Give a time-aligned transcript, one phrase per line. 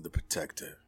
[0.00, 0.78] the protector.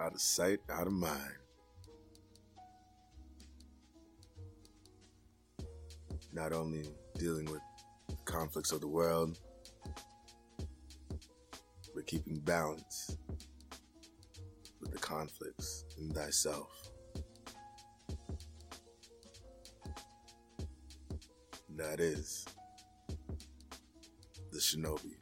[0.00, 1.34] Out of sight, out of mind.
[6.32, 6.84] Not only
[7.18, 7.60] dealing with
[8.24, 9.38] conflicts of the world,
[11.94, 13.16] but keeping balance
[14.80, 16.70] with the conflicts in thyself.
[21.76, 22.46] That is
[24.70, 25.16] shinobi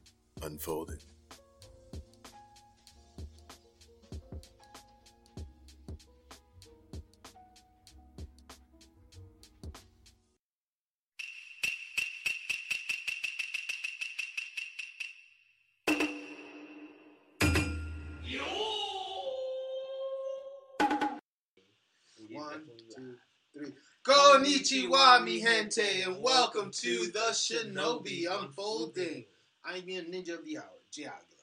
[23.52, 23.72] three.
[24.04, 29.24] Konnichiwa, mi gente, and welcome to the Shinobi Unfolding.
[29.64, 31.38] I'm your ninja of the hour, Jay Aguilar.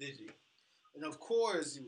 [0.00, 0.30] Digi.
[0.94, 1.78] And of course,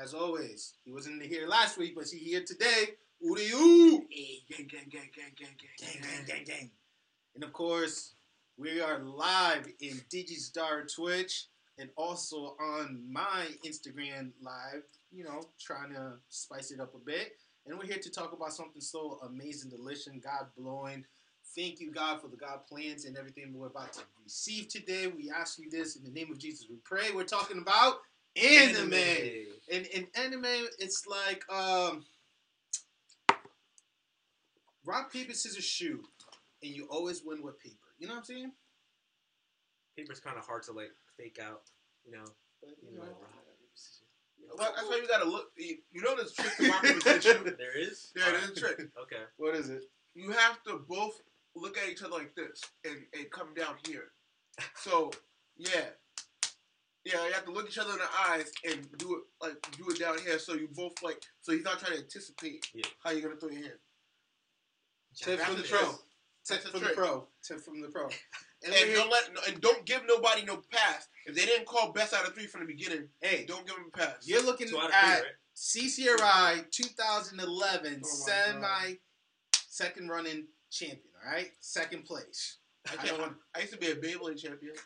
[0.00, 2.94] as always, he wasn't here last week, but he's here today.
[3.24, 4.02] Uriu!
[4.10, 6.70] Hey, gang, gang, gang, gang, gang, Gang, gang, gang, gang.
[7.34, 8.14] And of course,
[8.56, 11.46] we are live in Digidara Twitch
[11.78, 14.82] and also on my Instagram live,
[15.12, 17.32] you know, trying to spice it up a bit.
[17.66, 21.04] And we're here to talk about something so amazing, delicious, God blowing.
[21.58, 25.08] Thank you, God, for the God plans and everything we're about to receive today.
[25.08, 26.68] We ask you this in the name of Jesus.
[26.70, 27.10] We pray.
[27.12, 27.96] We're talking about
[28.40, 28.92] anime.
[29.72, 32.04] And in anime, it's like um,
[34.86, 36.00] rock, paper, scissors, shoot.
[36.62, 37.74] And you always win with paper.
[37.98, 38.52] You know what I'm saying?
[39.96, 41.62] Paper's kind of hard to like fake out,
[42.04, 42.24] you know.
[42.60, 43.14] But, you You know, know,
[44.56, 45.50] Well, that's why you gotta look.
[45.56, 47.58] You you know this trick to rock paper scissors shoot.
[47.58, 48.12] There is.
[48.16, 48.78] Yeah, there's a trick.
[49.02, 49.22] Okay.
[49.38, 49.82] what is it?
[50.14, 51.20] You have to both
[51.54, 54.12] look at each other like this and, and come down here.
[54.76, 55.10] So
[55.56, 55.86] yeah,
[57.04, 59.88] yeah, you have to look each other in the eyes and do it like do
[59.90, 60.38] it down here.
[60.38, 62.84] So you both like so he's not trying to anticipate Yeah.
[63.04, 63.78] how you're gonna throw your hand.
[65.16, 65.78] Tip That's from the the pro.
[65.78, 65.96] trick.
[66.44, 67.28] Tip the from the pro.
[67.46, 68.08] Tip from the pro.
[68.64, 71.08] And, And don't let and don't give nobody no pass.
[71.26, 73.90] If they didn't call best out of three from the beginning, hey, don't give them
[73.94, 74.26] a pass.
[74.26, 78.94] you're looking Two out at three, CCRI 2011 Oh my semi
[79.68, 81.02] second running champion.
[81.24, 82.58] All right, second place.
[82.88, 84.74] I, I can't, I used to be a Beyblade champion.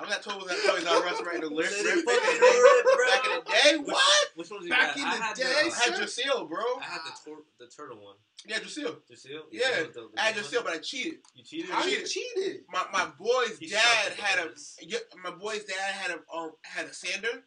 [0.00, 1.72] I'm not told that Toys R Us right to live.
[1.72, 2.62] Let it Back in fucking the day,
[3.10, 4.26] back in the day, what?
[4.36, 4.96] Which one did you Back have?
[4.96, 6.60] in I the had day, the, I had your bro.
[6.80, 8.14] I had the, tor- the turtle one.
[8.46, 8.96] Yeah, your seal.
[9.10, 9.42] Lucille?
[9.50, 10.72] Yeah, the- the- the I had good your seal, one?
[10.72, 11.14] but I cheated.
[11.34, 11.70] You cheated?
[11.70, 12.06] How you cheated.
[12.10, 12.60] cheated?
[12.72, 14.50] My my boy's He dad had a
[14.82, 17.42] yeah, my boy's dad had a um, had a sander,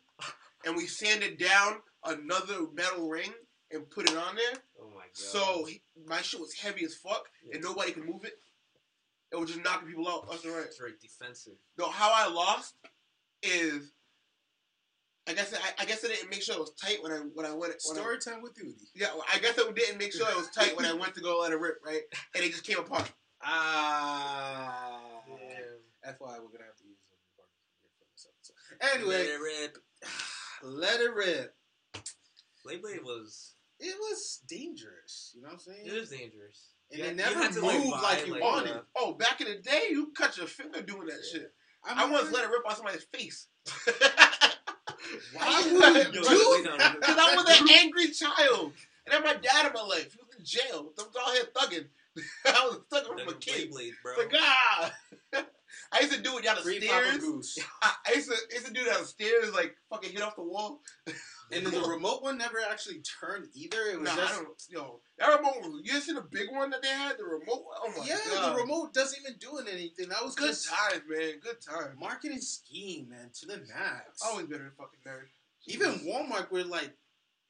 [0.65, 3.31] and we sanded down another metal ring
[3.71, 4.59] and put it on there.
[4.81, 5.00] Oh my god.
[5.13, 8.33] So he, my shit was heavy as fuck, and nobody could move it.
[9.31, 10.65] It was just knocking people out left and right.
[10.65, 11.53] It's very defensive.
[11.77, 12.75] No, how I lost
[13.43, 13.91] is,
[15.27, 17.45] I guess I, I guess I didn't make sure it was tight when I when
[17.45, 17.73] I went.
[17.85, 18.75] When I, Story time with Duty.
[18.95, 21.39] yeah, I guess I didn't make sure it was tight when I went to go
[21.39, 22.01] let it rip, right?
[22.35, 23.11] And it just came apart.
[23.43, 25.01] Ah.
[25.27, 26.13] Damn.
[26.13, 28.99] FYI, we're gonna have to use some recordings for this episode.
[28.99, 29.77] Anyway, Let it rip.
[30.63, 31.55] let it rip.
[32.67, 33.55] Beyblade was.
[33.83, 35.31] It was dangerous.
[35.35, 35.85] You know what I'm saying?
[35.85, 36.69] It was dangerous.
[36.91, 38.71] And it never moved buy, like you wanted.
[38.71, 41.39] uh, Oh, back in the day, you cut your finger doing that Yeah.
[41.39, 41.53] shit.
[41.83, 43.47] I once let it rip on somebody's face.
[45.33, 48.73] Why would you do wait, wait, no, no, Because I was an angry child.
[49.05, 50.93] And then my dad in my life, he was in jail.
[50.99, 51.87] I was out here thugging.
[52.45, 53.71] I was thugging from a kid.
[53.71, 54.15] Beyblades, bro.
[54.17, 54.93] Like, ah.
[55.93, 57.57] I used to do it down the Free stairs.
[57.81, 60.21] I, I used to I used to do it down the stairs, like fucking hit
[60.21, 60.81] off the wall.
[61.53, 63.81] And then the remote one never actually turned either.
[63.91, 64.71] It was Nah, just.
[64.71, 65.81] Yo, that remote.
[65.83, 67.17] You seen the big one that they had?
[67.17, 67.65] The remote.
[67.75, 68.19] Oh my yeah.
[68.29, 68.55] god.
[68.55, 70.07] The remote doesn't even doing anything.
[70.07, 71.33] That was Good times, man.
[71.43, 71.99] Good times.
[71.99, 74.21] marketing scheme, man, to the max.
[74.25, 75.27] Always been a fucking nerd.
[75.67, 76.91] even Walmart were like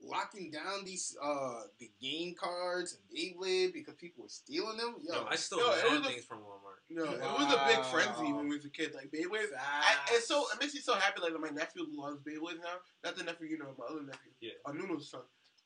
[0.03, 4.95] locking down these uh the game cards and Beyblade because people were stealing them.
[5.03, 6.79] Yo, Yo, I still Yo, it mad was a- things from Walmart.
[6.89, 8.93] No, it was a big frenzy when we was a kid.
[8.93, 9.45] Like Beyblade.
[9.57, 11.21] I, it's so it makes me so happy.
[11.21, 12.79] Like my nephew loves Beyblade now.
[13.03, 14.31] Not the nephew, you know, my other nephew.
[14.41, 14.51] Yeah.
[14.65, 15.21] Uh, Nuno's son.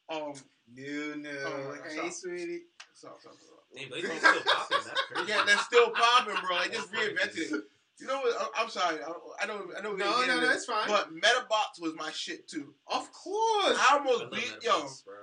[0.08, 0.34] Um.
[0.76, 1.30] no, no.
[1.46, 2.12] Oh, hey, sorry.
[2.12, 2.62] sweetie.
[2.94, 3.54] So, so, so.
[3.76, 4.78] Damn, Blades are still popping.
[4.86, 5.30] That's crazy.
[5.31, 6.56] Yeah, that's still popping, bro.
[6.58, 7.64] I just reinvented it.
[8.00, 8.36] You know what?
[8.56, 8.97] I- I'm sorry.
[9.01, 9.12] I,
[9.44, 9.68] I know.
[9.77, 9.92] I know.
[9.92, 10.88] we No, didn't no, into no, this, it's fine.
[10.88, 12.74] But Medabots was my shit too.
[12.88, 13.77] of course.
[13.80, 15.15] I I almost love beat that yo, bro.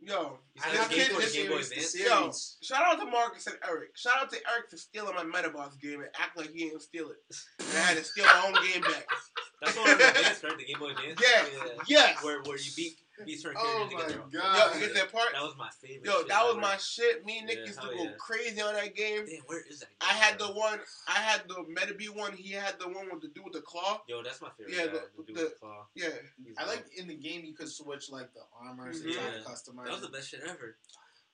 [0.00, 0.38] yo.
[0.62, 1.90] I this have the the kid Game Boy, just Game Boy Advance?
[1.92, 2.56] series.
[2.62, 3.96] Shout out to Marcus and Eric.
[3.96, 7.08] Shout out to Eric for stealing my Medabots game and act like he didn't steal
[7.10, 7.16] it.
[7.58, 9.06] And I had to steal my own game back.
[9.62, 10.58] That's one of the Advance, right?
[10.58, 11.20] The Game Boy Advance.
[11.22, 11.44] Yeah.
[11.56, 11.72] Yeah.
[11.86, 12.22] Yes.
[12.24, 14.72] Where where you beat Beast her Oh character to my get their- God.
[14.74, 15.28] Yo, you get that part?
[15.32, 16.04] That was my favorite.
[16.04, 16.60] Yo, shit that was ever.
[16.60, 17.24] my shit.
[17.26, 18.10] Me and Nick Yeah, used to go yeah.
[18.18, 19.26] crazy on that game.
[19.26, 19.88] Damn, where is that?
[20.00, 20.48] I had bro?
[20.48, 20.80] the one.
[21.08, 22.32] I had the Metabee one.
[22.32, 24.02] He had the one with the dude with the claw.
[24.08, 24.74] Yo, that's my favorite.
[24.76, 25.86] Yeah, guy, the- the, dude the- with the claw.
[25.94, 26.08] Yeah,
[26.44, 29.04] He's I like in the game you could switch like the armors Mhm.
[29.06, 29.20] and Yeah.
[29.44, 29.84] customize.
[29.84, 30.76] That was the best shit ever.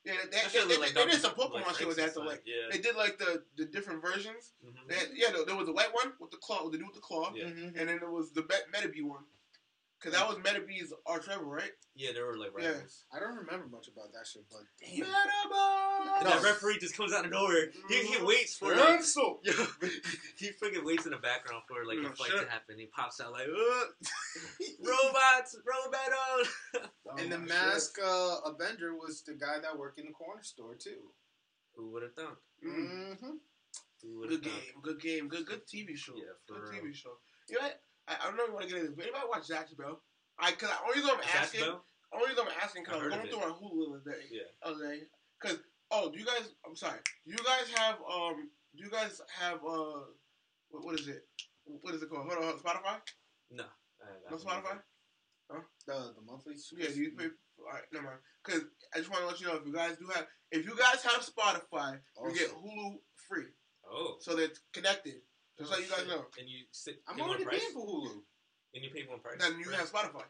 [0.04, 0.12] yeah.
[0.12, 2.14] They, That they, shit they, they, like they did some Pokemon like shit with that
[2.14, 2.22] though.
[2.22, 2.26] Frankenstein.
[2.26, 2.68] Like yeah.
[2.70, 4.52] they did like the the different versions.
[4.64, 4.86] Mhm.
[4.88, 6.86] They had, yeah, there, there was the white one with the claw, with the dude
[6.86, 7.46] with the claw, Yeah.
[7.46, 7.74] Mhm.
[7.76, 9.24] and then there was the Met- Metabee one.
[10.02, 11.70] Cause that was Metabee's arch rival, right?
[11.94, 12.64] Yeah, they were like right.
[12.64, 12.74] Yeah.
[13.12, 15.06] I don't remember much about that shit, but damn.
[15.06, 16.16] Metabee.
[16.20, 16.30] And No.
[16.30, 17.70] that referee just comes out of nowhere.
[17.88, 18.26] He, he Mhm.
[18.26, 19.40] waits for like, Cancel.
[19.42, 19.52] yo,
[20.36, 22.40] he freaking waits in the background for like No a fight shit.
[22.44, 22.78] to happen.
[22.78, 23.48] He pops out like,
[24.80, 26.88] robots, robot on.
[27.18, 30.74] And the Oh, mask uh, Avenger was the guy that worked in the corner store
[30.74, 31.10] too.
[31.74, 32.36] Who would have thunk?
[32.64, 32.76] Mm.
[33.16, 33.30] Mm-hmm.
[34.02, 34.62] Who would have Good thunk?
[34.64, 36.12] game, good game, good good TV show.
[36.16, 36.82] Yeah, for good real.
[36.84, 37.12] TV show.
[37.48, 37.80] You know, what?
[38.08, 39.76] I, I don't know if you want to get into this, but anybody watch Zatch
[39.76, 40.00] Bell?
[40.38, 41.84] I cause I, only reason I'm asking, Bell?
[42.12, 44.22] only reason I'm asking because I was heard going through my Hulu the day.
[44.30, 44.70] Yeah.
[44.70, 44.96] Okay,
[45.40, 45.58] because
[45.90, 46.54] oh, do you guys?
[46.66, 47.00] I'm sorry.
[47.26, 48.50] Do you guys have um?
[48.76, 50.06] Do you guys have uh?
[50.70, 51.24] What, what is it?
[51.64, 52.26] What is it called?
[52.28, 52.96] Hold on, hold on, Spotify.
[53.50, 53.64] No.
[53.64, 54.78] I- I No Spotify.
[55.50, 55.62] know.
[55.86, 56.54] The the monthly.
[56.76, 57.26] Yeah, do you pay?
[57.58, 58.18] All right, never mind.
[58.44, 58.62] Because
[58.94, 61.02] I just want to let you know if you guys do have, if you guys
[61.02, 62.98] have Spotify, you get Hulu
[63.28, 63.46] free,
[63.90, 64.16] Oh.
[64.20, 65.14] so they're connected.
[65.58, 66.08] Just so you guys shit.
[66.08, 66.24] know.
[66.38, 68.20] And you sit, I'm already paying for Hulu.
[68.74, 69.36] And you pay one price?
[69.40, 69.78] Then you Right?
[69.78, 70.24] have Spotify.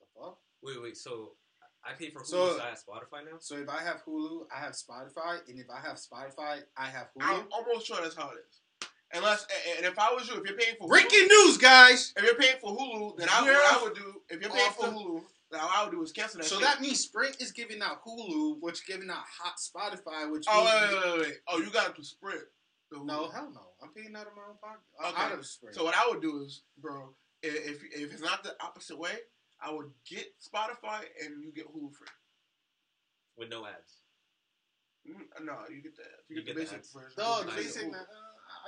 [0.00, 0.38] The fuck?
[0.62, 0.96] Wait, wait.
[0.96, 1.36] So
[1.84, 3.38] I pay for Hulu, So- so, I have Spotify now.
[3.40, 7.08] So if I have Hulu, I have Spotify, and if I have Spotify, I have
[7.16, 7.22] Hulu.
[7.24, 8.88] I'm almost sure that's how it is.
[9.14, 9.46] Unless,
[9.76, 12.12] and- if I was you, if you're paying for Hulu, Breaking news, guys.
[12.16, 14.86] if you're paying for Hulu, then I, what I would do, if you're paying for
[14.86, 16.46] Hulu, then what I would do is cancel that.
[16.46, 16.64] So shit.
[16.64, 20.94] that means Sprint is giving out Hulu, which giving out hot Spotify, which Oh wait,
[20.94, 21.40] wait, wait, wait.
[21.46, 22.42] Oh, you got it to Sprint.
[22.92, 23.06] The Hulu.
[23.06, 23.62] no, hell no.
[23.82, 24.80] I'm paying out of my own pocket.
[25.04, 25.22] Okay.
[25.22, 25.74] Out of Sprint.
[25.74, 29.16] So what I would do is, bro, if if it's not the opposite way,
[29.60, 32.08] I would get Spotify and you get Hulu free.
[33.36, 34.02] With no ads.
[35.08, 36.92] Mm, No, you get the you, You get, get the the basic ads.
[36.92, 37.14] version.
[37.18, 37.82] no, the get basic.
[37.88, 37.94] Hulu.
[37.94, 38.04] Uh,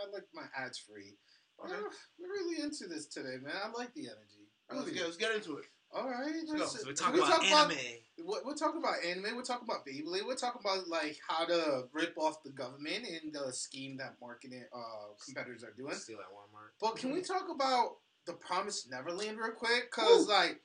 [0.07, 1.17] I like my ads free.
[1.65, 1.73] Okay.
[1.75, 1.89] Uh,
[2.19, 3.55] we're really into this today, man.
[3.63, 4.49] I like the energy.
[4.71, 5.67] All right, let's get let's get into it.
[5.93, 6.53] All right, go.
[6.59, 7.77] let's- So we're we talking about talk anime.
[7.77, 9.35] We're, we're talking about anime.
[9.37, 10.27] We're talking about Beyblade.
[10.27, 14.65] We're talking about like how to rip off the government and the scheme that marketing
[14.75, 15.95] uh, competitors are doing.
[15.95, 16.71] Steal at Walmart.
[16.81, 17.97] But can we talk about
[18.27, 19.91] the Promised Neverland real quick?
[19.91, 20.31] Cause Ooh.
[20.31, 20.61] like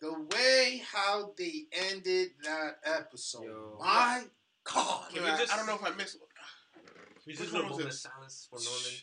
[0.00, 3.76] the way how they ended that episode, Yo.
[3.80, 4.22] my
[4.64, 5.10] God!
[5.12, 6.18] Can Wait, we I- just- I don't know if I missed.
[6.74, 8.02] Can we just one do a was moment of this?
[8.02, 9.00] silence for Norman?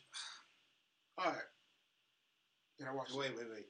[1.18, 1.50] All right.
[2.78, 3.10] Did I watch?
[3.10, 3.18] it?
[3.18, 3.66] Wait, wait, wait.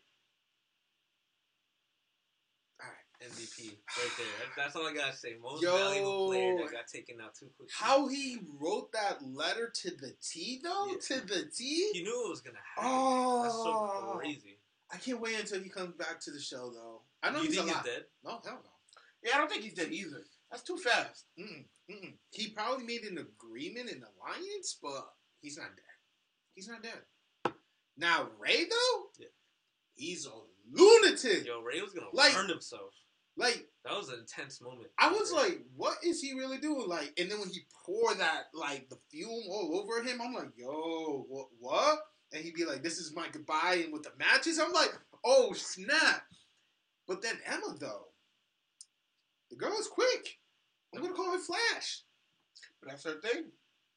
[3.23, 4.47] MVP right there.
[4.57, 5.35] That's all I gotta say.
[5.41, 5.75] Most Yo.
[5.77, 7.71] valuable player that got taken out too quickly.
[7.71, 10.87] How he wrote that letter to the T though?
[10.89, 11.17] Yeah.
[11.19, 11.91] To the T?
[11.93, 12.91] he knew it was gonna happen?
[12.91, 14.17] Oh, That's so oh.
[14.17, 14.57] crazy.
[14.91, 17.01] I can't wait until he comes back to the show though.
[17.23, 18.03] I know you he's think he's dead?
[18.23, 18.69] No, hell no.
[19.23, 20.23] Yeah, I don't think he's dead either.
[20.49, 21.25] That's too fast.
[21.39, 22.13] Mm-mm, mm-mm.
[22.31, 25.85] He probably made an agreement, an alliance, but he's not dead.
[26.55, 27.53] He's not dead.
[27.97, 29.27] Now Ray though, Yeah.
[29.93, 30.31] he's a
[30.71, 31.45] lunatic.
[31.45, 32.93] Yo, Ray was gonna Like- burn himself.
[33.37, 34.89] Like That was an intense moment.
[34.99, 36.87] I was like, what is he really doing?
[36.87, 40.51] Like, and then when he poured that like the fume all over him, I'm like,
[40.55, 41.47] yo, what?
[41.59, 41.99] What?
[42.33, 44.93] And he'd be like, this is my goodbye, and with the matches, I'm like,
[45.25, 46.23] oh snap.
[47.07, 48.07] But then Emma though,
[49.49, 50.37] the girl is quick.
[50.95, 52.03] I'm gonna call her Flash.
[52.81, 53.45] But that's her thing.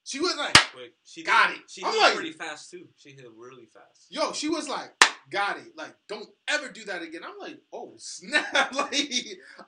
[0.07, 0.93] She was like, quick.
[1.03, 1.63] She Got did, it.
[1.71, 2.87] She I'm hit like- pretty fast too.
[2.97, 4.07] She hit really fast.
[4.11, 4.91] yo, she was like,
[5.31, 5.73] got it.
[5.77, 7.23] Like, don't ever do that again.
[7.25, 8.73] I'm like, oh snap.
[8.75, 8.95] like,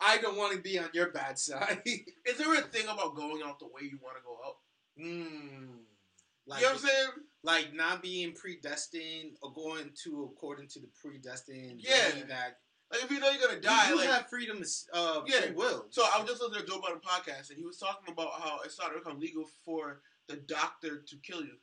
[0.01, 1.81] I don't want to be on your bad side.
[1.87, 4.57] Is there a thing about going out the way you want to go out?
[5.01, 5.79] mm.
[6.47, 7.09] Like, you know what I'm saying?
[7.43, 12.09] like not being predestined or going to according to the predestined Yeah.
[12.15, 12.59] way that
[12.91, 14.63] Like if you know you're gonna die, you like have freedom
[14.93, 15.41] uh Yeah.
[15.43, 15.87] free will.
[15.91, 18.61] So I was just listening to Joe Budden podcast, and he was talking about how
[18.65, 21.57] it started to become legal for the doctor to kill you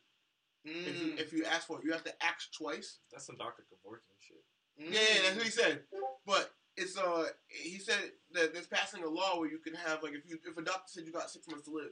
[0.66, 1.86] if you Mm, if you ask for it.
[1.86, 3.00] You have to ask twice.
[3.12, 3.64] That's some Dr.
[3.64, 4.44] Kevorkian shit.
[4.80, 4.94] mm.
[4.94, 5.82] Yeah, yeah, that's what he said.
[6.26, 10.14] But it's uh, he said that there's passing a law where you can have like
[10.14, 11.92] if you if a doctor said you got six months to live,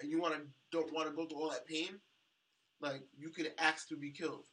[0.00, 1.98] and you want to don't want to go through all that pain,
[2.80, 4.46] like you can ask to be killed,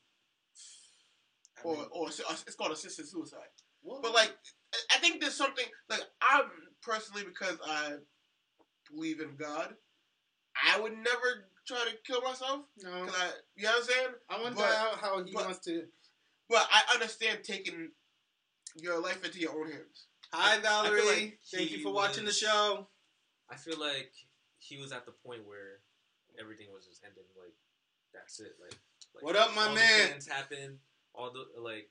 [1.59, 3.49] I or mean, or it's called assisted suicide.
[3.83, 4.35] well, But like,
[4.73, 6.49] I- I think there's something like I'm
[6.81, 7.97] personally because I
[8.91, 9.75] believe in God.
[10.73, 14.07] I would never try to kill myself no, I, you know what I'm saying.
[14.29, 15.83] I wonder but- how, how he but- wants to.
[16.49, 17.91] But I understand taking
[18.75, 20.09] your life into your own hands.
[20.33, 22.87] Hi Valerie, like thank you for watching the show.
[23.49, 24.09] I feel like
[24.57, 25.81] he was at the point where
[26.41, 27.29] everything was just ending.
[27.37, 27.53] Like
[28.13, 28.57] that's it.
[28.61, 28.73] Like,
[29.13, 30.17] like What up, my all man?
[30.17, 30.77] The happened.
[31.13, 31.89] All the like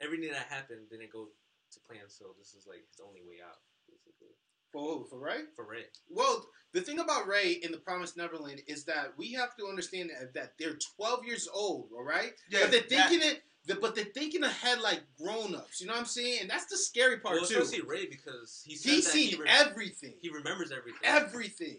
[0.00, 1.28] everything that happened didn't go
[1.72, 2.08] to plan.
[2.08, 4.36] So this is like his only way out, basically,
[4.74, 5.42] For Ray?
[5.54, 5.84] for Ray.
[6.10, 10.10] Well, the thing about Ray in the Promised Neverland is that we have to understand
[10.10, 12.32] that, that they're 12 years old, all right?
[12.50, 13.42] Yeah, but they're that- thinking it.
[13.66, 15.80] The, but they're thinking ahead like grown-ups.
[15.80, 16.40] You know what I'm saying?
[16.42, 17.60] And that's the scary part Well, too.
[17.62, 20.12] especially Ray because he He's that seen he, re- everything.
[20.20, 21.00] he remembers everything.
[21.02, 21.78] everything.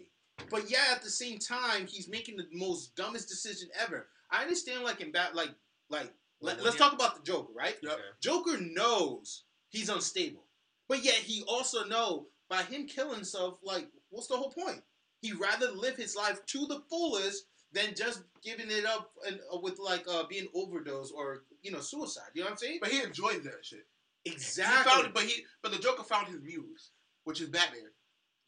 [0.50, 4.08] But yeah, at the same time, he's making the most dumbest decision ever.
[4.32, 5.50] I understand, like in bat, like
[5.88, 7.76] like Well, let, us talk about the Joker, right?
[7.80, 7.92] Yep.
[7.92, 8.02] Okay.
[8.20, 10.42] Joker knows he's unstable,
[10.88, 14.82] but yet he also know by him killing himself, like what's the whole point?
[15.22, 19.58] He'd rather live his life to the fullest than just giving it up and uh,
[19.58, 22.30] with like uh, being overdose or you know suicide.
[22.34, 22.78] You know what I'm saying?
[22.80, 23.86] But he enjoyed that shit.
[24.24, 24.92] Exactly.
[24.92, 26.90] He found, but he, but the Joker found his muse,
[27.24, 27.82] which is Batman.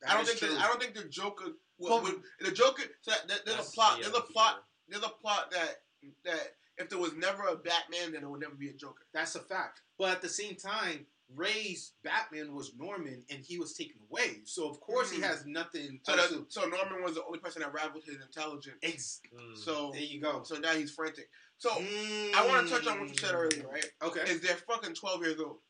[0.02, 0.38] That I don't think.
[0.38, 0.48] true.
[0.48, 1.46] The, I don't think the Joker.
[1.78, 2.82] Would, Well- would, the Joker.
[3.02, 3.96] So that, that- there's a plot.
[3.98, 4.64] the, There's uh, a plot.
[4.88, 5.80] There's a plot that
[6.24, 9.04] that if there was never a Batman, then there would never be a Joker.
[9.12, 9.82] That's a fact.
[9.98, 14.40] But at the same time, Ray's Batman was Norman, and he was taken away.
[14.44, 15.24] So of course he Mm.
[15.24, 16.00] has nothing.
[16.04, 18.78] So that, so Norman was the only person that rivaled his intelligence.
[18.82, 19.56] Ex- Mm.
[19.56, 20.42] So there you go.
[20.42, 21.28] so now he's frantic.
[21.58, 22.34] So Mm.
[22.34, 23.84] I want to touch on what you said earlier, right?
[24.02, 24.22] Okay.
[24.22, 25.60] Is they're fucking twelve years old.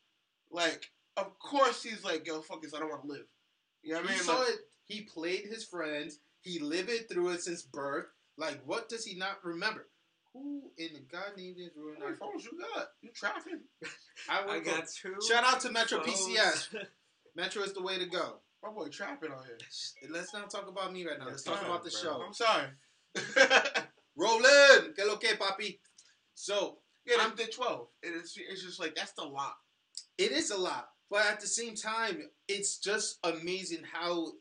[0.49, 3.27] Like, of course he's like, yo, fuck this, I don't want to live.
[3.81, 4.25] You know what I he mean?
[4.25, 4.59] saw Like, it.
[4.85, 6.19] He played his friends.
[6.41, 8.07] He lived through it since birth.
[8.37, 9.89] Like, what does he not remember?
[10.33, 12.89] Who in the God named is ruin how many phones you got?
[13.01, 13.61] You trapping?
[14.29, 15.15] I, I work got two.
[15.27, 16.19] Shout out to Metro phones.
[16.27, 16.75] PCS.
[17.35, 18.35] Metro is the way to go.
[18.63, 19.57] My boy trapping on here.
[20.11, 21.27] Let's not talk about me right now.
[21.27, 22.01] Let's Yeah, talk about the bro.
[22.01, 22.21] show.
[22.25, 22.67] I'm sorry.
[24.15, 24.93] Rolling.
[24.95, 25.79] Que lo que, papi?
[26.35, 27.87] So yeah, I'm- they're 12.
[28.03, 29.55] And it's, it's just like, that's the lot.
[30.17, 34.33] It is a lot, but at the same time, it's just amazing how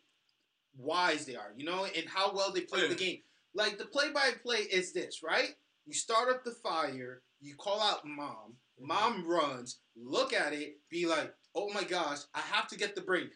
[0.76, 2.88] wise they are, you know, and how well they play Yeah.
[2.88, 3.18] the game.
[3.54, 5.54] Like the play-by-play is this, right?
[5.88, 11.06] You start up the fire, you call out mom, mom runs, look at it, be
[11.06, 13.30] like, "Oh my gosh, I have to get the brain."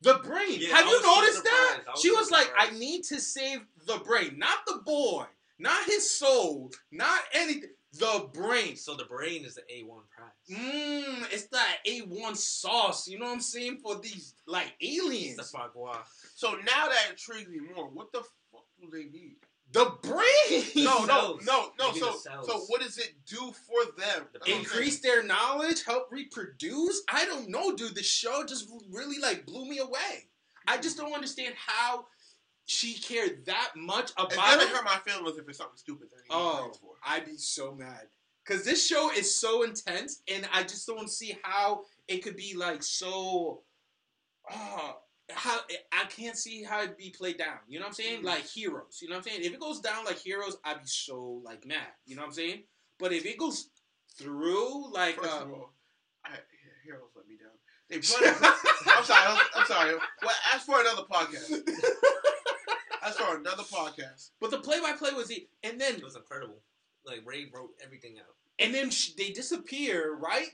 [0.00, 0.58] The brain.
[0.60, 1.82] Yeah, have I you noticed that?
[1.86, 5.26] was She so was like, "I need to save the brain, not the boy,
[5.60, 7.70] not his soul, not anything.
[7.92, 10.32] The brain." So the brain is the A one prize.
[10.50, 13.78] Mmm, it's that A1 sauce, you know what I'm saying?
[13.78, 15.36] For these, like, It's aliens.
[15.36, 16.02] the foie gras.
[16.34, 17.88] So now that intrigues me more.
[17.88, 19.36] What the fuck do they need?
[19.76, 20.62] The brain!
[20.76, 21.44] No, no, cells.
[21.46, 21.92] no, no.
[21.92, 22.14] So,
[22.46, 24.26] so what does it do for them?
[24.32, 27.02] The That's what I'm Increase their knowledge, help reproduce?
[27.10, 27.94] I don't know, dude.
[27.94, 30.28] The show just really, like, blew me away.
[30.66, 32.06] I just don't understand how
[32.64, 34.58] she cared that much about It's it.
[34.58, 36.92] never hurt my feelings if it's something stupid that Oh, for.
[37.04, 38.06] I'd be so mad.
[38.46, 42.54] Because this show is so intense, and I just don't see how it could be,
[42.56, 43.62] like, so.
[44.50, 44.92] Uh,
[45.30, 45.58] how
[45.92, 47.58] I can't see how it'd be played down.
[47.68, 48.22] You know what I'm saying?
[48.22, 48.24] Mm.
[48.26, 48.98] Like heroes.
[49.02, 49.44] You know what I'm saying?
[49.44, 51.78] If it goes down like heroes, I'd be so like mad.
[52.06, 52.62] You know what I'm saying?
[52.98, 53.68] But if it goes
[54.16, 55.72] through like First uh, of all,
[56.24, 56.36] I, yeah,
[56.84, 57.50] Heroes let me down.
[57.88, 58.16] They put
[58.96, 59.26] I'm sorry.
[59.26, 59.94] I'm, I'm sorry.
[60.22, 61.60] Well, ask for another podcast.
[63.02, 64.30] Ask for another podcast.
[64.40, 66.56] but the play by play was it, and then It was incredible.
[67.04, 68.34] Like Ray wrote everything out.
[68.58, 70.48] and then she, they disappear, right?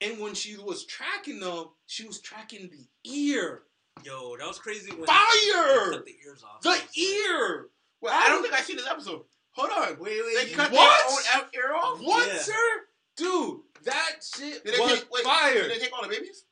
[0.00, 3.62] And when she was tracking them, she was tracking the ear.
[4.04, 5.90] Yo, that was crazy when Fire!
[5.90, 6.60] they cut the ears off.
[6.62, 7.66] The I ear.
[8.00, 9.22] Well, I don't think I seen this episode.
[9.52, 9.98] Hold on.
[9.98, 10.34] Wait, wait.
[10.48, 11.24] They cut What?
[11.24, 12.00] their own ear off.
[12.00, 12.38] What, Yeah.
[12.38, 12.52] sir?
[13.16, 15.54] Dude, that shit Did was take, wait, fire.
[15.54, 16.44] Did they take all the babies?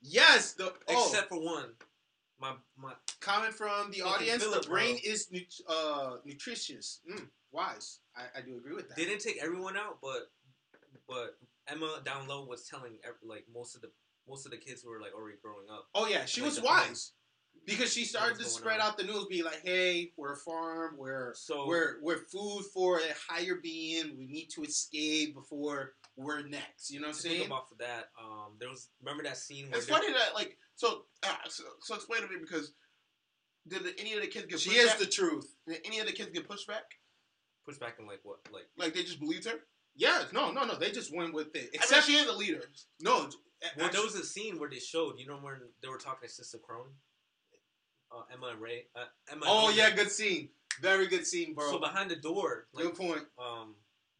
[0.00, 1.70] yes, the oh, Except for one.
[2.40, 5.12] My my comment from the audience: Philip, the brain bro.
[5.12, 7.00] is nut- uh, nutritious.
[7.10, 8.00] Mm, wise.
[8.16, 8.96] I, I do agree with that.
[8.96, 10.30] they didn't take everyone out, but
[11.08, 11.36] but
[11.68, 13.90] Emma down low was telling ev- like most of the
[14.28, 15.88] most of the kids who were like already growing up.
[15.94, 17.12] Oh yeah, she Like was wise
[17.66, 18.88] because she started to spread on?
[18.88, 20.96] out the news, be like, "Hey, we're a farm.
[20.98, 24.16] We're So we're we're food for a higher being.
[24.16, 27.52] We need to escape before we're next." You know what I'm to think saying?
[27.52, 31.04] off of that, um, there was remember that scene where It's funny that like so.
[31.22, 32.72] Uh, so, so explain to me because
[33.68, 34.98] did the, any of the kids get She pushed is back?
[34.98, 35.54] the truth.
[35.68, 36.84] Did any of the kids get pushed back?
[37.64, 39.60] pushed back in like what like Like they just believed her?
[39.94, 40.74] Yeah, no, no, no.
[40.74, 41.58] They just went with it.
[41.58, 42.62] I mean, Except she is a leader.
[43.00, 43.28] no.
[43.76, 46.28] Well actually- there was a scene where they showed you know when they were talking
[46.28, 46.90] to Sister Krone,
[48.10, 48.86] uh, Emma and Ray.
[48.94, 49.44] Uh, Emma.
[49.46, 49.76] oh Norman.
[49.76, 50.48] yeah, good scene.
[50.80, 51.70] Very good scene, bro.
[51.70, 53.22] So behind the door, like good point.
[53.38, 53.74] um,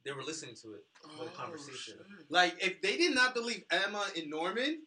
[0.04, 0.84] they were listening to it.
[1.04, 1.74] Oh, the conversation.
[1.76, 1.96] shit.
[2.28, 4.82] Like, if they did not believe Emma and Norman,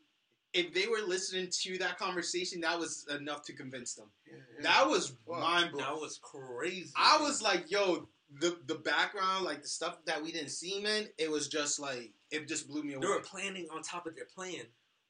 [0.53, 4.07] if they were listening to that conversation, that was enough to convince them.
[4.27, 4.63] Yeah, yeah.
[4.63, 5.39] That was Wow.
[5.39, 5.85] mind blowing.
[5.85, 6.91] That was crazy.
[6.97, 7.27] I dude.
[7.27, 8.07] was like, yo,
[8.41, 12.11] the the background, like the stuff that we didn't see, man, it was just like
[12.31, 13.01] it just blew me away.
[13.01, 14.65] They were planning on top of their plan.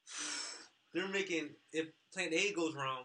[0.93, 3.03] They're making if Plan A goes wrong,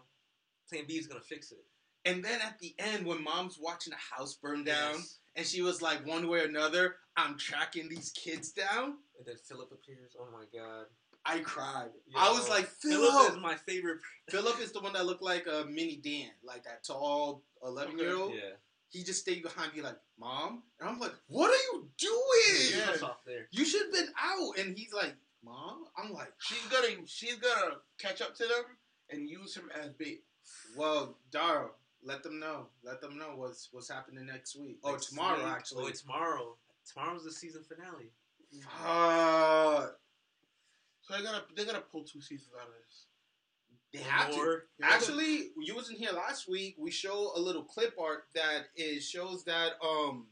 [0.69, 1.63] Plan B is gonna fix it.
[2.05, 5.17] And then at the end, when mom's watching the house burn down, Yes.
[5.35, 8.97] and she was like, one way or another, I'm tracking these kids down.
[9.17, 10.15] And then Philip appears.
[10.19, 10.85] Oh my god.
[11.23, 11.89] I cried.
[12.17, 13.31] I was like, Philip Philip.
[13.33, 13.99] is my favorite.
[14.31, 18.15] Philip is the one that looked like a mini Dan, like that tall eleven year
[18.17, 18.33] old.
[18.33, 18.55] Yeah,
[18.91, 22.71] He just stayed behind me like, Mom, and I'm like, What are you doing?
[23.01, 23.07] Yeah.
[23.25, 23.47] There.
[23.51, 24.57] You should have been out.
[24.59, 28.65] And he's like, Mom, I'm like, She's gonna she's gonna catch up to them
[29.09, 30.23] and use him as bait.
[30.77, 31.69] Well, Dara,
[32.03, 32.67] let them know.
[32.83, 34.79] Let them know what's what's happening next week.
[34.83, 35.47] Oh, Next tomorrow week.
[35.53, 35.85] actually.
[35.87, 36.55] Oh, tomorrow.
[36.91, 38.11] Tomorrow's the season finale.
[38.61, 39.95] Fuck.
[41.03, 43.05] So they're gonna they're gonna pull two seasons out of this.
[43.93, 44.35] They One have to.
[44.37, 44.63] more.
[44.81, 46.75] Actually, you wasn't here last week.
[46.79, 50.27] We show a little clip art that is shows that um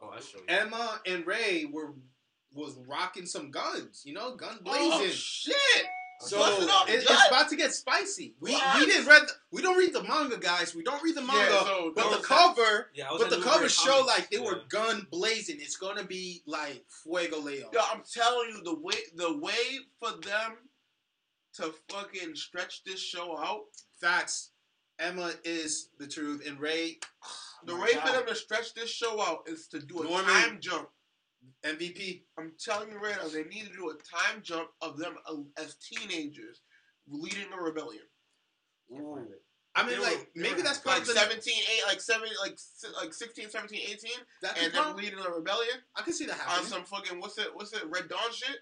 [0.00, 0.44] Oh, I show you.
[0.48, 1.92] Emma and Ray were
[2.54, 4.02] was rocking some guns.
[4.04, 4.90] You know, gun blazing.
[4.92, 5.54] Oh shit!
[6.20, 8.34] so busting out the it- it's about to get spicy.
[8.40, 8.78] We What?
[8.80, 10.74] we didn't read the, we don't read the manga, guys.
[10.74, 11.50] We don't read the manga.
[11.52, 14.06] Yeah, so but the cover, yeah, but the cover show Comics.
[14.18, 15.56] like they were gun blazing.
[15.60, 17.70] It's gonna be like Fuego Leo.
[17.72, 20.56] Yo, I'm telling you, the way the way for them
[21.54, 23.62] to fucking stretch this show out,
[24.00, 24.50] Facts.
[24.98, 26.98] Emma is the truth, and Ray.
[27.66, 28.06] the Oh my way God.
[28.08, 30.24] for them to stretch this show out is to do a Norman.
[30.26, 30.88] time jump.
[31.64, 32.22] MVP.
[32.38, 35.16] I'm telling you right now, they need to do a time jump of them
[35.58, 36.60] as teenagers
[37.08, 38.04] leading the rebellion.
[38.90, 39.42] Can't find it.
[39.74, 42.00] I mean, They were- like they maybe were that's like part Like 17, 8, like
[42.00, 42.58] 7, like
[43.00, 44.10] like 16, 17, 18,
[44.42, 47.18] That and could them leading the rebellion I can see that happening on some fucking
[47.20, 48.58] what's it what's it Red Dawn shit.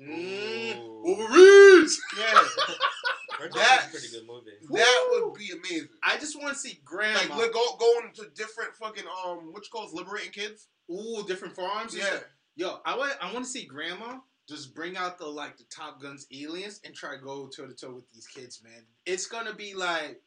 [0.00, 1.02] Mm.
[1.02, 2.00] Wolverines.
[2.18, 4.50] Yeah, That's- a pretty good movie.
[4.70, 5.30] that Woo!
[5.30, 5.88] would be amazing.
[6.04, 7.18] I just want to see Grandma.
[7.18, 10.68] Like we're go, going to different fucking um which calls liberating kids.
[10.90, 11.96] Ooh, different farms.
[11.96, 12.22] Yeah, stuff.
[12.54, 14.18] Yo, I want I want to see Grandma
[14.48, 17.74] just bring out the like the Top Guns aliens and try to go toe to
[17.74, 18.84] toe with these kids, man.
[19.06, 20.20] It's gonna be like,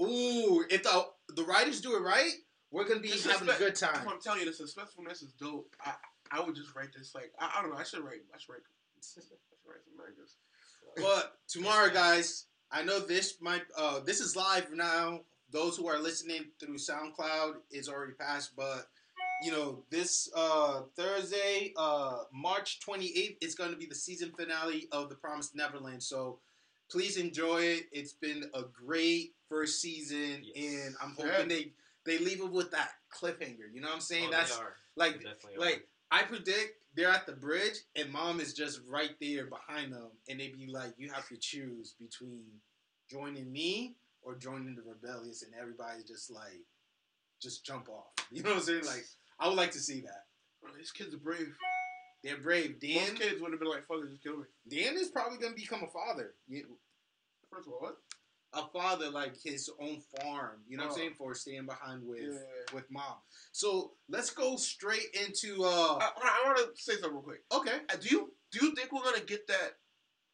[0.00, 2.32] ooh, if the the writers do it right,
[2.70, 4.06] we're gonna be This having a good time.
[4.06, 5.74] I'm telling you, the suspensefulness is dope.
[5.84, 5.92] I
[6.32, 7.76] I would just write this like I, I don't know.
[7.78, 8.22] I should write.
[8.34, 8.62] I should write.
[8.98, 9.22] I should
[9.66, 10.36] write some mangas.
[10.96, 15.20] But tomorrow, guys, I know this might uh this is live now.
[15.50, 18.88] Those who are listening through SoundCloud is already passed, but
[19.42, 24.88] you know this uh Thursday, uh March 28th is going to be the season finale
[24.92, 26.02] of The Promised Neverland.
[26.02, 26.38] So
[26.90, 27.84] please enjoy it.
[27.92, 30.84] It's been a great first season, Yes.
[30.84, 31.32] and I'm Yeah.
[31.32, 31.72] hoping they
[32.04, 33.72] they leave it with that cliffhanger.
[33.72, 34.28] You know what I'm saying?
[34.28, 34.74] Oh, That's they are.
[34.96, 39.14] like They definitely like I predict they're at the bridge and mom is just right
[39.20, 42.46] there behind them and they'd be like, You have to choose between
[43.10, 46.60] joining me or joining the rebellious and everybody just like
[47.40, 48.06] just jump off.
[48.30, 48.84] You know what I'm saying?
[48.84, 49.06] Like
[49.40, 50.24] I would like to see that.
[50.60, 51.54] Bro, these kids are brave.
[52.22, 52.80] They're brave.
[52.80, 55.38] Dan Most kids would have been like, "Fuck it, just kill me." Dan is probably
[55.38, 56.34] gonna become a father.
[56.48, 56.76] You-
[57.50, 57.96] First of all, what?
[58.58, 60.96] A father like his own farm, you know what I'm Oh.
[60.96, 62.74] saying, for staying behind with Yeah.
[62.74, 63.16] with mom.
[63.52, 67.44] So let's go straight into uh I, I want to say something real quick.
[67.52, 67.80] okay.
[67.88, 69.78] Uh, do you do you think we're gonna get that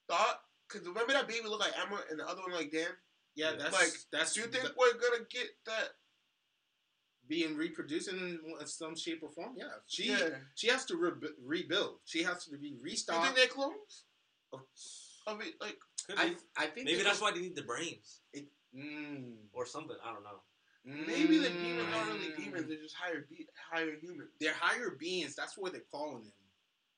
[0.09, 0.41] thought?
[0.69, 2.87] Because remember that baby looked like Emma and the other one like Dan.
[3.35, 3.57] Yeah, Yeah.
[3.59, 5.97] that's Like, that's Do you think that- we're gonna get that?
[7.27, 9.55] being reproduced in some shape or form.
[9.57, 10.39] Yeah, she yeah.
[10.55, 12.01] she has to re- rebuild.
[12.05, 14.05] She has to be Do you think they're clones?
[15.27, 16.37] Of it, like Could I be.
[16.57, 18.21] I think Maybe that's why they need the brains
[18.77, 19.97] Mm, or something.
[20.05, 20.43] I don't know.
[20.85, 22.37] maybe the demons aren't really Mm.
[22.37, 24.31] demons; they're just higher, be- higher humans.
[24.41, 25.35] They're higher beings.
[25.37, 26.33] That's what they're calling them,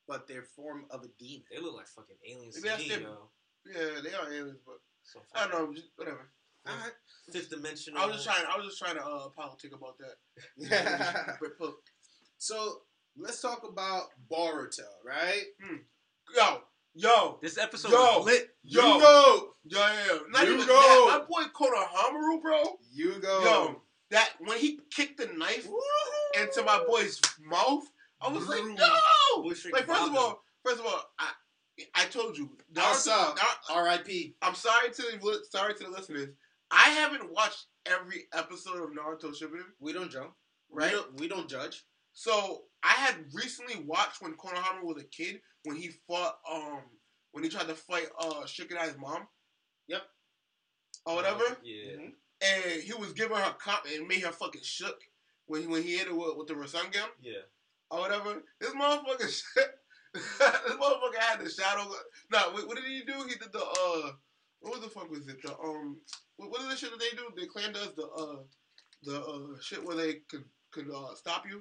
[0.08, 1.44] but they're form of a demon.
[1.50, 3.16] They look like fucking aliens Maybe that's them.
[3.66, 5.74] Yeah, they are aliens, but So I don't know.
[5.74, 6.30] Just, whatever.
[6.66, 6.92] All right.
[7.30, 8.00] Fifth dimensional.
[8.00, 8.44] I was just trying.
[8.50, 11.36] I was just trying to uh, politic about that.
[12.38, 12.82] So
[13.16, 15.44] let's talk about Boruto, right?
[16.34, 16.60] yo,
[16.96, 18.18] yo, This episode Yo.
[18.18, 18.48] was lit.
[18.64, 19.48] yo, You go.
[19.64, 20.18] yo, yeah.
[20.30, 20.74] Not You even go.
[20.74, 21.18] that.
[21.20, 22.62] My boy Konohamaru, bro.
[22.92, 23.42] You go.
[23.44, 25.66] Yo, that when he kicked the knife
[26.40, 27.84] into my boy's mouth,
[28.20, 28.76] I was like, Brutal.
[28.78, 29.42] no.
[29.42, 31.30] Boy Like first of all, first of all, I
[31.94, 32.50] I told you.
[32.72, 33.36] What's up?
[33.36, 34.34] Nar- R.I.P.
[34.40, 36.30] I'm sorry to the sorry to the listeners.
[36.70, 40.32] I haven't watched every episode of Naruto Shippuden, We don't jump.
[40.70, 40.90] right?
[40.90, 41.84] We don't, we don't judge.
[42.14, 46.80] So I had recently watched when Konohama was a kid when he fought um
[47.32, 49.26] when he tried to fight uh Shikadai's mom.
[49.88, 50.02] Yep.
[51.06, 51.44] Or whatever.
[51.62, 51.96] Yeah.
[51.96, 52.12] Mhm.
[52.42, 55.00] And he was giving her comp and made her fucking shook
[55.46, 57.42] when he when he hit her with, with the Rasengan Yeah.
[57.90, 58.42] or whatever.
[58.60, 59.78] This motherfucker shit.
[60.14, 61.90] this motherfucker had the shadow.
[62.32, 63.14] No, what, what did he do?
[63.28, 64.12] He did the uh,
[64.60, 65.40] what was the fuck was it?
[65.42, 65.98] The um,
[66.36, 67.30] what, what is the shit that they do?
[67.36, 68.36] The clan does the uh,
[69.02, 71.60] the uh shit where they could could uh stop you.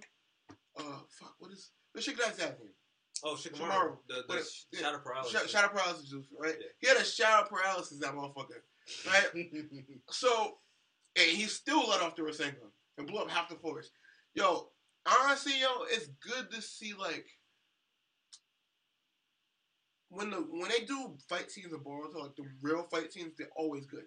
[0.77, 2.49] Uh, fuck, what is the shit guy's name?
[3.23, 3.97] Oh, Shikamaru.
[4.09, 5.41] The, the What- sh- shadow paralysis.
[5.47, 6.55] Sh- shadow paralysis, juice, right?
[6.59, 6.67] Yeah.
[6.79, 8.61] He had a shadow paralysis, that motherfucker,
[9.07, 9.29] right?
[10.11, 10.57] So,
[11.15, 13.91] and he still let off the Rasengan and blew up half the forest.
[14.33, 14.69] Yo,
[15.05, 17.25] honestly, yo, it's good to see like
[20.09, 23.47] when the when they do fight scenes in Boruto, like the real fight scenes, they're
[23.55, 24.03] always good.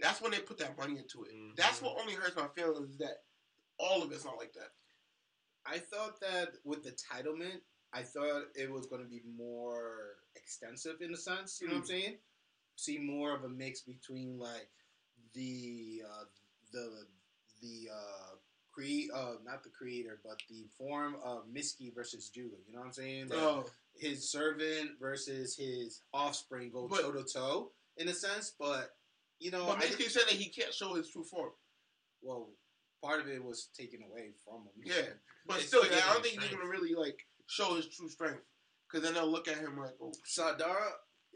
[0.00, 1.34] That's when they put that money into it.
[1.34, 1.56] Mhm.
[1.56, 3.18] That's what only hurts my feelings is that
[3.78, 4.70] all of it's not like that.
[5.66, 7.60] I thought that with the titlement,
[7.92, 11.58] I thought it was going to be more extensive in a sense.
[11.60, 12.16] You know what I'm saying?
[12.76, 14.68] See more of a mix between like
[15.34, 16.24] the uh,
[16.72, 16.90] the
[17.62, 18.34] the uh,
[18.72, 22.56] create uh, not the creator, but the form of Mitsuki versus Jugo.
[22.66, 23.28] You know what I'm saying?
[23.28, 23.64] Like, Oh,
[23.96, 28.90] his servant versus his offspring go toe to toe in a sense, but
[29.38, 31.50] you know, but I Mitsuki said that he can't show his true form.
[32.22, 32.48] well,
[33.02, 34.82] part of it was taken away from him.
[34.84, 35.12] Yeah,
[35.46, 36.62] but It's still, still I don't giving think he's strength.
[36.62, 38.42] gonna really like show his true strength
[38.90, 40.90] because then they'll look at him like, oh, Sadara,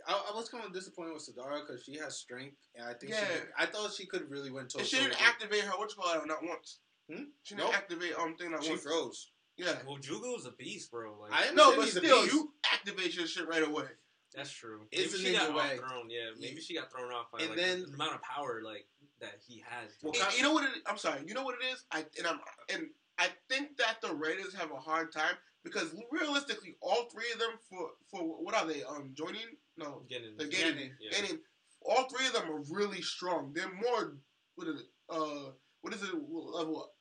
[0.07, 3.13] I, I was kind of disappointed with Sadara because she has strength, and I think
[3.13, 3.25] Yeah.
[3.27, 4.67] she, I thought she could really win.
[4.79, 6.79] and she didn't activate her what you call it not once.
[7.13, 7.25] Hmm?
[7.43, 7.77] She didn't Nope.
[7.77, 8.83] activate um thing not She once.
[8.83, 9.31] froze.
[9.57, 9.75] Yeah.
[9.87, 11.19] Well, Jugo was a beast, bro.
[11.21, 13.87] Like I am No, but still, you activate your shit right away.
[14.35, 14.87] that's true.
[14.93, 15.77] It's maybe a she got ninja way.
[15.79, 16.11] thrown.
[16.11, 18.87] Yeah, maybe she got thrown off by And like then- the amount of power like
[19.21, 19.91] that he has.
[20.01, 20.23] Well, dude.
[20.37, 20.65] You know what?
[20.65, 21.23] It, I'm sorry.
[21.27, 21.85] You know what it is?
[21.91, 22.39] I and I'm
[22.73, 27.39] and I think that the Raiders have a hard time because realistically, all three of
[27.39, 28.83] them for for what are they?
[28.85, 29.57] Um, joining?
[29.77, 30.93] No, Getting, they're Getting- getting.
[31.01, 31.11] yeah.
[31.21, 31.39] Getting.
[31.83, 33.53] All three of them are really strong.
[33.55, 34.17] They're more.
[34.57, 34.87] What is it?
[35.09, 35.53] Uh,
[35.83, 36.13] what is it?
[36.15, 36.93] Level up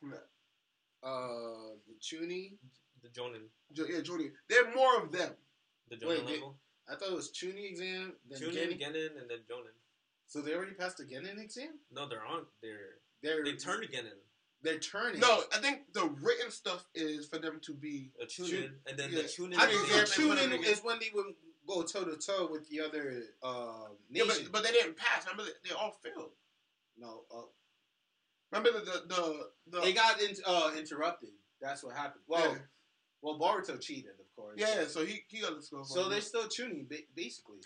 [0.00, 0.28] from that.
[1.02, 2.58] Uh, the Chuni.
[3.02, 4.32] the Jonin, Jo- Yeah, Junior.
[4.48, 5.34] They're more of them.
[5.88, 6.58] the Jonin Wait, they- level.
[6.88, 8.80] I thought it was Chuni exam, then Chunin, Genin.
[8.80, 9.74] Genin, and then Jonin.
[10.26, 11.78] So they already passed the Genin exam.
[11.90, 12.46] No, they're on.
[12.62, 14.18] They're They're they turn to Genin.
[14.62, 15.20] They're turning.
[15.20, 18.12] No, I think the written stuff is for them to be.
[18.22, 19.22] A Chunin, Chun- and then yeah.
[19.22, 19.56] the Chunin.
[19.58, 21.34] I think the exam and put Chunin it in- is when they would
[21.66, 25.24] go toe to toe with the other uh, Yeah, but, but they didn't pass.
[25.26, 26.30] Remember, they, they all failed.
[26.96, 27.42] no, uh,
[28.52, 31.30] Remember the the the, the they got in, uh, interrupted.
[31.60, 32.22] That's what happened.
[32.28, 32.58] Well, yeah.
[33.22, 34.56] well, Boruto cheated, of course.
[34.58, 35.84] Yeah, yeah, so he he got the score.
[35.84, 37.58] So they're still tuning, basically.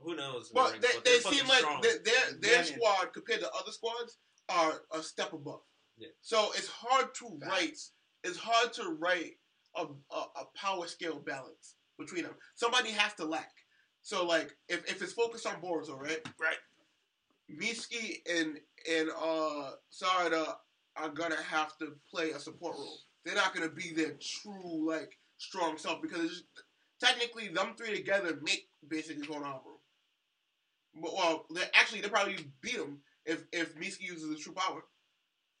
[0.00, 0.50] Who knows?
[0.52, 1.80] Well, they, but they they're seem like strong.
[1.82, 2.62] their their, their Yeah.
[2.62, 4.16] squad compared to other squads
[4.48, 5.60] are a step above.
[5.96, 6.08] Yeah.
[6.22, 7.78] So it's hard to write.
[8.24, 9.34] It's hard to write
[9.76, 12.34] a, a a power scale balance between them.
[12.54, 13.52] Somebody has to lack.
[14.02, 16.20] So like if, if it's focused on Boruto, right?
[16.40, 16.58] Right.
[17.50, 18.58] Mitsuki and
[18.90, 20.56] and uh Sarada
[20.96, 22.98] are gonna have to play a support role.
[23.24, 26.44] They're not gonna be their true like strong self because it's just,
[27.00, 29.78] technically them three together make basically Konohamaru.
[30.94, 34.82] But well, they actually they probably beat him if if Mitsuki uses his true power.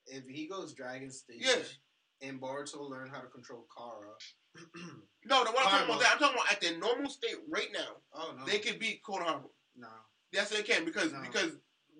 [0.06, 2.28] If he goes Dragon Stage, Yeah.
[2.28, 4.14] and Boruto learn how to control Kara.
[5.26, 7.68] No, no, what I'm talking about that I'm talking about at their normal state right
[7.72, 9.48] now, Oh no, they could beat Konohamaru.
[9.74, 9.88] no.
[10.32, 11.22] Yes, they can because No.
[11.22, 11.52] because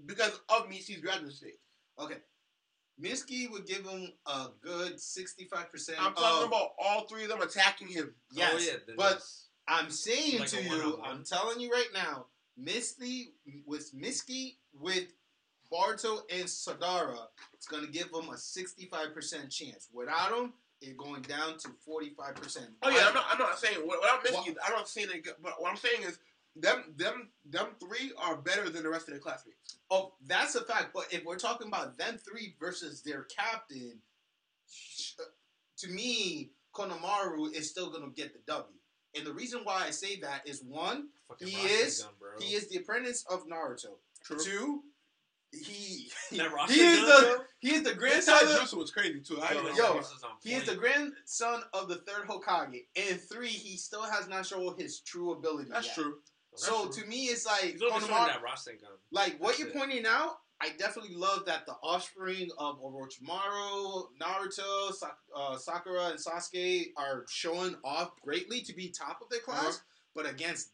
[0.04, 1.58] because of Mitsuki's Dragon state.
[1.98, 2.16] Okay,
[3.02, 5.98] Minsky would give him a good sixty-five percent.
[6.00, 8.14] I'm talking about all three of them attacking him.
[8.30, 9.22] Yes, oh, yeah, but
[9.66, 11.10] I'm saying Like to you, one-on-one.
[11.10, 12.26] I'm telling you right now,
[12.58, 13.32] Misty
[13.66, 15.06] with Mitsuki with
[15.78, 17.18] Barto and Sadara,
[17.52, 19.88] it's gonna give them a 65% chance.
[19.92, 22.68] Without them, it's going down to 45%.
[22.82, 23.24] Oh yeah, I'm not.
[23.28, 24.56] I'm not saying what, what I'm What- missing.
[24.64, 25.20] I don't see they.
[25.42, 26.18] But what I'm saying is
[26.54, 29.78] them them them three are better than the rest of their classmates.
[29.90, 30.92] Oh, that's a fact.
[30.94, 33.98] But if we're talking about them three versus their captain,
[35.78, 38.72] to me, Konomaru is still gonna get the W.
[39.16, 42.38] And the reason why I say that is one, fucking he is- bro.
[42.40, 43.98] he is the apprentice of Naruto.
[44.24, 44.38] True.
[44.44, 44.84] Two,
[45.62, 47.44] he That he is Rasengan, the bro?
[47.60, 48.66] he is the Grandson grandson.
[48.66, 49.40] Jutsu was crazy too.
[49.40, 49.96] I Yo, didn't yo, know.
[49.98, 52.84] this is on He is the grandson of the third Hokage.
[52.96, 55.68] And three, he still has not shown his true ability.
[55.70, 55.94] That's yet.
[55.96, 56.14] true.
[56.56, 58.96] So That's to me, it's like He's only showing Konomaru- that Rasengan.
[59.12, 59.74] like what That's you're it.
[59.76, 60.38] pointing out.
[60.60, 67.24] I definitely love that the offspring of Orochimaru, Naruto, Sak- uh, Sakura, and Sasuke are
[67.28, 69.64] showing off greatly to be top of their class.
[69.64, 69.78] Uh-huh.
[70.14, 70.70] But against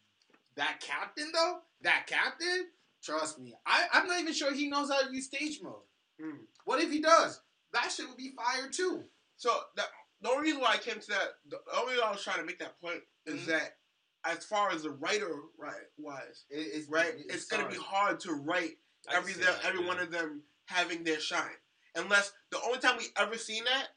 [0.55, 2.67] that captain, though, that captain,
[3.03, 5.75] trust me, I, I'm not even sure he knows how to use stage mode.
[6.21, 6.37] Hmm.
[6.65, 7.41] What if he does?
[7.73, 9.03] That shit would be fire too.
[9.37, 9.87] So that,
[10.21, 12.45] the only reason why I came to that, the only reason I was trying to
[12.45, 13.45] make that point is Mhm.
[13.47, 13.77] that
[14.23, 18.33] as far as the writer right wise, It- it's right, it's, gonna be hard to
[18.33, 18.77] write
[19.09, 19.87] I every them, that, every yeah.
[19.87, 21.57] one of them having their shine.
[21.95, 23.87] Unless the only time we ever seen that,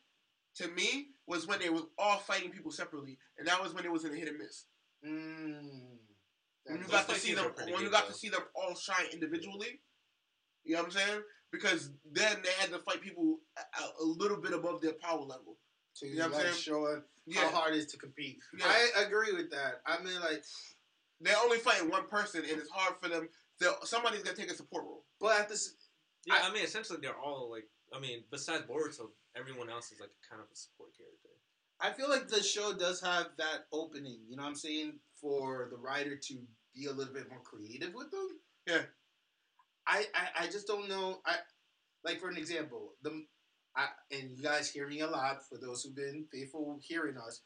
[0.56, 3.90] to me, was when they was all fighting people separately, and that was when it
[3.92, 4.64] was in a hit and miss.
[5.04, 5.93] Mm.
[6.66, 8.12] When you got to see them, when you got though.
[8.12, 9.80] to see them all shine individually,
[10.64, 11.22] you know what I'm saying?
[11.52, 15.58] Because then they had to fight people a, a little bit above their power level.
[16.00, 16.54] To You know what I'm saying?
[16.54, 18.38] showing Yeah, how hard it is to compete.
[18.58, 18.66] Yeah.
[18.66, 19.82] I agree with that.
[19.86, 20.42] I mean, like,
[21.20, 23.28] they're only fighting one person, and it's hard for them.
[23.60, 25.04] they'll- Somebody's gonna take a support role.
[25.20, 25.76] but at this,
[26.26, 27.68] Yeah, I- I, mean, essentially, they're all like.
[27.92, 31.28] I mean, besides Boruto, everyone else is like kind of a support character.
[31.80, 34.24] I feel like the show does have that opening.
[34.26, 36.34] You know what I'm saying for the writer to
[36.74, 38.28] be a little bit more creative with them.
[38.66, 38.82] Yeah.
[39.86, 41.20] I, I, I just don't know.
[41.24, 41.36] I
[42.04, 43.24] like for an example, the
[43.74, 47.40] I, and you guys hear me a lot for those who've been faithful hearing us.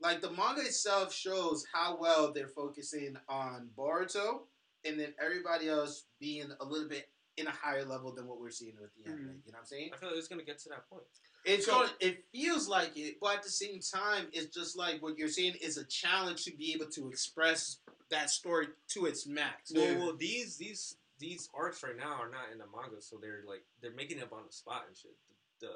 [0.00, 4.42] Like the manga itself shows how well they're focusing on Boruto,
[4.84, 8.50] and then everybody else being a little bit in a higher level than what we're
[8.50, 9.24] seeing with the anime.
[9.24, 9.46] Mhm.
[9.46, 9.90] You know what I'm saying?
[9.92, 11.04] I feel like it's gonna get to that point.
[11.44, 15.02] It's So- going it feels like it, but at the same time, it's just like
[15.02, 17.78] what you're saying is a challenge to be able to express
[18.10, 19.70] that story to its max.
[19.70, 19.96] Yeah.
[19.96, 23.44] Well, well, these these these arcs right now are not in the manga, so they're
[23.46, 25.16] like they're making it up on the spot and shit.
[25.60, 25.72] The, the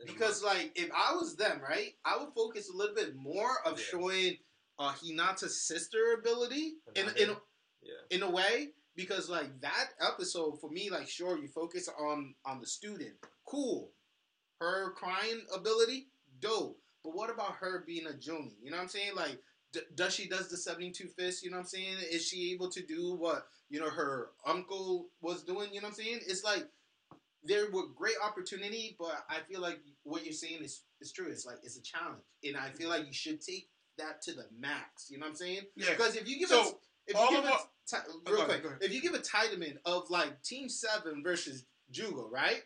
[0.00, 3.14] in the Because like if I was them, right, I would focus a little bit
[3.16, 3.84] more of Yeah.
[3.86, 4.38] showing
[4.78, 7.36] uh, Hinata's sister ability in manga- in
[7.82, 12.34] yeah, in a way because like that episode for me, like sure you focus on
[12.44, 13.92] on the student, cool,
[14.70, 16.08] her crying ability,
[16.40, 16.78] dope.
[17.02, 18.52] But what about her being a Joni?
[18.62, 19.14] You know what I'm saying?
[19.14, 19.38] Like,
[19.72, 21.42] d- does she does the 72 fists?
[21.42, 21.96] You know what I'm saying?
[22.10, 25.68] Is she able to do what you know her uncle was doing?
[25.72, 26.20] You know what I'm saying?
[26.26, 26.66] It's like
[27.42, 31.26] there were great opportunity, but I feel like what you're saying is is true.
[31.28, 34.46] It's like it's a challenge, and I feel like you should take that to the
[34.58, 35.10] max.
[35.10, 35.60] You know what I'm saying?
[35.76, 35.90] Yeah.
[35.90, 36.74] Because if you give So, us,
[37.06, 37.52] if you give a
[37.92, 38.78] Oh, real quick, ahead.
[38.80, 42.62] if you give a titlement of like Team Seven versus Jugo, right?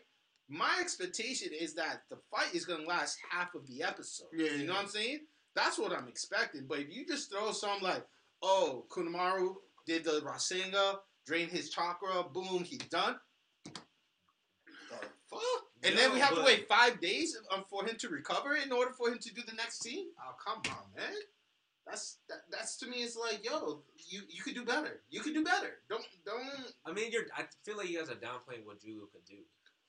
[0.49, 4.27] My expectation is that the fight is gonna last half of the episode.
[4.33, 4.71] Yeah, you yeah, know yeah.
[4.73, 5.19] what I'm saying?
[5.55, 6.65] That's what I'm expecting.
[6.67, 8.03] But if you just throw some like,
[8.41, 13.15] oh, Kunamaru did the Rasenga, drained his chakra, boom, he's done.
[13.65, 15.41] The fuck?
[15.83, 18.71] And then we No, have to wait five days um, for him to recover in
[18.71, 20.07] order for him to do the next scene.
[20.19, 21.13] Oh come on, man.
[21.85, 22.97] That's that, that's to me.
[22.97, 25.01] It's like, yo, you you could do better.
[25.09, 25.79] You could do better.
[25.89, 26.73] Don't don't.
[26.85, 27.23] I mean, you're.
[27.35, 29.37] I feel like you guys are downplaying what Jugo could do.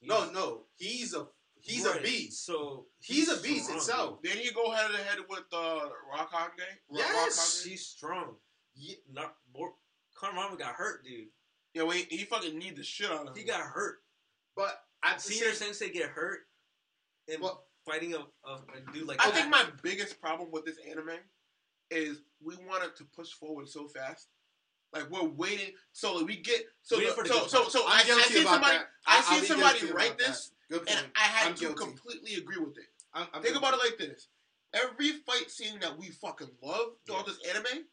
[0.01, 0.67] He's- No, no.
[0.77, 1.27] He's a
[1.61, 2.45] he's a beast.
[2.47, 4.23] So He's a beast strong, itself.
[4.23, 6.65] Didn't he go head to head with uh, Rock Day?
[6.91, 7.63] Yes.
[7.63, 7.73] dude.
[7.73, 8.37] He's strong.
[8.75, 9.75] Ye- Not more.
[10.17, 11.29] Carmama got hurt, dude.
[11.75, 13.35] Yeah, well, he, he fucking need the shit out of him.
[13.37, 13.99] He got hurt.
[14.57, 16.41] But at the Senior same- Sensei get hurt
[17.29, 19.35] and Well- fighting a, a, a dude like I that.
[19.35, 21.19] think my biggest problem with this anime
[21.91, 24.29] is we wanted to push forward so fast.
[24.93, 27.99] Like we're waiting, so that we get so the- for the so so so I'm
[27.99, 28.87] I, I guilty seen somebody that.
[29.07, 31.77] I I'll seen somebody write this and I had I'm to guilty.
[31.85, 32.87] completely agree with it.
[33.15, 33.59] I'm, I'm Think guilty.
[33.59, 34.29] about it like this:
[34.75, 37.85] every fight scene that we fucking love throughout this anime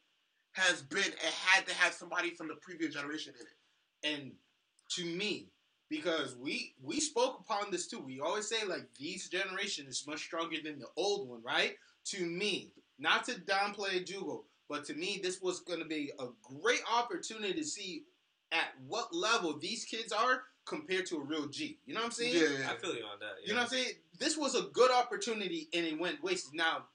[0.54, 4.16] has been it had to have somebody from the previous generation in it.
[4.22, 4.32] and
[4.90, 5.50] to me
[5.90, 10.20] because we we spoke upon this too we always say like these generation is much
[10.22, 15.20] stronger than the old one right to me not to downplay jugo but to me
[15.24, 16.26] this was going to be a
[16.62, 18.04] great opportunity to see
[18.52, 22.12] at what level these kids are compared to a real g you know what i'm
[22.12, 23.36] saying Yeah, I feel you on that.
[23.46, 26.86] you know what i'm saying this was a good opportunity and it went wasted now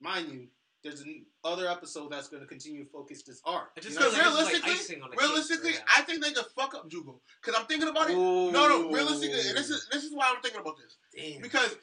[0.00, 0.46] mind you
[0.84, 4.10] there's an other episode that's going to continue to focus this arc just you know
[4.10, 6.32] feel what like I'm this is realistically- like icing on Realistically, right I think they
[6.32, 8.14] could fuck up Jugo because I'm thinking about it.
[8.14, 8.52] saying?
[8.52, 10.96] No, no, realistically, and this is this is why I'm thinking about this.
[11.16, 11.40] Damn.
[11.42, 11.74] Because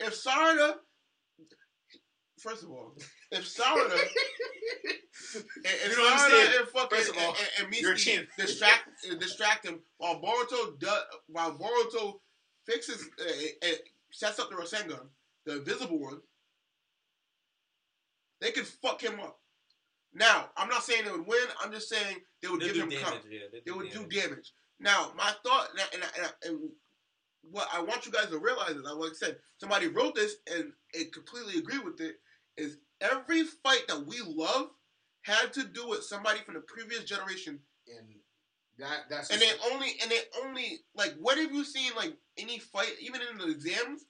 [0.00, 0.76] if Sarada,
[2.42, 2.94] first of all,
[3.30, 3.96] if Sarada,
[5.34, 6.54] if You don't Sarada understand.
[6.60, 10.78] and fucking First of all, and, and, you're a distract uh, distract him while Boruto
[10.78, 12.20] does while Boruto
[12.66, 13.72] fixes uh, uh,
[14.10, 15.06] sets up the Rasengan,
[15.46, 16.20] the invisible one,
[18.40, 19.38] they could fuck him up.
[20.14, 21.46] Now, I'm not saying they would win.
[21.62, 23.04] I'm just saying they would They give him damage.
[23.04, 24.10] cover Yeah, they, they would damage.
[24.10, 24.52] do damage.
[24.78, 26.70] Now, my thought, and, and, and, and
[27.50, 30.72] what I want you guys to realize is, like I said, somebody wrote this and
[30.92, 32.16] it completely agree with it.
[32.56, 34.68] Is every fight that we love
[35.22, 38.06] had to do with somebody from the previous generation, and
[38.78, 42.58] that that's and it only and they only like what have you seen like any
[42.58, 44.04] fight even in the exams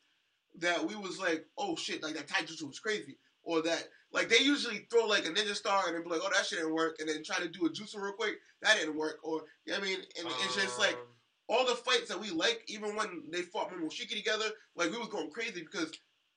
[0.58, 3.16] that we was like oh shit like that taijutsu was crazy?
[3.44, 6.30] Or that like they usually throw like a ninja star and then be like oh
[6.32, 8.96] that shit didn't work and then try to do a jutsu real quick that didn't
[8.96, 9.98] work or you know what I mean?
[10.18, 11.06] And it's just like Um,
[11.48, 15.08] all the fights that we like, even when they fought Momoshiki together, like we was
[15.08, 15.92] going crazy because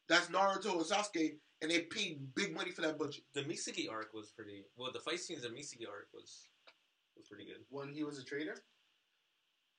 [0.09, 3.23] that's Naruto and Sasuke, and they paid big money for that budget.
[3.33, 4.65] the Mitsuki arc was pretty.
[4.77, 6.47] Well, the fight scenes in Mitsuki arc was
[7.17, 7.63] was pretty good.
[7.69, 8.57] when he was a traitor.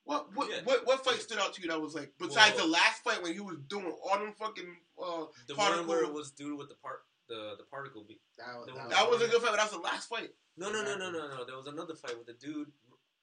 [0.05, 0.61] What what Yeah.
[0.65, 3.23] what, what fight stood out to you that was like besides Well- the last fight
[3.23, 6.57] when he was doing all them fucking uh The Particle- one where it was dude
[6.59, 8.21] with the part the the particle beat.
[8.39, 10.31] That, The that, one- that was a good fight, but that was the last fight.
[10.57, 11.45] No, no, no, no, no, no.
[11.45, 12.73] There was another fight with the dude.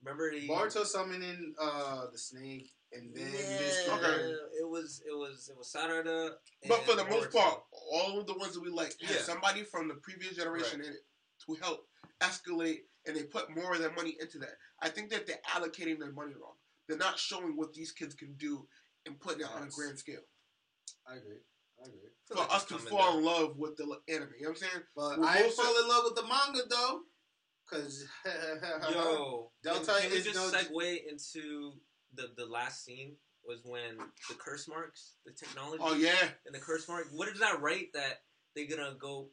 [0.03, 0.45] Remember he?
[0.47, 4.33] Boruto summoning uh the snake, and then Yeah, this Okay.
[4.59, 6.31] it was it was it was Sarada.
[6.67, 9.21] But for and the most part, all of the ones that we like had Yeah.
[9.21, 11.05] somebody from the previous generation in it
[11.45, 11.87] to help
[12.21, 14.57] escalate, and they put more of their money into that.
[14.81, 16.55] I think that they're allocating their money wrong.
[16.87, 18.67] They're not showing what these kids can do
[19.05, 20.21] and putting it on a grand scale.
[21.07, 21.39] I agree.
[21.81, 21.99] I agree.
[22.27, 23.17] feel for like us it's to fall down.
[23.19, 24.29] in love with the anime.
[24.37, 24.83] You know what I'm saying?
[24.95, 27.01] But We're I both fell in love with the manga though,
[27.69, 28.05] because
[28.93, 31.73] Yo, Delta can, can we is just no- segue into
[32.15, 33.97] the the last scene was when
[34.29, 37.07] the curse marks, the technology, Oh yeah, and the curse mark.
[37.11, 38.21] What is that right that
[38.55, 39.29] they're gonna go?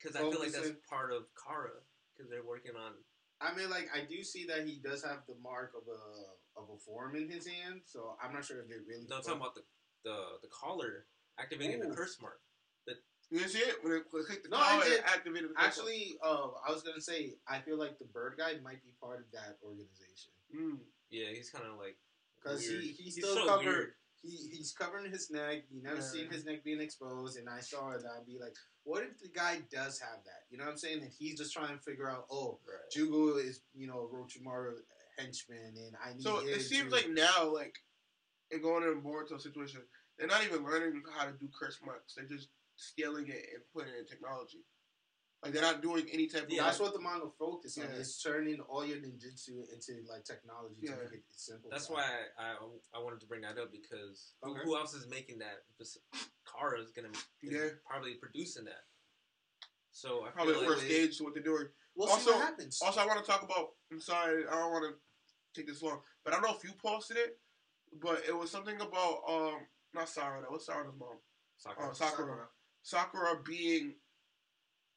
[0.00, 1.82] Because I feel like that's part of Kara
[2.14, 2.92] because they're working on.
[3.40, 6.68] I mean, like I do see that he does have the mark of a of
[6.74, 9.06] a form in his hand, so I'm not sure if they really.
[9.08, 9.62] No, I'm talking about the
[10.04, 11.06] the the collar
[11.38, 12.40] activating the curse mark.
[13.30, 15.00] you see it when it clicked the No, power I did.
[15.04, 15.50] activated.
[15.58, 19.20] Actually, uh, I was gonna say I feel like the bird guy might be part
[19.20, 20.80] of that organization Mm.
[21.10, 21.96] Yeah, he's kind of like
[22.42, 22.82] because weird.
[22.82, 23.66] he he's He's still so covered.
[23.66, 23.92] weird.
[24.22, 25.64] He he's covering his neck.
[25.70, 26.02] You never Yeah.
[26.02, 28.02] seen his neck being exposed, and I saw it.
[28.04, 30.42] I'd be like, what if the guy does have that?
[30.50, 31.02] You know what I'm saying?
[31.02, 32.90] And he's just trying to figure out, oh, Right.
[32.92, 34.74] Jugo is you know Orochimaru
[35.16, 36.22] henchman, and I need.
[36.22, 37.76] So him it seems to- like now, like,
[38.50, 39.80] and going in a Boruto situation,
[40.18, 42.14] they're not even learning how to do curse marks.
[42.14, 44.64] They're just stealing it and putting it in technology.
[45.42, 46.50] Like they're not doing any type of.
[46.50, 47.84] Yeah, that's what the manga focus on.
[47.84, 48.00] Yeah.
[48.00, 50.96] It's turning all your ninjutsu into like technology Yeah.
[50.96, 51.70] to make it simple.
[51.70, 52.02] That's why
[52.38, 52.56] I, I
[52.94, 54.60] I wanted to bring that up because who- Okay.
[54.64, 55.62] who else is making that?
[55.78, 55.98] Bes-
[56.44, 57.68] Kara is gonna is Yeah.
[57.88, 58.82] probably producing that.
[59.92, 61.68] So I probably feel the like first stage to what they're doing.
[61.94, 62.80] We'll Also- see what happens.
[62.82, 63.76] Also, I want to talk about.
[63.92, 65.00] I'm sorry, I don't want to
[65.54, 67.40] take this long, but I don't know if you posted it,
[67.92, 70.50] but it was something about um not Sarada.
[70.50, 71.18] What's Sarada's mom?
[71.58, 71.90] Sakura.
[71.90, 72.48] Oh, Sakura.
[72.82, 73.94] Sakura being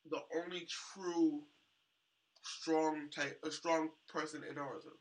[0.10, 1.44] the only true
[2.44, 4.94] strong type, a strong person in Naruto.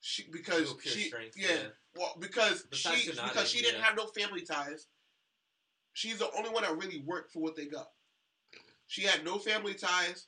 [0.00, 1.68] She because pure she strength, yeah, yeah.
[1.96, 3.86] well because Besides she Tsunade, because she didn't yeah.
[3.86, 4.86] have no family ties.
[5.92, 7.88] She's the only one that really worked for what they got.
[8.86, 10.26] She had no family ties.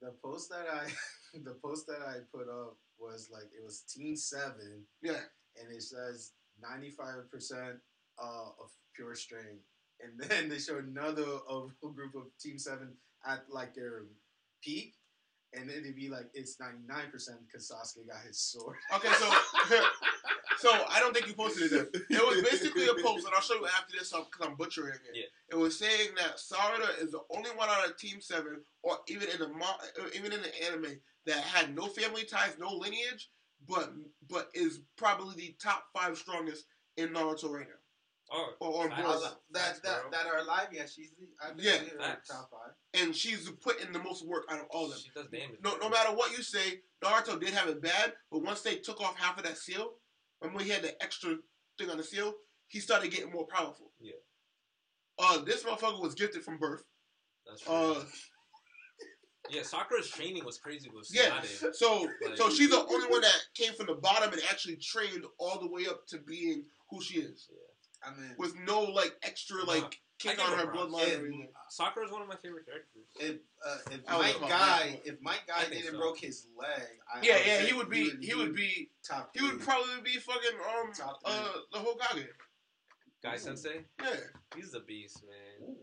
[0.00, 0.88] The post that I
[1.44, 5.20] the post that I put up was like it was Team Seven, Yeah,
[5.60, 7.78] and it says ninety five percent
[8.22, 9.64] uh, of pure strength,
[10.02, 12.92] and then they show another of a group of Team Seven
[13.26, 14.04] at like their
[14.62, 14.94] peak,
[15.54, 18.76] and then it'd be like it's ninety nine percent because Sasuke got his sword.
[18.94, 19.30] Okay, so
[20.58, 21.92] so I don't think you posted it.
[21.92, 22.02] Then.
[22.10, 25.00] It was basically a post, and I'll show you after this because I'm butchering it.
[25.14, 25.22] Yeah.
[25.50, 29.28] It was saying that Sarada is the only one out of Team Seven, or even
[29.28, 33.30] in the mo- even in the anime, that had no family ties, no lineage,
[33.68, 33.92] but
[34.28, 37.74] but is probably the top five strongest in Naruto right now.
[38.30, 39.02] Oh, Or, or Facts.
[39.02, 39.36] Boruto.
[39.52, 41.78] that that that are alive, yeah, she's the I think Yeah.
[41.78, 42.28] she's in Facts.
[42.28, 42.72] the top five.
[43.02, 45.00] and she's putting the most work out of all of them.
[45.00, 45.58] she does damage.
[45.64, 49.00] No, no matter what you say, Naruto did have it bad, but once they took
[49.00, 49.94] off half of that seal,
[50.42, 51.36] remember he had the extra
[51.78, 52.34] thing on the seal,
[52.66, 53.92] he started getting more powerful.
[53.98, 54.12] Yeah.
[55.18, 56.84] Uh, this motherfucker was gifted from birth.
[57.46, 57.72] That's true.
[57.72, 58.04] Uh,
[59.50, 61.40] yeah, Sakura's training was crazy with yeah.
[61.72, 65.24] So, Like- so she's the only one that came from the bottom and actually trained
[65.38, 67.48] all the way up to being who she is,
[68.02, 71.18] I mean, with no like extra like kick give on her her bloodline or if,
[71.18, 71.48] anything.
[71.70, 73.06] Sakura's one of my favorite characters.
[73.20, 75.98] if, uh, if I Might Guy, if Might Guy think didn't so.
[76.00, 76.68] broke his leg,
[77.12, 79.30] I, Yeah, I yeah, he would be, he would be, top.
[79.34, 82.26] he would probably be fucking um Top uh the Hokage.
[83.22, 83.38] Guy Ooh.
[83.38, 84.14] Sensei, Yeah.
[84.54, 85.68] he's a beast, man.
[85.70, 85.76] Ooh,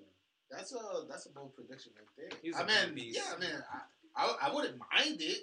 [0.50, 2.40] that's a that's a bold prediction right there.
[2.42, 3.18] He's I a mean, beast.
[3.18, 3.50] yeah, I mean,
[4.16, 5.40] I, I, I wouldn't mind it.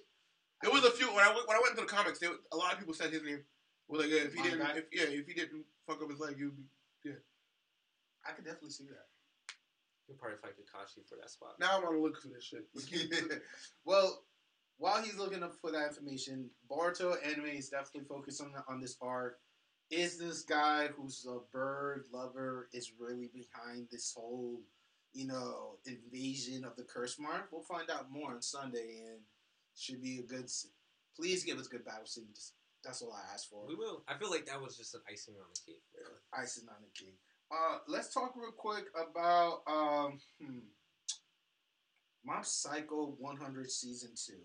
[0.63, 2.19] There was a few when I went, when I went into the comics.
[2.19, 3.41] They, a lot of people said his name.
[3.89, 4.73] Well, like yeah, if he My didn't, guy?
[4.77, 6.63] if, yeah, if he didn't fuck up his leg, you'd be.
[7.03, 7.19] Good.
[8.27, 9.07] I could definitely see that.
[10.07, 11.55] He'll probably fight Kakashi for that spot.
[11.61, 12.67] Now I'm on the look for this shit.
[13.85, 14.23] Well,
[14.79, 18.97] while he's looking up for that information, Boruto anime is definitely focused on on this
[19.01, 19.39] arc.
[19.91, 24.61] Is this guy who's a bird lover is really behind this whole,
[25.13, 27.49] you know, invasion of the curse mark?
[27.53, 29.21] We'll find out more on Sunday, and
[29.77, 30.51] should be a good.
[31.15, 32.55] Please give us good battle scenes.
[32.85, 33.67] That's all I ask for.
[33.67, 34.03] We will.
[34.09, 35.83] I feel like that was just an icing on the cake.
[35.95, 36.43] Bro.
[36.43, 37.19] Icing on the cake.
[37.51, 40.59] Uh, let's talk real quick about um, hmm,
[42.25, 44.33] Mob Psycho 100 season two.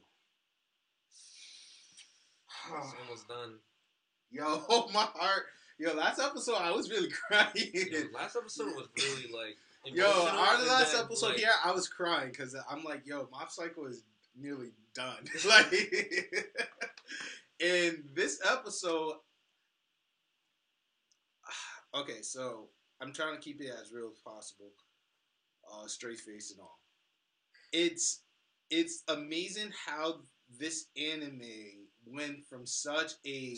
[2.69, 3.55] It's almost done.
[4.31, 5.45] Yo, my heart.
[5.79, 7.51] Yo, last episode I was really crying.
[7.73, 9.55] Yo, last episode was really like.
[9.93, 13.49] Yo, our last that, episode like, here, I was crying because I'm like, yo, Mob
[13.49, 14.03] Psycho is
[14.35, 15.23] nearly done.
[15.47, 15.71] like,
[17.59, 19.15] in this episode,
[21.95, 22.69] okay, so
[23.01, 24.71] I'm trying to keep it as real as possible,
[25.71, 26.79] uh, straight face and all.
[27.71, 28.21] It's
[28.69, 30.21] it's amazing how
[30.59, 33.55] this anime went from such a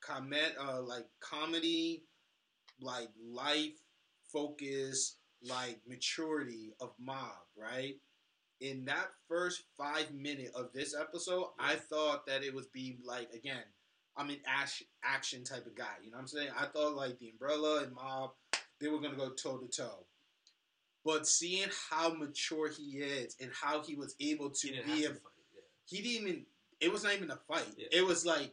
[0.00, 2.04] comment, uh, like comedy,
[2.80, 3.78] like life
[4.32, 7.94] focus, like maturity of Mob, right?
[8.60, 13.30] In that first five minute of this episode, I thought that it would be like
[13.32, 13.62] again,
[14.16, 15.84] I'm an action action type of guy.
[16.02, 16.50] You know what I'm saying?
[16.58, 18.30] I thought like the Umbrella and Mob
[18.80, 20.06] they were gonna go toe to toe.
[21.04, 25.14] But seeing how mature he is and how he was able to be, a, to
[25.14, 25.32] fight.
[25.54, 25.60] Yeah.
[25.84, 26.46] he didn't even.
[26.80, 27.66] It was not even a fight.
[27.76, 27.88] Yeah.
[27.92, 28.52] It was like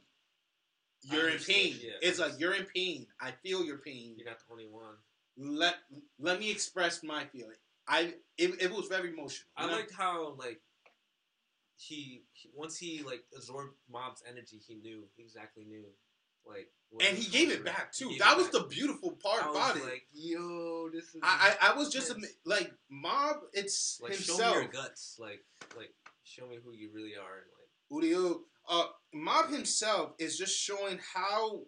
[1.04, 1.76] you're in pain.
[1.82, 3.08] yeah, it's like you're in pain.
[3.20, 4.16] I feel your pain.
[4.18, 4.96] You're not the only one.
[5.38, 5.76] Let
[6.20, 7.56] let me express my feeling.
[7.88, 9.48] I it, it was very emotional.
[9.58, 9.74] I know?
[9.74, 10.62] liked how like
[11.78, 15.84] he, he once he like absorbed Mob's energy, he knew exactly knew
[16.46, 16.68] like.
[16.90, 18.12] what and he gave it back too.
[18.20, 18.54] That was back.
[18.54, 19.86] the beautiful part I about was it.
[19.90, 21.22] like, yo, this is.
[21.24, 23.38] I, I I was just ama- like Mob.
[23.54, 25.44] It's like show me your guts, like
[25.76, 30.58] like show me who you really are, and like Udio, uh, Mob himself is just
[30.58, 31.62] showing how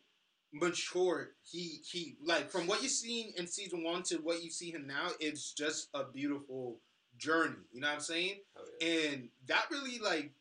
[0.54, 4.70] mature he he like from what you've seen in season one to what you see
[4.72, 5.10] him now.
[5.20, 6.80] It's just a beautiful
[7.18, 7.56] journey.
[7.72, 8.36] You know what I'm saying?
[8.58, 9.10] oh, yeah.
[9.12, 10.32] And that really like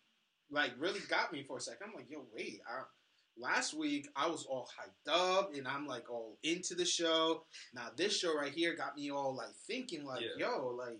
[0.50, 1.86] like really got me for a second.
[1.88, 2.60] I'm like, yo, wait.
[2.68, 2.82] I,
[3.38, 7.44] last week I was all hyped up and I'm like all into the show.
[7.74, 10.48] Now this show right here got me all like thinking like, Yeah.
[10.48, 10.98] yo, like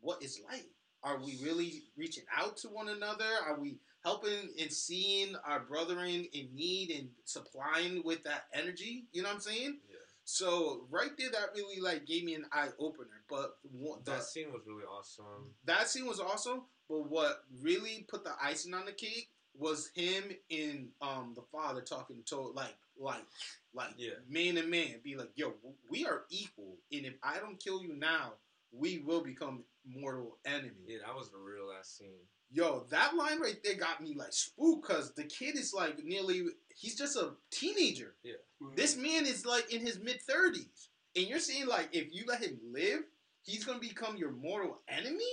[0.00, 0.62] what is life?
[1.02, 3.24] Are we really reaching out to one another?
[3.46, 9.04] Are we helping and seeing our brethren in need and supplying with that energy?
[9.12, 9.78] You know what I'm saying?
[9.88, 9.96] yeah.
[10.24, 13.22] So right there, that really like gave me an eye opener.
[13.30, 15.54] But one- the, that scene was really awesome.
[15.64, 20.24] that scene was awesome, but what really put the icing on the cake was him
[20.50, 23.24] and um the father talking to like like
[23.72, 24.10] like Yeah.
[24.28, 25.54] man to man, be like, yo,
[25.88, 28.34] we are equal, and if I don't kill you now,
[28.70, 30.70] we will become mortal enemy.
[30.86, 32.26] Yeah, that was the real last scene.
[32.50, 36.44] Yo, that line right there got me like spooked because the kid is like nearly
[36.74, 38.14] he's just a teenager.
[38.22, 38.34] Yeah.
[38.74, 42.42] This man is like in his mid thirties, and you're saying like if you let
[42.42, 43.00] him live,
[43.42, 45.24] he's gonna become your mortal enemy,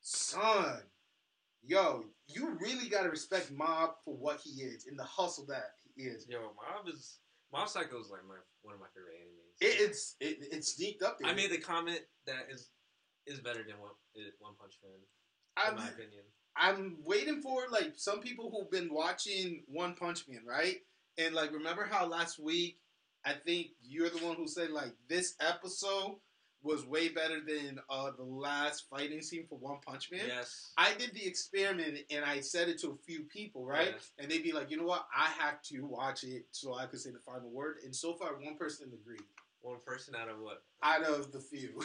[0.00, 0.80] son.
[1.62, 6.02] Yo, you really gotta respect Mob for what he is and the hustle that he
[6.02, 6.26] is.
[6.28, 7.20] Yo, Mob is
[7.52, 9.44] Mob Psycho is like my one of my favorite animes.
[9.60, 11.30] It, it's it, it's sneaked up there.
[11.30, 12.70] I made the comment that is
[13.26, 13.90] is better than One,
[14.40, 16.22] One Punch Man, in I'm, my opinion.
[16.56, 20.76] I'm waiting for like some people who've been watching One Punch Man, right?
[21.18, 22.78] And like, remember how last week
[23.24, 26.16] I think you're the one who said like this episode
[26.62, 30.22] was way better than uh, the last fighting scene for One Punch Man.
[30.26, 30.72] Yes.
[30.78, 33.88] I did the experiment and I said it to a few people, right?
[33.88, 34.22] Yeah.
[34.22, 35.06] And they'd be like, you know what?
[35.14, 37.76] I have to watch it so I could say the final word.
[37.84, 39.20] And so far, one person agreed
[39.64, 40.62] One person out of what?
[40.82, 41.80] out of the few.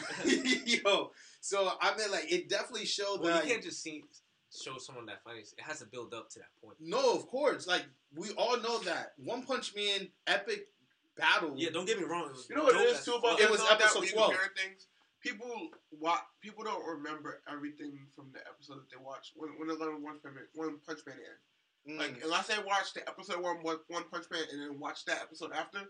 [0.84, 1.10] Yo,
[1.40, 3.44] so I mean, like, it definitely showed Well, that.
[3.46, 4.04] you can't just see
[4.52, 5.40] show someone that funny.
[5.40, 6.76] It has to build up to that point.
[6.80, 7.66] No, of course.
[7.66, 10.66] Like we all know that One Punch Man epic
[11.16, 11.54] battle.
[11.56, 12.30] Yeah, don't get me wrong.
[12.48, 14.30] You know what it is too about It was episode that episode when you 12.
[14.30, 14.86] compare things.
[15.22, 15.68] People
[15.98, 16.20] watch.
[16.42, 20.18] People don't remember everything from the episode that they watch when when they learn One
[20.20, 20.44] Punch Man.
[20.54, 21.94] One Punch Man in.
[21.94, 21.98] Mm.
[21.98, 25.22] Like unless they watch the episode one One One Punch Man and then watch that
[25.22, 25.80] episode after,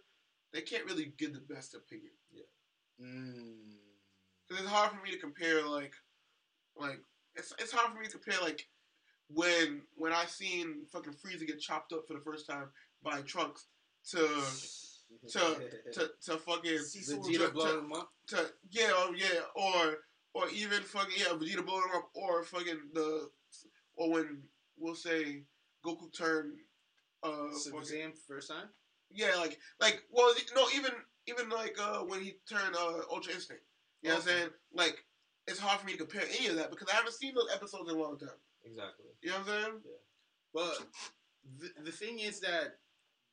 [0.52, 2.12] they can't really give the best opinion.
[2.32, 3.04] Yeah.
[3.04, 3.76] Mm.
[4.48, 5.92] Cause it's hard for me to compare like,
[6.76, 6.98] like
[7.36, 8.66] it's it's hard for me to compare like
[9.28, 12.66] when when I seen fucking Frieza get chopped up for the first time
[13.02, 13.66] by Trunks
[14.10, 14.18] to
[15.28, 15.40] to
[15.92, 18.10] to to fucking Vegeta to- blowing to- him up.
[18.28, 19.98] to yeah, or yeah, or
[20.34, 23.28] or even fucking yeah, Vegeta blowing him up, or fucking the
[23.94, 24.42] or when
[24.76, 25.44] we'll say
[25.84, 26.58] Goku turned
[27.22, 28.68] uh Super fucking, Saiyan first time.
[29.12, 30.92] Yeah, like like well no even
[31.26, 33.62] even like uh when he turned uh Ultra Instinct.
[34.02, 34.48] You know what I'm saying?
[34.74, 35.04] Like
[35.46, 37.90] it's hard for me to compare any of that because I haven't seen those episodes
[37.90, 38.28] in a long time.
[38.64, 39.06] Exactly.
[39.22, 39.80] You know what I'm saying?
[39.84, 40.00] Yeah.
[40.54, 40.78] But
[41.58, 42.76] the, the thing is that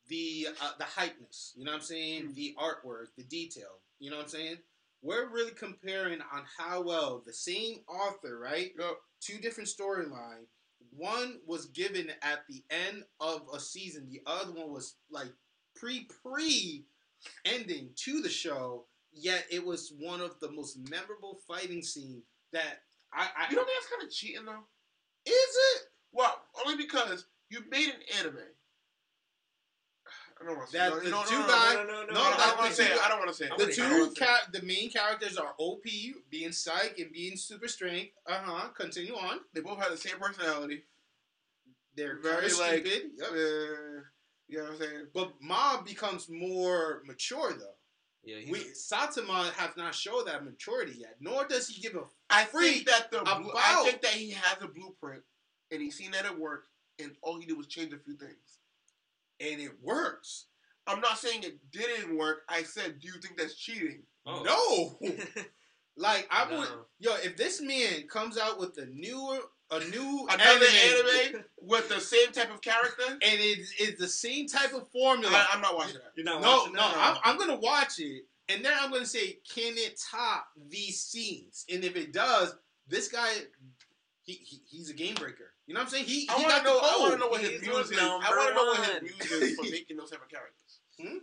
[0.08, 2.28] the uh, the hypeness, you know what I'm saying?
[2.28, 2.34] Mm.
[2.34, 4.56] The artwork, the detail, you know what I'm saying?
[5.02, 8.72] We're really comparing on how well the same author, right?
[8.78, 8.98] Yup.
[9.20, 10.46] Two different storyline.
[10.90, 14.08] One was given at the end of a season.
[14.10, 15.32] The other one was like
[15.78, 16.84] pre pre
[17.44, 18.84] ending to the show.
[19.12, 22.22] Yet it was one of the most memorable fighting scene
[22.52, 23.28] that I.
[23.36, 24.64] I You don't think that's kind of cheating though?
[25.26, 25.32] is
[25.74, 25.82] it?
[26.12, 28.38] Well, only because you made an anime.
[30.40, 32.20] I don't want to say That no, the no, two no, no, no, no, no,
[32.20, 32.98] I don't want to say it.
[33.04, 33.58] I don't want to say it.
[33.58, 34.28] The two I don't wanna say it.
[34.28, 35.82] ca- the main characters are OP,
[36.30, 38.12] being psych and being super strength.
[38.26, 38.68] Uh huh.
[38.68, 39.40] Continue on.
[39.52, 40.84] They both have the same personality.
[41.96, 43.10] They're Very, very like, stupid.
[43.18, 43.28] Yep.
[43.32, 44.00] Uh,
[44.48, 45.06] you know what I'm saying?
[45.14, 47.74] But Mob becomes more mature though.
[48.24, 52.02] Yeah, he's, We Saitama has not showed that maturity yet, nor does he give a.
[52.30, 55.22] I Freak think that the blu- I think that he has a blueprint,
[55.70, 56.68] and he's seen that it worked,
[56.98, 58.58] and all he did was change a few things.
[59.40, 60.46] And it works.
[60.86, 62.38] I'm not saying it didn't work.
[62.48, 64.02] I said, do you think that's cheating?
[64.26, 64.96] oh.
[65.00, 65.08] No,
[65.96, 66.58] like I No.
[66.58, 66.68] would.
[66.98, 69.40] Yo, if this man comes out with a new
[69.70, 73.04] a new Another anime, anime with the same type of character?
[73.06, 75.32] and it is the same type of formula.
[75.34, 76.12] I, I'm not watching that.
[76.16, 77.20] You're not no, watching no, that?
[77.24, 81.64] I'm, I'm gonna watch it, And then I'm gonna say, can it top these scenes?
[81.72, 82.54] And if it does,
[82.88, 83.30] this guy,
[84.22, 85.52] he, he he's a game breaker.
[85.66, 86.06] You know what I'm saying?
[86.06, 86.80] He, I he want got to know.
[86.80, 87.98] the I want to know what his He's muse is.
[87.98, 90.80] I want to know what his number muse is for making those type of characters.
[90.98, 91.18] Hmm?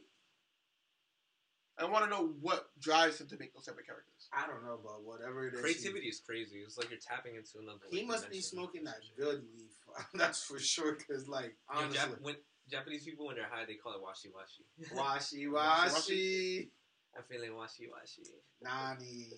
[1.77, 4.14] I want to know what drives him to make those type of characters.
[4.33, 6.59] I don't know, but whatever it is, Creativity is crazy.
[6.59, 7.79] It's like you're tapping into another.
[7.89, 9.71] He, he like, must be smoking that good leaf.
[10.13, 10.97] That's for sure.
[11.09, 12.35] Cause like Yo, honestly, Jap- when
[12.69, 14.63] Japanese people when they're high, they call it washi washi.
[14.95, 16.67] washi Washi,
[17.15, 18.27] I'm feeling washi washi.
[18.61, 19.29] nani,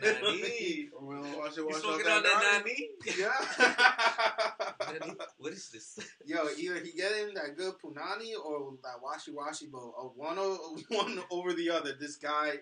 [0.00, 0.88] Nani?
[1.00, 1.24] We'll.
[1.24, 2.88] You smoking on that nani?
[3.18, 4.98] yeah.
[4.98, 5.14] Nani?
[5.38, 5.98] What is this?
[6.24, 10.38] Yo, either he get him that good punani or that washi washi, but uh, one
[10.38, 11.92] o- one over the other.
[11.98, 12.54] This guy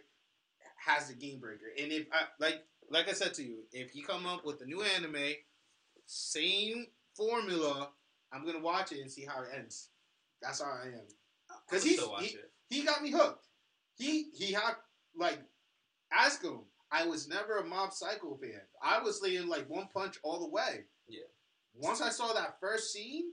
[0.87, 4.03] has the game breaker, and if I, like like I said to you, if he
[4.03, 5.35] come up with a new anime,
[6.07, 7.91] same formula,
[8.33, 9.91] I'm gonna watch it and see how it ends.
[10.41, 11.07] That's how I am.
[11.71, 12.37] He's he,
[12.69, 13.47] he got me hooked.
[13.97, 14.75] He he had
[15.17, 15.41] like
[16.13, 16.61] ask him.
[16.93, 18.61] I was never a Mob Psycho fan.
[18.81, 20.85] I was thinking like One Punch all the way.
[21.09, 21.27] Yeah.
[21.75, 23.25] Once I saw that first scene,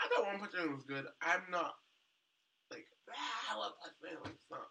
[0.00, 1.04] I thought One Punch Man was good.
[1.22, 1.74] I'm not
[2.70, 4.14] like ah, love Punch Man.
[4.24, 4.66] Like it's not.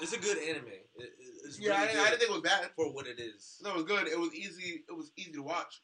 [0.00, 0.66] It's a good anime.
[0.68, 1.12] It, it-
[1.44, 2.70] it's Yeah, I, really didn't, I didn't think it was bad.
[2.76, 3.58] for what it is.
[3.62, 4.08] No, it was good.
[4.08, 4.84] It was easy.
[4.88, 5.80] It was easy to watch.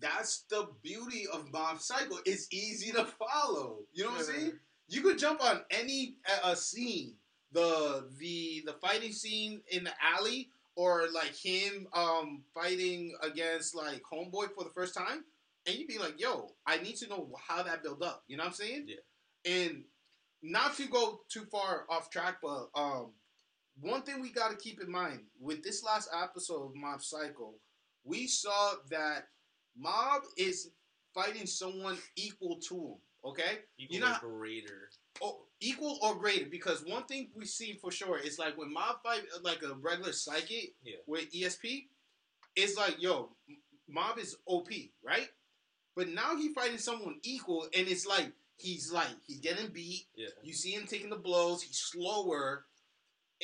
[0.00, 2.16] that's the beauty of Mob Psycho.
[2.24, 3.78] It's easy to follow.
[3.92, 4.52] You know what I'm saying?
[4.88, 7.14] You could jump on any uh, scene,
[7.52, 14.02] the the the fighting scene in the alley, or like him um fighting against like
[14.10, 15.24] Homeboy for the first time,
[15.66, 18.44] and you'd be like, "Yo, I need to know how that built up." You know
[18.44, 18.86] what I'm saying?
[18.88, 19.52] Yeah.
[19.52, 19.84] And
[20.50, 23.10] not to go too far off track, but um,
[23.80, 27.54] one thing we got to keep in mind with this last episode of Mob Psycho,
[28.04, 29.28] we saw that
[29.76, 30.70] Mob is
[31.14, 32.94] fighting someone equal to him.
[33.24, 34.88] Okay, Equal You know- or greater.
[35.20, 36.46] oh, equal or greater.
[36.46, 40.12] Because one thing we see for sure is like when Mob fight like a regular
[40.12, 40.96] psychic Yeah.
[41.06, 41.88] with ESP,
[42.54, 43.34] it's like yo,
[43.88, 44.68] Mob is OP,
[45.02, 45.28] right?
[45.96, 50.06] But now he fighting someone equal, and it's like he's like he's getting beat.
[50.16, 50.28] Yeah.
[50.42, 51.62] You see him taking the blows.
[51.62, 52.64] He's slower,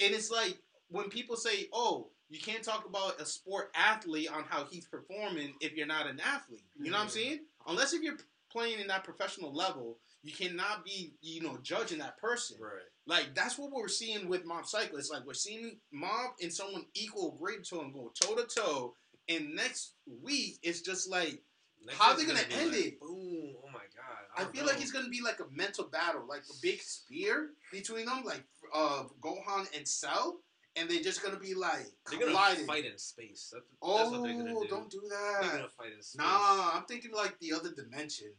[0.03, 0.59] and it's like
[0.89, 5.55] when people say, "Oh, you can't talk about a sport athlete on how he's performing
[5.61, 7.41] if you're not an athlete." You know what I'm saying?
[7.67, 8.19] Unless if you're
[8.51, 12.59] playing in that professional level, you cannot be, you know, judging that person.
[12.61, 12.83] Right.
[13.07, 14.65] Like that's what we're seeing with Mob.
[14.65, 18.95] It's like we're seeing Mob and someone equal, grade to him, go toe to toe.
[19.29, 21.43] And next week, it's just like
[21.87, 23.01] Next How one's they gonna be end like, it?
[23.01, 23.55] Boom!
[23.65, 24.23] Oh my god!
[24.37, 24.73] I, don't feel know.
[24.73, 28.45] like it's gonna be like a mental battle, like a big spear between them, like
[28.75, 30.39] uh Gohan and Cell,
[30.77, 32.67] and they're just gonna be like They're gonna colliding.
[32.67, 33.51] fight in space.
[33.53, 34.67] That's, oh, that's what they're gonna do.
[34.69, 35.53] don't do They're that.
[35.53, 36.17] gonna fight in space.
[36.19, 38.33] Nah, I'm thinking like the other dimension.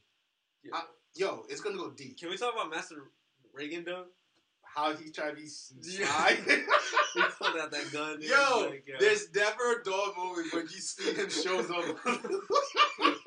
[0.63, 0.75] Yeah.
[0.75, 0.83] I-
[1.15, 2.17] Yo, it's gonna go deep.
[2.19, 2.95] Can we talk about Master
[3.55, 4.05] Reigen though?
[4.63, 6.35] How he tried to be sly.
[7.13, 8.17] He pulled out that gun.
[8.21, 8.95] Yo, Like, yo.
[8.99, 11.85] there's never a dog moment when you see him shows up.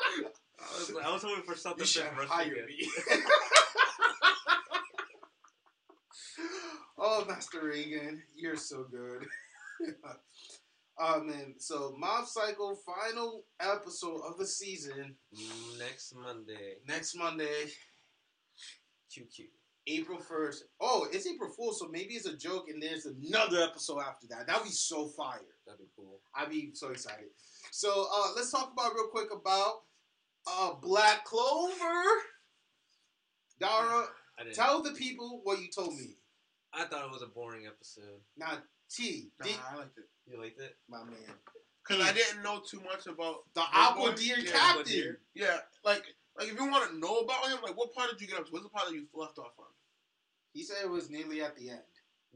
[0.67, 2.89] I was, I was hoping for something you should hire me.
[6.99, 9.27] oh, Master Reigen, you're so good.
[10.99, 15.15] oh man, so Mob Psycho final episode of the season
[15.79, 17.71] Next Monday, next Monday,
[19.11, 19.47] QQ.
[19.89, 20.65] April first.
[20.81, 24.49] Oh, it's April Fool, so maybe it's a joke, and there's another episode after that.
[24.49, 25.41] That'd be so fire.
[25.65, 26.19] That'd be cool.
[26.35, 27.29] I'd be so excited.
[27.71, 29.83] So uh, let's talk about real quick about
[30.47, 32.03] uh, Black Clover.
[33.59, 34.05] Dara,
[34.53, 36.17] tell the people what you told me.
[36.73, 38.21] I thought it was a boring episode.
[38.37, 38.59] Now,
[38.91, 40.77] T, Nah, did, I liked it You liked it?
[40.89, 41.17] my man,
[41.87, 44.85] because I didn't know too much about the Big Aqua Deer Yeah, Captain.
[44.93, 45.19] Deer.
[45.35, 46.05] Yeah, like
[46.39, 48.47] like if you want to know about him, like what part did you get up
[48.47, 48.53] to?
[48.53, 49.65] What's the part that you left off on?
[50.53, 51.81] He said it was nearly at the end.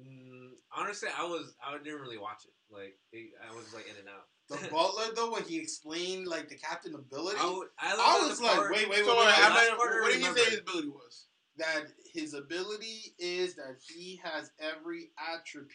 [0.01, 2.55] Mm, honestly, I was I didn't really watch it.
[2.75, 4.27] Like it, I was like in and out.
[4.51, 7.93] The Butler, though, when he explained like the captain ability, I, would, I,
[8.23, 9.55] I was like, part- wait, wait, so wait, wait, I, wait.
[9.55, 11.27] last I, part I what did he say his ability was?
[11.57, 11.85] that
[12.15, 15.71] his ability is that he has every attribute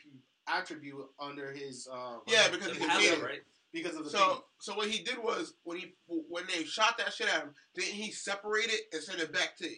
[0.47, 3.23] attribute under his uh Yeah, because He he has can it, it.
[3.23, 3.41] right?
[3.73, 7.13] because of the So so what he did was when he when they shot that
[7.13, 9.69] shit at him, didn't he separated it and sent it back to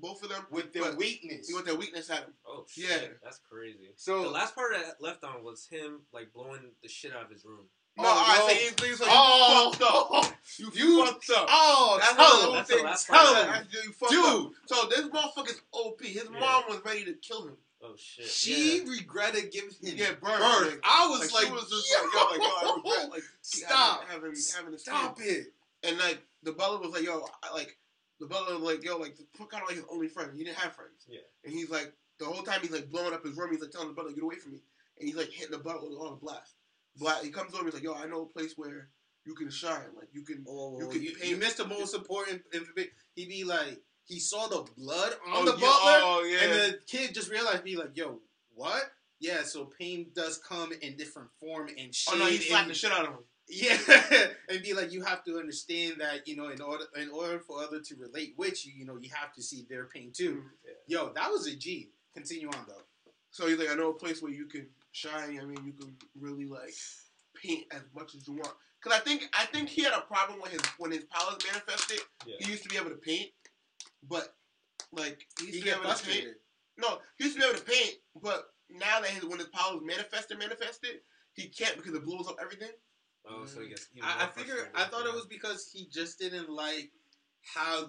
[0.00, 1.46] both of them with their But weakness.
[1.48, 2.32] See what their weakness at him.
[2.46, 3.08] Oh shit, Yeah.
[3.22, 3.92] that's crazy.
[3.96, 7.30] So the last part I left on was him like blowing the shit out of
[7.30, 7.66] his room.
[7.96, 8.48] No, Oh, I no.
[8.48, 9.64] say he's, he's like Oh.
[9.66, 10.08] you fucked up.
[10.10, 11.46] Oh, you, You- fucked up.
[11.50, 12.56] Oh, That's tell him.
[12.56, 12.84] That's thing.
[12.84, 13.46] last Tell him.
[13.46, 14.24] That's- You fucked Dude.
[14.24, 14.52] up.
[14.66, 16.00] So this motherfucker's OP.
[16.02, 16.40] His Yeah.
[16.40, 17.56] mom was ready to kill him.
[17.84, 18.26] Oh shit.
[18.26, 18.90] She yeah.
[18.90, 20.20] regretted giving him Yeah, birth.
[20.38, 20.70] birth.
[20.72, 24.04] Like, I was like, like, was just like, yo, like, yo, I regret, like, stop,
[24.08, 25.26] having, having, this stop kid.
[25.26, 25.52] it.
[25.82, 27.76] And like the butler was like, yo, I, like
[28.20, 30.30] the butler was like, yo, like kind of like his only friend.
[30.34, 31.04] He didn't have friends.
[31.08, 31.20] Yeah.
[31.44, 33.50] And he's like, the whole time he's like blowing up his room.
[33.50, 34.62] He's like telling the brother, "Get away from me!"
[35.00, 36.54] And he's like hitting the butt with all the blast.
[36.96, 37.24] Blast.
[37.24, 37.64] He comes over.
[37.64, 38.88] He's like, "Yo, I know a place where
[39.24, 39.86] you can shine.
[39.96, 42.92] Like you can." Oh, You you, could you, paint- missed the most important information.
[43.14, 46.38] He'd be like, he saw the blood on Oh, the yeah, butler, oh, yeah.
[46.44, 48.20] and the kid just realized, be like, yo,
[48.54, 48.82] what?
[49.20, 52.14] Yeah, so pain does come in different form and shade.
[52.14, 53.18] oh no, he slapped the shit out of him.
[53.48, 53.78] Yeah,
[54.48, 57.62] and be like, you have to understand that you know, in order in order for
[57.62, 60.34] other to relate with you, you know, you have to see their pain too.
[60.36, 60.42] Mm,
[60.88, 61.90] yo, that was a G.
[62.14, 62.82] Continue on though.
[63.30, 65.38] So he's like, I know a place where you can shine.
[65.40, 66.72] I mean, you can really like
[67.42, 68.54] paint as much as you want.
[68.82, 72.00] Cause I think I think he had a problem with his when his powers manifested.
[72.26, 72.34] Yeah.
[72.40, 73.30] He used to be able to paint,
[74.08, 74.34] but
[74.92, 75.98] like he used He to be get able to paint.
[76.04, 76.34] frustrated.
[76.78, 79.80] No, he used to be able to paint, but now that his when his powers
[79.84, 81.00] manifested, manifested,
[81.34, 82.70] he can't because it blows up everything.
[83.28, 83.86] Oh, so he gets.
[83.94, 85.10] even I, I more figure I thought yeah.
[85.10, 86.90] it was because he just didn't like
[87.54, 87.86] how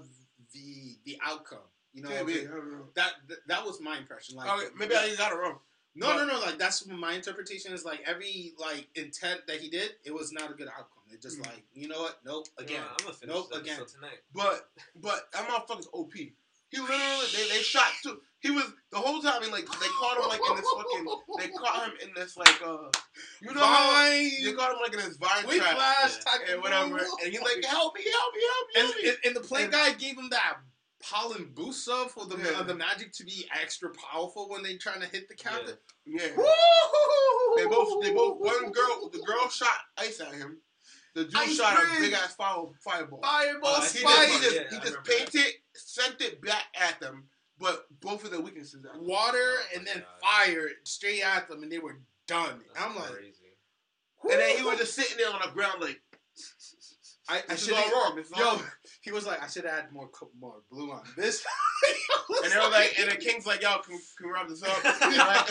[0.54, 1.66] the the outcome.
[1.94, 2.86] You know, Yeah, of maybe, it- I don't know.
[2.96, 4.36] that, that that was my impression.
[4.36, 5.58] Like Okay, maybe I got it wrong.
[5.96, 9.70] No but- no no like that's my interpretation is like every like intent that he
[9.70, 11.04] did it was not a good outcome.
[11.12, 11.46] It just Mhm.
[11.48, 13.86] like you know what nope again what, I'm gonna finish Nope, again.
[13.86, 14.20] tonight.
[14.34, 16.14] But but that motherfucker's OP.
[16.70, 18.20] He literally they, they shot two.
[18.40, 19.44] He was the whole time.
[19.44, 21.06] He like they caught him like in this fucking.
[21.38, 22.90] They caught him in this like uh.
[23.42, 26.18] You know how Vine, they caught him like in this vine we trap flash
[26.48, 26.54] Yeah.
[26.54, 26.98] and whatever.
[26.98, 29.10] And he's like, help me, help me, help me, and, help me.
[29.10, 30.58] and, and the plane And- guy gave him that
[31.10, 32.60] pollen boost up for the Yeah.
[32.60, 35.76] uh, the magic to be extra powerful when they trying to hit the captain.
[36.06, 36.28] yeah.
[36.36, 36.46] Woo!
[37.58, 40.58] They both they both one girl the girl shot ice at him.
[41.16, 43.22] The dude Ice shot a big ass fire, fireball.
[43.22, 45.06] Fireball Uh, he he just, he just, Yeah, he just remember that.
[45.06, 47.26] painted, sent it back at them,
[47.60, 48.84] but both of their weaknesses.
[48.84, 50.06] At water Oh and then God.
[50.22, 52.62] fire straight at them, and they were done.
[52.74, 53.34] That's I'm like, crazy.
[54.24, 56.02] And then he was just sitting there on the ground like,
[57.30, 58.16] I, I this is should all wrong.
[58.16, 58.64] This is all Yo, wrong.
[59.04, 61.46] He was like, I should have had more more blue on this.
[62.44, 64.70] And they were like, and the king's like, yo, can, can we wrap this up?
[65.02, 65.50] And, like,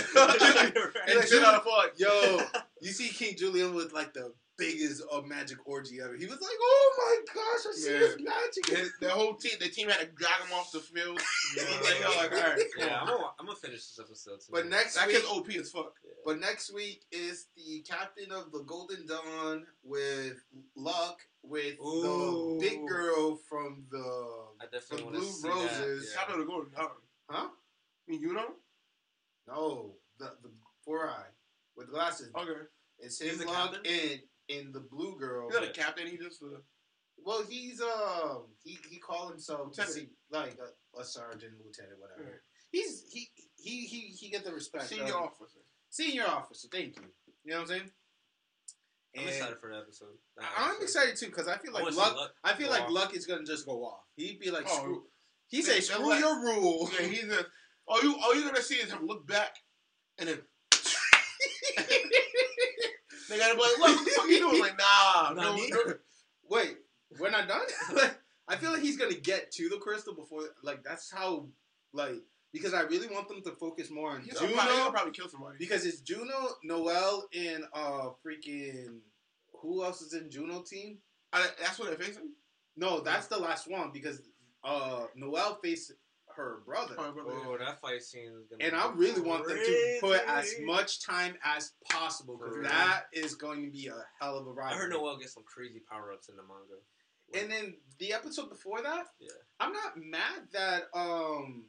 [1.08, 2.40] and they sit on the like, Yo,
[2.80, 6.14] you see King Julian with like the biggest uh, magic orgy ever.
[6.16, 7.98] He was like, "Oh my gosh, I see Yeah.
[8.00, 11.20] this magic." and the whole team, the team had to drag him off the field.
[11.56, 11.62] Yeah.
[11.82, 13.00] Like, yo, like, all right, come Yeah.
[13.00, 14.40] I'm gonna, I'm gonna finish this episode.
[14.40, 14.52] Tonight.
[14.62, 15.92] But next That week, kid's OP as fuck.
[16.24, 20.42] but next week is the captain of the Golden Dawn with
[20.76, 22.58] Luck with Ooh.
[22.60, 23.98] the big girl from the
[24.60, 26.10] I definitely the Blue see Roses.
[26.12, 26.18] that.
[26.18, 26.88] Captain of the Golden huh?
[27.48, 27.48] I
[28.10, 28.52] mean, you know?
[29.48, 30.50] No, the the
[30.84, 31.26] four eye
[31.76, 32.30] with glasses.
[32.34, 32.50] Okay.
[32.98, 33.92] It's He's him, the Luck, captain?
[33.92, 34.20] and
[34.58, 35.48] and the blue girl.
[35.48, 36.58] He's not a captain, he just uh,
[37.24, 39.94] Well, he's um he he called himself Lieutenant.
[39.94, 42.22] see, like a, a sergeant, lieutenant, whatever.
[42.22, 42.80] Yeah.
[42.80, 44.84] He's he he he he get the respect.
[44.88, 45.58] senior of- officer.
[45.90, 46.68] senior officer.
[46.70, 47.02] Thank you.
[47.44, 47.90] You know what I'm saying?
[49.14, 50.08] I'm And excited for the episode.
[50.38, 50.82] That I'm episode.
[50.84, 52.16] excited too because I feel like wanna luck.
[52.16, 52.90] Luck I feel like off.
[52.90, 54.00] luck is gonna just go off.
[54.16, 55.02] He'd be like, Oh, screw.
[55.48, 56.90] He they- say, screw like- your rule.
[56.98, 57.46] Yeah, he's just
[57.86, 59.56] all you all you're gonna see is him look back
[60.18, 60.38] and then
[63.28, 64.60] they gotta be like, look, what the fuck are you doing?
[64.60, 65.94] Like, nah, no, no.
[66.50, 66.76] Wait,
[67.18, 67.60] we're not done.
[67.94, 70.42] Like, I feel like he's gonna get to the crystal before.
[70.62, 71.48] Like that's how.
[71.94, 72.22] Like
[72.52, 74.52] because I really want them to focus more on He's Juno.
[74.54, 75.56] probably, he'll probably kill somebody.
[75.58, 78.98] Because it's Juno, Noel, and uh freaking
[79.60, 80.98] who else is in Juno team?
[81.32, 82.30] I, that's what they're facing.
[82.76, 84.20] No, that's the last one because
[84.64, 85.92] uh Noel faced
[86.36, 86.94] her brother.
[86.98, 88.62] Oh, brother, Oh, that fight scene is gonna.
[88.64, 93.02] And be I really want them to put as much time as possible because that
[93.12, 94.72] is going to be a hell of a ride.
[94.72, 96.80] I heard Noel get some crazy power ups in the manga.
[97.34, 99.28] And then the episode before that, Yeah.
[99.60, 101.64] I'm not mad that um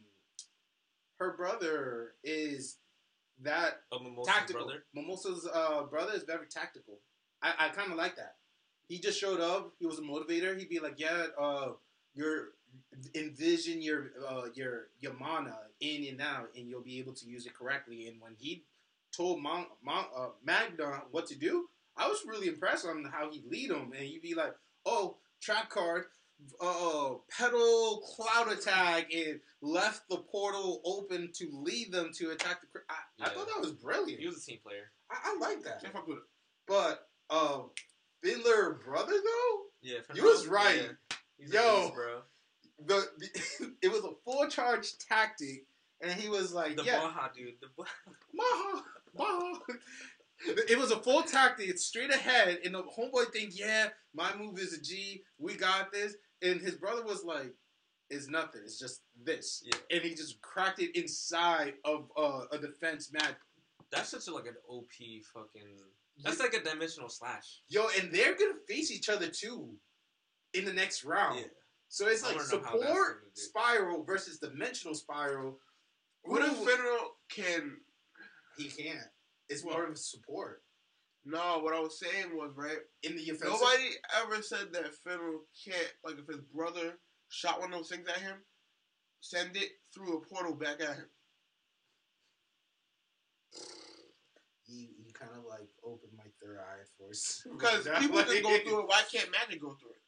[1.23, 2.77] her brother is
[3.41, 4.65] that Oh, Mimosa's tactical.
[4.65, 4.83] brother.
[4.95, 6.99] Mimosa's uh, brother is very tactical.
[7.41, 8.35] I, I kind of like that.
[8.87, 9.73] He just showed up.
[9.79, 10.57] He was a motivator.
[10.57, 11.71] He'd be like, "Yeah, uh,
[12.13, 12.49] you're
[13.15, 17.45] envision your uh, your your mana in and out, and you'll be able to use
[17.45, 18.63] it correctly." And when he
[19.15, 23.41] told Mon, Mon, uh, Magna what to do, I was really impressed on how he
[23.49, 23.93] lead him.
[23.93, 24.53] And he'd be like,
[24.85, 26.05] "Oh, trap card."
[26.59, 32.67] Uh, pedal cloud attack and left the portal open to lead them to attack the.
[32.67, 34.19] cr- I, I thought that was brilliant.
[34.19, 34.91] He was a team player.
[35.09, 35.81] I, I like that.
[35.85, 36.23] I fuck with it.
[36.67, 37.69] But um,
[38.21, 40.81] Fiddler brother though, Yeah, You was right.
[40.83, 41.15] yeah.
[41.37, 41.81] He's a Yo.
[41.81, 42.21] beast, bro.
[42.85, 45.65] the, the it was a full charge tactic,
[46.01, 47.53] and he was like, The "Yeah, Baja dude.
[47.61, 47.89] The Baja.
[48.33, 48.83] Maha,
[49.17, 49.59] Maha."
[50.45, 51.69] It was a full tactic.
[51.69, 55.23] It's straight ahead, and the homeboy think, "Yeah, my move is a G.
[55.37, 57.53] We got this." And his brother was like,
[58.09, 58.61] "It's nothing.
[58.63, 59.97] It's just this." Yeah.
[59.97, 63.35] And he just cracked it inside of uh, a defense match.
[63.91, 64.91] That's such a, like an OP
[65.33, 65.77] fucking.
[66.23, 67.61] That's like a dimensional slash.
[67.69, 69.69] Yo, and they're gonna face each other too
[70.53, 71.39] in the next round.
[71.39, 71.45] Yeah.
[71.89, 75.59] So it's I like wanna know how that's support spiral versus dimensional spiral.
[76.23, 76.65] What if Ooh.
[76.65, 77.77] Finral can?
[78.57, 79.07] He can't.
[79.49, 80.63] It's more of a support
[81.25, 82.77] No, what I was saying was right.
[83.03, 83.49] in the offensive.
[83.49, 83.89] Nobody
[84.21, 85.93] ever said that Finral can't.
[86.03, 86.97] Like if his brother
[87.29, 88.37] shot one of those things at him,
[89.21, 91.09] send it through a portal back at him.
[94.65, 97.45] You, you kind of like opened my third eye for us.
[97.51, 98.87] Because people can go through it.
[98.87, 100.01] Why can't magic go through it?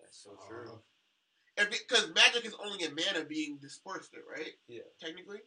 [0.00, 0.80] That's so true.
[1.58, 4.52] Uh, because magic is only a mana being dispersed, it right?
[4.68, 4.82] Yeah.
[5.00, 5.38] Technically.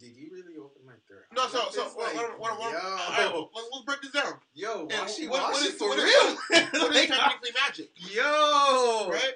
[0.00, 1.34] Did you really open my third eye?
[1.36, 1.46] No.
[1.48, 4.32] So Like so what, like, what, what, what, yo, let's, let's break this down.
[4.54, 6.36] yo, Yeah, washy, what- what washy is- for what is- real?
[6.80, 7.90] What is technically magic?
[7.96, 9.34] yo, Right?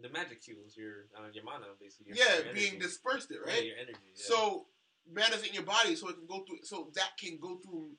[0.00, 2.14] The magic cubes, your uh, your mana, basically.
[2.14, 3.64] Your, Yeah, your being dispersed, it Yeah, right?
[3.64, 3.98] your energy.
[4.14, 4.22] Yeah.
[4.30, 4.66] So
[5.12, 6.58] mana's in your body, so it can go through.
[6.62, 7.90] So that can go through.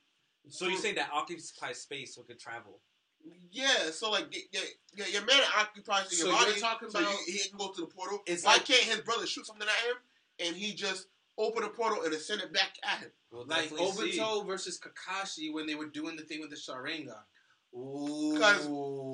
[0.47, 2.79] so you're saying that occupies space so it could travel?
[3.51, 4.61] Yeah, so like yeah,
[4.95, 7.73] yeah, your mana occupies in So your you're talking so about- you, he can go
[7.73, 8.23] to the portal.
[8.25, 9.97] It's Why like- can't his brother shoot something at him
[10.47, 11.07] and he just
[11.39, 13.11] open a portal and then send it back at him?
[13.31, 14.19] We'll like definitely see.
[14.19, 17.15] Obito versus Kakashi when they were doing the thing with the Sharingan.
[17.75, 18.37] Ooh.
[18.37, 18.65] 'Cause,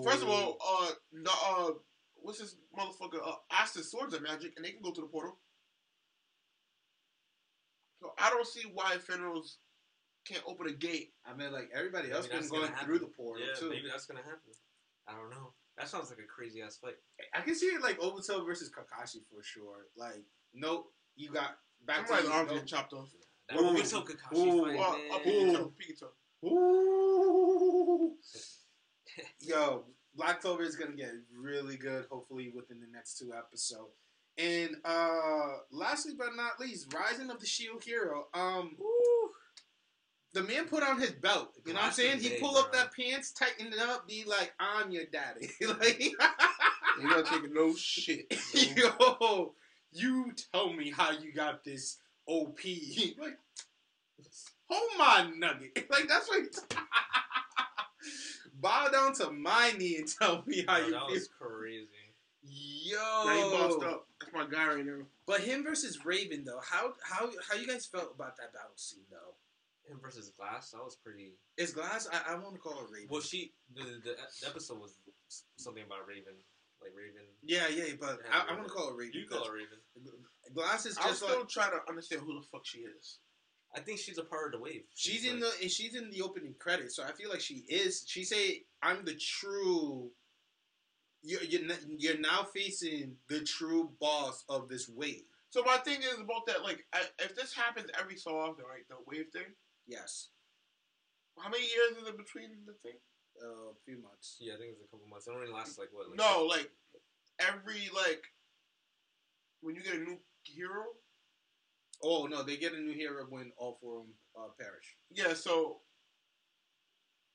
[0.06, 1.72] First of all, uh, no, uh,
[2.16, 3.22] what's this motherfucker?
[3.26, 5.40] Uh, Asta's swords are magic and they can go to the portal.
[8.02, 9.58] So I don't see why Finral's
[10.26, 11.14] can't open a gate.
[11.26, 13.70] I mean, like everybody Maybe else been that's going through the portal yeah, too.
[13.70, 14.52] maybe that's gonna happen.
[15.08, 15.54] I don't know.
[15.78, 16.96] That sounds like a crazy ass fight.
[17.34, 19.88] I can see it like Obito versus Kakashi for sure.
[19.96, 20.24] Like,
[20.54, 23.10] nope, you got back Somebody's to arm you, getting chopped off.
[23.50, 23.64] That Ooh.
[23.64, 24.66] Obito Kakashi Ooh.
[24.66, 25.56] fight, Uh, man.
[25.56, 25.72] Pikachu,
[26.44, 26.48] Pikachu.
[26.48, 28.16] Ooh.
[29.40, 32.06] Yo, Black Clover is gonna get really good.
[32.12, 33.94] Hopefully within the next two episodes.
[34.38, 38.28] And uh lastly but not least, Rising of the Shield Hero.
[38.34, 38.76] Um,
[40.34, 41.54] the man put on his belt.
[41.66, 42.20] You know what I'm Glasses saying?
[42.20, 46.02] He day, pull up that pants, tighten it up, be like, "I'm your daddy." like,
[47.00, 48.26] You're not taking no shit.
[48.76, 49.54] yo,
[49.96, 52.60] you tell me how you got this OP.
[53.20, 53.38] like,
[54.70, 55.86] hold my nugget.
[55.90, 56.40] Like that's what.
[56.40, 56.60] He's
[58.62, 61.10] Bow down to my knee and tell me how Bro, you that feel.
[61.10, 61.88] was crazy.
[62.44, 64.08] Yo, Now he bossed up.
[64.22, 65.02] That's my guy right now.
[65.28, 69.04] But him versus Raven though, how how how you guys felt about that battle scene
[69.12, 69.36] though?
[69.92, 71.34] Him versus Glass, that was pretty.
[71.58, 72.08] Is Glass?
[72.12, 73.08] I, I want to call her Raven.
[73.10, 74.98] Well, she the, the the episode was
[75.58, 76.34] something about Raven,
[76.86, 77.26] like Raven.
[77.44, 78.56] yeah, yeah, but I, I Raven.
[78.58, 79.14] want to call her Raven.
[79.20, 79.80] You call her Raven.
[80.54, 83.20] Glass is I'm still like trying to understand who the fuck she is.
[83.76, 84.84] I think she's a part of the wave.
[84.96, 88.06] she's in like- the she's in the opening credits, so I feel like she is.
[88.08, 90.12] She say, "I'm the true."
[91.24, 95.24] You're you're, n- you're now facing the true boss of this wave.
[95.50, 98.88] So my thing is about that, like, I, if this happens every so often, right,
[98.90, 99.50] the wave thing,
[99.88, 100.30] Yes,
[101.40, 102.98] how many years is it between the thing?
[103.44, 104.38] Uh, a few months.
[104.40, 105.28] Yeah, I think it's a couple months.
[105.28, 106.10] It only lasts like what?
[106.10, 106.70] Like No, like,
[107.40, 108.24] every, like,
[109.62, 110.84] when you get a new hero,
[112.04, 115.34] Oh no, they get a new hero when all four of them uh, perish, yeah,
[115.34, 115.78] so,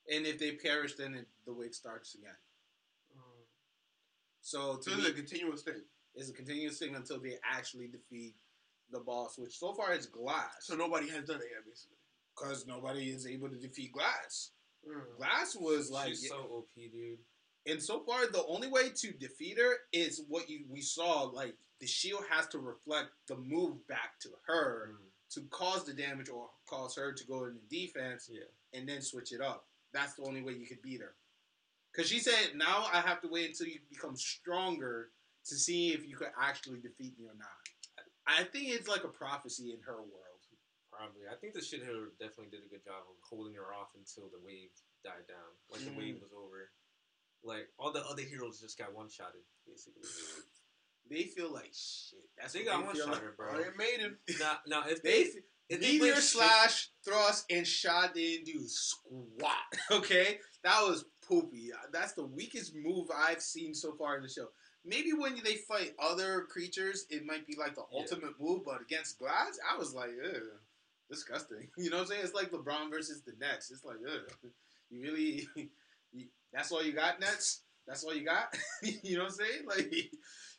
[0.07, 2.35] and if they perish, then it, the wave starts again.
[4.41, 5.81] So to so me, it's a continuous thing.
[6.15, 8.35] it's a continuous thing until they actually defeat
[8.91, 11.97] the boss, which so far is Glass, So nobody has done it yet, basically.
[12.35, 14.51] because nobody is able to defeat Glass.
[14.87, 15.17] Mm.
[15.17, 17.19] Glass was like, she's so OP, dude.
[17.67, 21.23] and so far the only way to defeat her is what you we saw.
[21.23, 25.05] Like the shield has to reflect the move back to her Mm.
[25.35, 28.41] to cause the damage or cause her to go into defense Yeah.
[28.73, 29.67] and then switch it up.
[29.93, 31.15] That's the only way you could beat her.
[31.91, 35.09] Because she said, now I have to wait until you become stronger
[35.45, 37.49] to see if you could actually defeat me or not.
[38.25, 40.30] I think it's like a prophecy in her world.
[40.91, 41.23] Probably.
[41.31, 44.29] I think the shit hitter definitely did a good job of holding her off until
[44.29, 44.69] the wave
[45.03, 45.49] died down.
[45.69, 45.97] Like the Mhm.
[45.97, 46.69] wave was over.
[47.43, 50.03] Like all the other heroes just got one shotted, basically.
[51.09, 52.29] They feel like shit.
[52.37, 53.35] That's They got they one shotted, like.
[53.35, 53.55] bro.
[53.55, 54.19] Oh, they made him.
[54.39, 59.55] now, now if They they, if Meteor slash thrust and shot didn't do squat.
[59.91, 61.71] Okay, that was poopy.
[61.91, 64.49] That's the weakest move I've seen so far in the show.
[64.85, 68.01] Maybe when they fight other creatures, it might be like the Yeah.
[68.01, 70.59] ultimate move, but against Glass, I was like, ugh,
[71.11, 71.67] disgusting.
[71.77, 72.21] You know what I'm saying?
[72.23, 73.69] It's like LeBron versus the Nets.
[73.71, 74.49] It's like, ugh,
[74.89, 75.47] you really,
[76.11, 77.61] you, that's all you got, Nets?
[77.87, 78.55] That's all you got?
[78.83, 79.65] you know what I'm saying?
[79.67, 79.91] Like,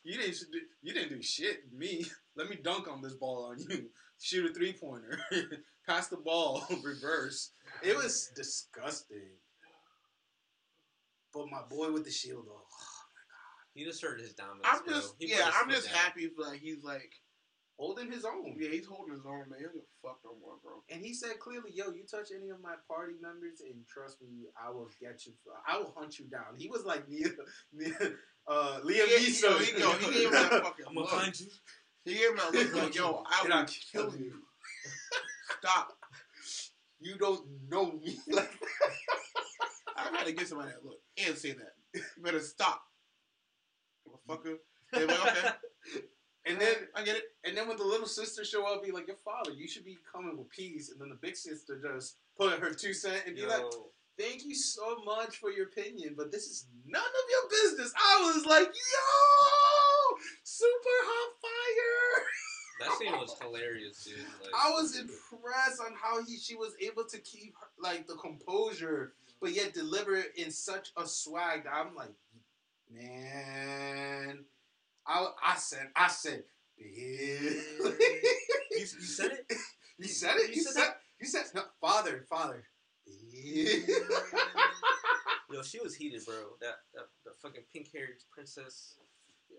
[0.03, 0.37] you didn't,
[0.81, 1.61] you didn't do shit.
[1.73, 3.89] Me, let me dunk on this ball on you.
[4.21, 5.19] Shoot a three pointer,
[5.87, 7.51] pass the ball, reverse.
[7.81, 9.31] It was disgusting.
[11.33, 12.61] But my boy with the shield, though.
[13.73, 14.65] he asserted his dominance.
[14.65, 14.93] I'm bro.
[14.93, 15.95] just, He put yeah, I'm just down.
[15.95, 17.11] happy for like he's like,
[17.83, 18.55] holding his own.
[18.57, 19.59] yeah, he's holding his own, man.
[19.59, 20.83] He don't fuck no more, bro.
[20.89, 24.47] And he said clearly, "Yo, you touch any of my party members, and trust me,
[24.55, 25.33] I will get you.
[25.67, 27.27] I will hunt you down." He was like Nia,
[27.73, 27.93] Nia,
[28.47, 29.41] uh, Liam Yeah, Neeson.
[29.43, 31.09] yo, he- yo, he gave him that fucking I'm gonna look.
[31.09, 31.47] find you.
[32.05, 34.33] He gave him that look like, yo, I will kill kill you.
[35.59, 35.97] Stop.
[36.99, 38.17] You don't know me.
[38.31, 38.51] Like,
[39.97, 41.73] I gotta give somebody that look and say that.
[41.93, 42.81] You better stop.
[44.07, 44.55] Motherfucker.
[44.91, 45.49] They're like, okay.
[46.45, 47.23] And then I get it.
[47.45, 49.97] and then when the little sister show up, be like, your father, you should be
[50.11, 50.89] coming with peace.
[50.89, 53.63] And then the big sister just put her two cent and be Yo, like,
[54.19, 57.93] thank you so much for your opinion, but this is none of your business.
[57.97, 62.25] I was like, yo, super hot fire.
[62.81, 64.17] that scene was hilarious, dude.
[64.17, 68.15] Like, I was impressed on how he she was able to keep her, like the
[68.15, 72.13] composure, but yet deliver it in such a swag that I'm like,
[72.91, 74.39] man.
[75.07, 76.43] I I said I said,
[76.77, 77.95] you, Billy.
[78.71, 79.53] you said it.
[79.99, 80.49] You said it.
[80.49, 80.93] You You said said.
[81.21, 82.63] You said no, father, father.
[85.51, 86.57] Yo, she was heated, bro.
[86.61, 88.95] That that, that fucking pink haired princess.
[89.49, 89.57] Yo,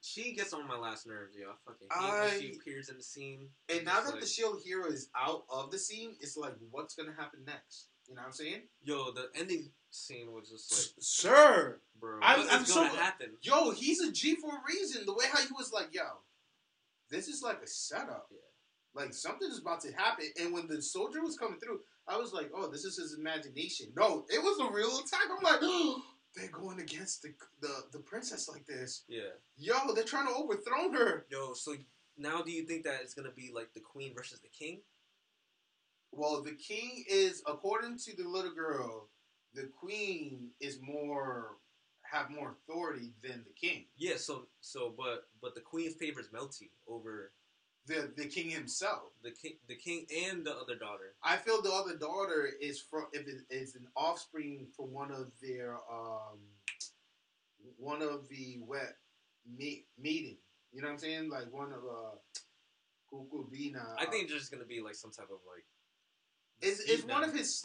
[0.00, 1.50] she gets on my last nerves, yo.
[1.50, 3.48] I fucking hate when I- she appears in the scene.
[3.68, 6.94] and now that like, the Shield hero is out of the scene, it's like, what's
[6.96, 7.88] gonna happen next?
[8.08, 8.62] You know what I'm saying?
[8.82, 13.30] yo, the ending scene was just like, Sir, bro, I- I'm so happen?
[13.42, 15.04] yo, he's a G for a reason.
[15.06, 16.02] The way how he was like, yo,
[17.10, 18.28] this is like a setup.
[18.30, 18.38] Yeah.
[18.94, 20.26] Like something is about to happen.
[20.40, 23.88] And when the soldier was coming through, I was like, oh, this is his imagination.
[23.96, 25.28] No, it was a real attack.
[25.30, 26.02] I'm like, oh,
[26.34, 29.04] they're going against the, the the princess like this.
[29.08, 29.32] Yeah.
[29.56, 31.26] Yo, they're trying to overthrow her.
[31.30, 31.74] Yo, so
[32.18, 34.80] now do you think that it's gonna be like the queen versus the king?
[36.12, 39.08] Well, the king is, according to the little girl,
[39.56, 41.56] the queen is more
[42.02, 43.86] have more authority than the king.
[43.96, 44.16] Yeah.
[44.16, 47.32] So so but but the queen favors Melty over
[47.86, 49.10] The the king himself.
[49.22, 51.14] the king the king and the other daughter.
[51.22, 55.32] I feel the other daughter is from if it is an offspring from one of
[55.42, 56.38] their um
[57.78, 58.96] one of the wet
[59.58, 60.38] meet meeting.
[60.72, 61.30] You know what I'm saying?
[61.30, 62.16] Like one of uh
[63.12, 63.84] Kukubina.
[63.98, 65.64] I think it's just gonna be like some type of like.
[66.62, 67.64] it's, it's one of his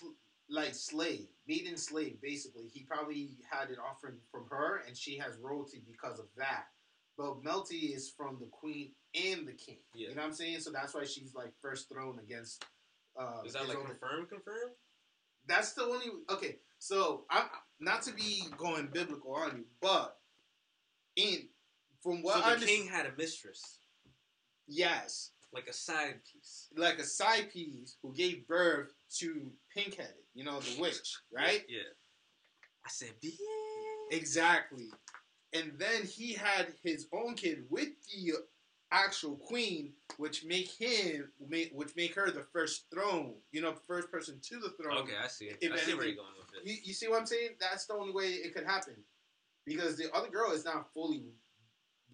[0.51, 2.17] like slave, maiden slave.
[2.21, 6.65] Basically, he probably had an offering from her, and she has royalty because of that.
[7.17, 9.79] But Melty is from the queen and the king.
[9.93, 10.09] Yeah.
[10.09, 10.59] You know what I'm saying?
[10.59, 12.65] So that's why she's like first thrown against.
[13.19, 14.29] Uh, Is that like confirmed?
[14.29, 14.71] Confirmed?
[15.47, 16.57] that's the only okay.
[16.79, 17.45] So I'm
[17.79, 20.17] not to be going biblical on you, but
[21.15, 21.47] in
[22.01, 23.79] from what so I the understand, king had a mistress,
[24.67, 30.43] yes, like a side piece, like a side piece who gave birth to Pinkheaded, you
[30.43, 31.63] know, the witch, right?
[31.67, 31.79] Yeah.
[32.85, 33.37] I said, "Bitch."
[34.11, 34.89] Exactly.
[35.53, 38.33] And then he had his own kid with the
[38.91, 44.11] actual queen, which make him, make, which make her the first throne, you know, first
[44.11, 44.97] person to the throne.
[44.99, 45.45] Okay, I see.
[45.45, 45.57] it.
[45.61, 46.69] If I see where you're going with it.
[46.69, 47.51] You, you see what I'm saying?
[47.59, 48.95] That's the only way it could happen.
[49.65, 51.23] Because the other girl is not fully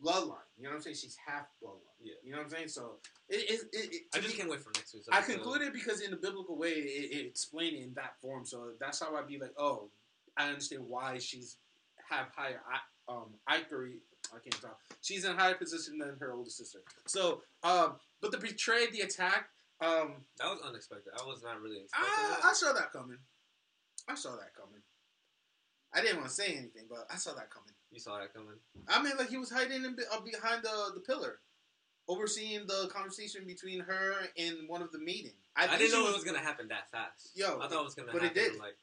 [0.03, 0.47] bloodline.
[0.57, 0.95] You know what I'm saying?
[0.95, 1.97] She's half bloodline.
[2.01, 2.13] Yeah.
[2.23, 2.67] You know what I'm saying?
[2.69, 2.93] So
[3.29, 3.65] it is.
[3.73, 5.03] It, it, I just can't wait for next week.
[5.11, 8.45] I concluded because in the biblical way, it, it explained it in that form.
[8.45, 9.89] So that's how I'd be like, oh,
[10.37, 11.57] I understand why she's
[12.09, 12.61] have higher
[13.07, 13.99] um Ivory.
[14.33, 14.77] I can't talk.
[15.01, 16.79] She's in a higher position than her older sister.
[17.05, 19.47] So, um, but the betrayed, the attack,
[19.79, 21.13] um, that was unexpected.
[21.17, 22.09] I was not really expecting
[22.43, 22.49] I.
[22.49, 23.17] I saw that coming.
[24.07, 24.81] I saw that coming.
[25.93, 27.71] I didn't want to say anything, but I saw that coming.
[27.91, 28.55] You saw that coming.
[28.87, 31.39] I mean, like he was hiding in, uh, behind the the pillar,
[32.07, 35.31] overseeing the conversation between her and one of the meeting.
[35.55, 37.31] I, think didn't know it was gonna happen that fast.
[37.35, 38.59] Yo, I thought it was gonna but it did.
[38.59, 38.77] like,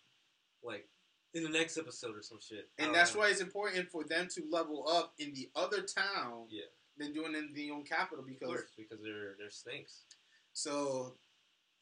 [0.63, 0.89] like
[1.35, 2.69] in the next episode or some shit.
[2.79, 3.21] And that's know.
[3.21, 6.63] why it's important for them to level up in the other town Yeah.
[6.97, 10.05] than doing in the own capital because course, because they're they're snakes.
[10.53, 11.17] so.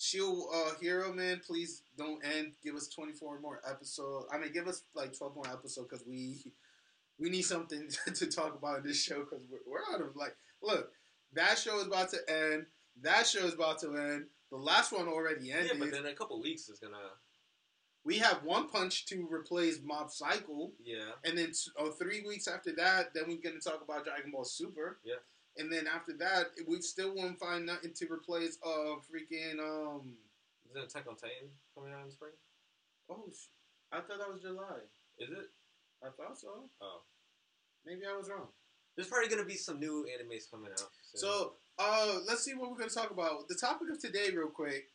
[0.03, 2.55] Shield uh, hero man, please don't end.
[2.65, 4.27] Give us twenty four more episodes.
[4.33, 6.45] I mean, give us like twelve more episodes because we
[7.21, 10.35] we need something to talk about in this show because we're, we're out of like
[10.61, 10.91] look
[11.35, 12.67] that show is about to end
[13.03, 16.15] that show is about to end the last one already ended Yeah, but then a
[16.15, 16.97] couple weeks is gonna.
[18.05, 21.13] we have one punch to replace Mob Psycho Yeah.
[21.25, 24.45] and then t- oh, three weeks after that then we're to talk about dragon ball
[24.45, 25.15] super Yeah.
[25.57, 30.15] And then after that we still won't find nothing to replace uh freaking um
[30.71, 32.33] Isn't Attack on Titan coming out in spring?
[33.11, 33.51] oh sh-
[33.93, 34.81] i thought that was july
[35.19, 35.51] Is it?
[36.03, 37.03] i thought so Oh.
[37.85, 38.49] maybe i was wrong
[38.97, 40.91] There's probably gonna be some new animes coming out.
[41.13, 41.21] soon.
[41.21, 43.49] So, uh, let's see what we're going to talk about.
[43.49, 44.93] The topic of today, real quick.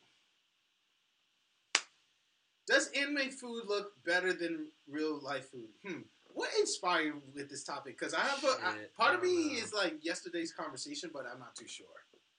[2.66, 5.70] Does anime food look better than real life food?
[5.84, 6.02] Hmm.
[6.38, 7.98] What inspired you with this topic?
[7.98, 9.58] Because I have a I- part I of me know.
[9.58, 11.86] is like yesterday's conversation, but I'm not too sure.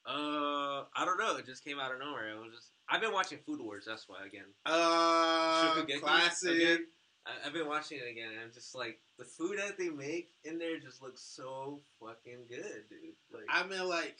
[0.06, 1.36] Uh, I don't know.
[1.36, 2.30] It just came out of nowhere.
[2.30, 3.84] It was just I've been watching Food Wars.
[3.86, 4.45] That's why again.
[4.66, 6.56] Uh, classic.
[6.56, 6.86] again?
[7.28, 10.32] I, I've been watching it again, and I'm just like the food that they make
[10.45, 13.16] in there just looks so fucking good, dude.
[13.32, 14.16] Like, I mean, like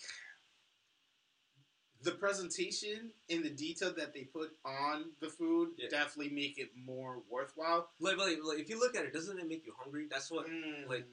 [2.02, 5.90] the presentation and the detail that they put on the food Yeah.
[5.90, 7.90] definitely make it more worthwhile.
[8.00, 10.08] like, like, like, if you look at it, doesn't it make you hungry?
[10.10, 11.06] That's what Mm, like,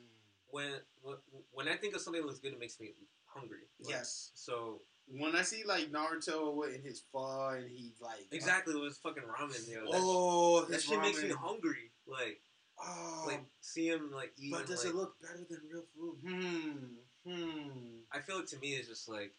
[0.48, 1.16] when when
[1.50, 2.94] when I think of something that looks good, it makes me
[3.26, 3.68] hungry.
[3.80, 8.74] Like, yes, So when I see like Naruto in his pho and he like exactly,
[8.74, 9.68] it was fucking ramen.
[9.68, 9.80] Yo.
[9.90, 11.90] That, Oh, that shit makes me hungry.
[12.06, 12.40] Like,
[12.78, 14.58] Oh, like see him like eating.
[14.58, 16.18] but does it look better than real food?
[16.24, 17.30] Hmm.
[17.30, 17.98] Hmm.
[18.12, 19.32] I feel like to me it's just like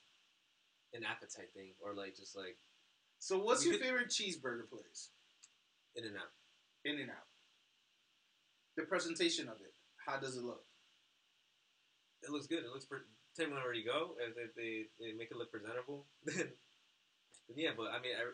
[0.94, 2.58] an appetite thing, or like just like
[3.20, 5.10] So, what's You your favorite cheeseburger place?
[5.96, 6.30] in and out.
[6.86, 7.26] In and Out.
[8.78, 9.74] The presentation of it.
[10.06, 10.64] How does it look?
[12.22, 12.60] It looks good.
[12.64, 13.06] It looks pretty.
[13.38, 16.50] Time whenever you go, if they, they, they make it look presentable, then,
[17.50, 17.72] then yeah.
[17.76, 18.34] But I mean, every,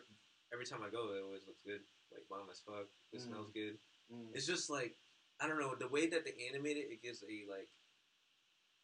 [0.52, 1.80] every time I go, it always looks good.
[2.12, 2.88] Like bomb as fuck.
[3.12, 3.28] It Mm.
[3.28, 3.76] smells good.
[4.34, 4.94] It's just like
[5.40, 6.92] I don't know the way that they animate it.
[6.92, 7.68] It gives a like,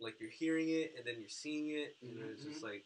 [0.01, 2.85] like you're hearing it and then you're seeing it, and Mhm, it's just like,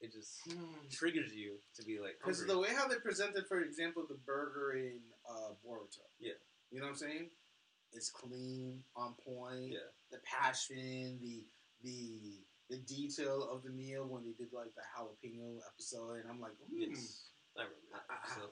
[0.00, 0.86] it just Hmm.
[0.90, 4.72] triggers you to be like Because the way how they presented, for example, the burger
[4.74, 6.06] in uh, Boruto.
[6.20, 6.32] Yeah.
[6.70, 7.30] You know what I'm saying?
[7.92, 9.72] It's clean, on point.
[9.72, 9.88] Yeah.
[10.10, 11.46] The passion, the
[11.82, 16.38] the the detail of the meal when they did like the jalapeno episode, and I'm
[16.40, 18.04] like, hmm, yes, I remember that.
[18.10, 18.48] I- I-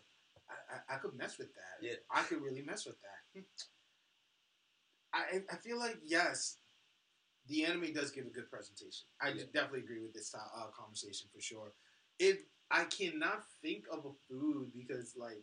[0.48, 1.82] I, I, I could mess with that.
[1.82, 1.94] Yeah.
[2.08, 3.42] I could really mess with that.
[5.12, 6.56] I I feel like yes,
[7.48, 9.06] the anime does give a good presentation.
[9.20, 9.44] I Yeah.
[9.52, 11.72] definitely agree with this uh, conversation for sure.
[12.18, 12.38] If
[12.70, 15.42] I cannot think of a food because like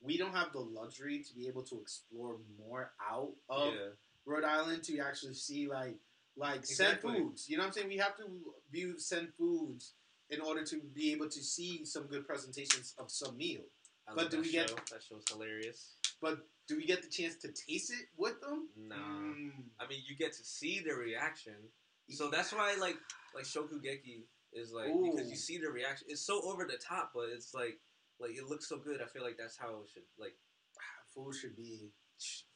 [0.00, 3.88] we don't have the luxury to be able to explore more out of yeah.
[4.24, 5.96] Rhode Island to actually see like
[6.36, 7.12] like Exactly.
[7.12, 7.48] Sen Foods.
[7.48, 7.88] You know what I'm saying?
[7.88, 8.24] We have to
[8.70, 9.94] view Sen Foods
[10.30, 13.62] in order to be able to see some good presentations of some meal.
[14.08, 14.76] I But do we get- show.
[14.90, 15.95] that show's hilarious?
[16.20, 16.38] But
[16.68, 18.68] do we get the chance to taste it with them?
[18.76, 18.94] Nah.
[18.96, 19.50] Mm.
[19.80, 21.54] I mean, you get to see the reaction.
[22.10, 22.96] So that's why, like,
[23.34, 26.06] like Shokugeki is like because you see the reaction.
[26.10, 27.78] It's so over the top, but it's like,
[28.20, 29.00] like it looks so good.
[29.02, 30.34] I feel like that's how it should like
[31.14, 31.90] food should be.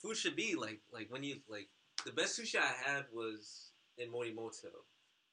[0.01, 0.55] food should be.
[0.55, 1.69] Like, like when you like
[2.07, 4.73] the best sushi I had was in Morimoto.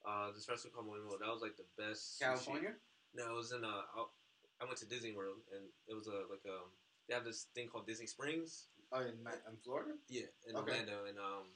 [0.07, 1.19] Uh, this restaurant called Morimoto.
[1.19, 2.19] That was like the best.
[2.19, 2.25] sushi.
[2.25, 2.71] California?
[3.15, 3.67] No, it was in uh.
[3.67, 4.13] I-
[4.59, 6.73] I went to Disney World and it was a like um.
[7.07, 8.67] They have this thing called Disney Springs.
[8.91, 9.91] Oh, in, in Florida?
[10.07, 10.71] Yeah, in Okay.
[10.71, 11.51] Orlando, and um,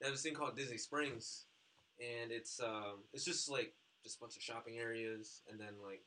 [0.00, 1.46] they have this thing called Disney Springs,
[2.00, 6.02] and it's um, it's just like just a bunch of shopping areas, and then like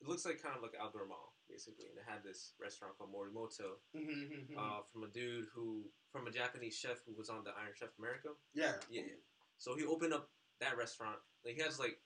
[0.00, 2.96] it looks like kind of like an outdoor mall basically, and it had this restaurant
[2.96, 4.56] called Morimoto, Mm-hmm.
[4.56, 7.92] uh, from a dude who from a Japanese chef who was on the Iron Chef
[8.00, 8.32] America.
[8.56, 8.80] yeah.
[8.88, 9.20] Yeah, yeah.
[9.58, 10.30] So he opened up
[10.64, 11.20] that restaurant.
[11.44, 12.00] Like he has like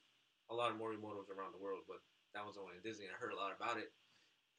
[0.50, 2.02] a lot of Morimotos around the world, but
[2.34, 3.06] that was the one in Disney.
[3.06, 3.94] And I heard a lot about it,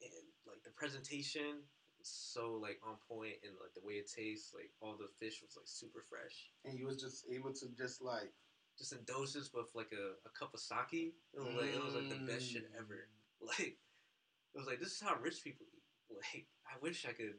[0.02, 1.62] and like the presentation
[1.98, 5.42] was so like on point, and like the way it tastes, like all the fish
[5.42, 6.50] was like super fresh.
[6.64, 8.32] And he was just able to just like.
[8.78, 11.12] Just in doses with like a, a cup of sake.
[11.34, 12.78] It was like it was like the best shit Mm.
[12.78, 13.08] ever.
[13.42, 13.74] Like
[14.54, 15.82] it was like this is how rich people eat.
[16.14, 17.34] Like I wish I could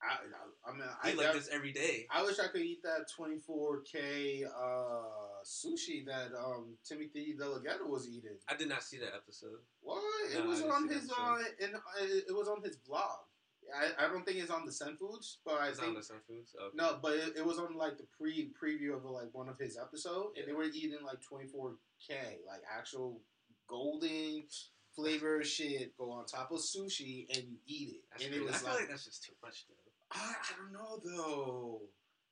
[0.00, 2.06] I, I, I mean, I, eat like this every day.
[2.10, 4.44] I wish I could eat that 24K
[5.38, 8.36] uh, sushi that um, Timothy DeLaGhetto was eating.
[8.48, 9.58] I did not see that episode.
[9.80, 10.02] What?
[10.34, 11.78] No, it was on his uh, in, uh,
[12.28, 13.18] it was on his blog.
[13.74, 16.02] I, I don't think it's on the Sen Foods, but I It's think on the
[16.02, 16.54] Sun Foods.
[16.58, 16.74] Okay.
[16.74, 19.76] no, but it, it was on like the pre preview of like one of his
[19.76, 22.14] episodes, and they were eating like 24k,
[22.46, 23.20] like actual
[23.68, 24.44] golden
[24.96, 28.44] flavor shit go on top of sushi, and you eat it, That's and crazy.
[28.44, 29.74] it I was feel like, like that's just too much though.
[30.12, 31.80] I, I don't know though,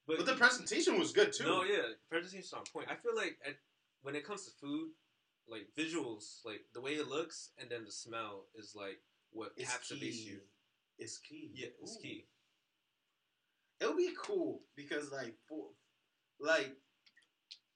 [0.07, 1.45] But, but the presentation was good too.
[1.45, 2.87] No, yeah, presentation's on point.
[2.91, 3.57] I feel like at,
[4.03, 4.91] when it comes to food,
[5.49, 9.01] like visuals, like the way it looks and then the smell is like
[9.33, 10.31] what it's captivates key.
[10.31, 10.39] you.
[10.99, 11.51] It's key.
[11.55, 12.01] Yeah, it's Ooh.
[12.03, 12.25] key.
[13.81, 15.67] It would be cool because like for
[16.41, 16.73] like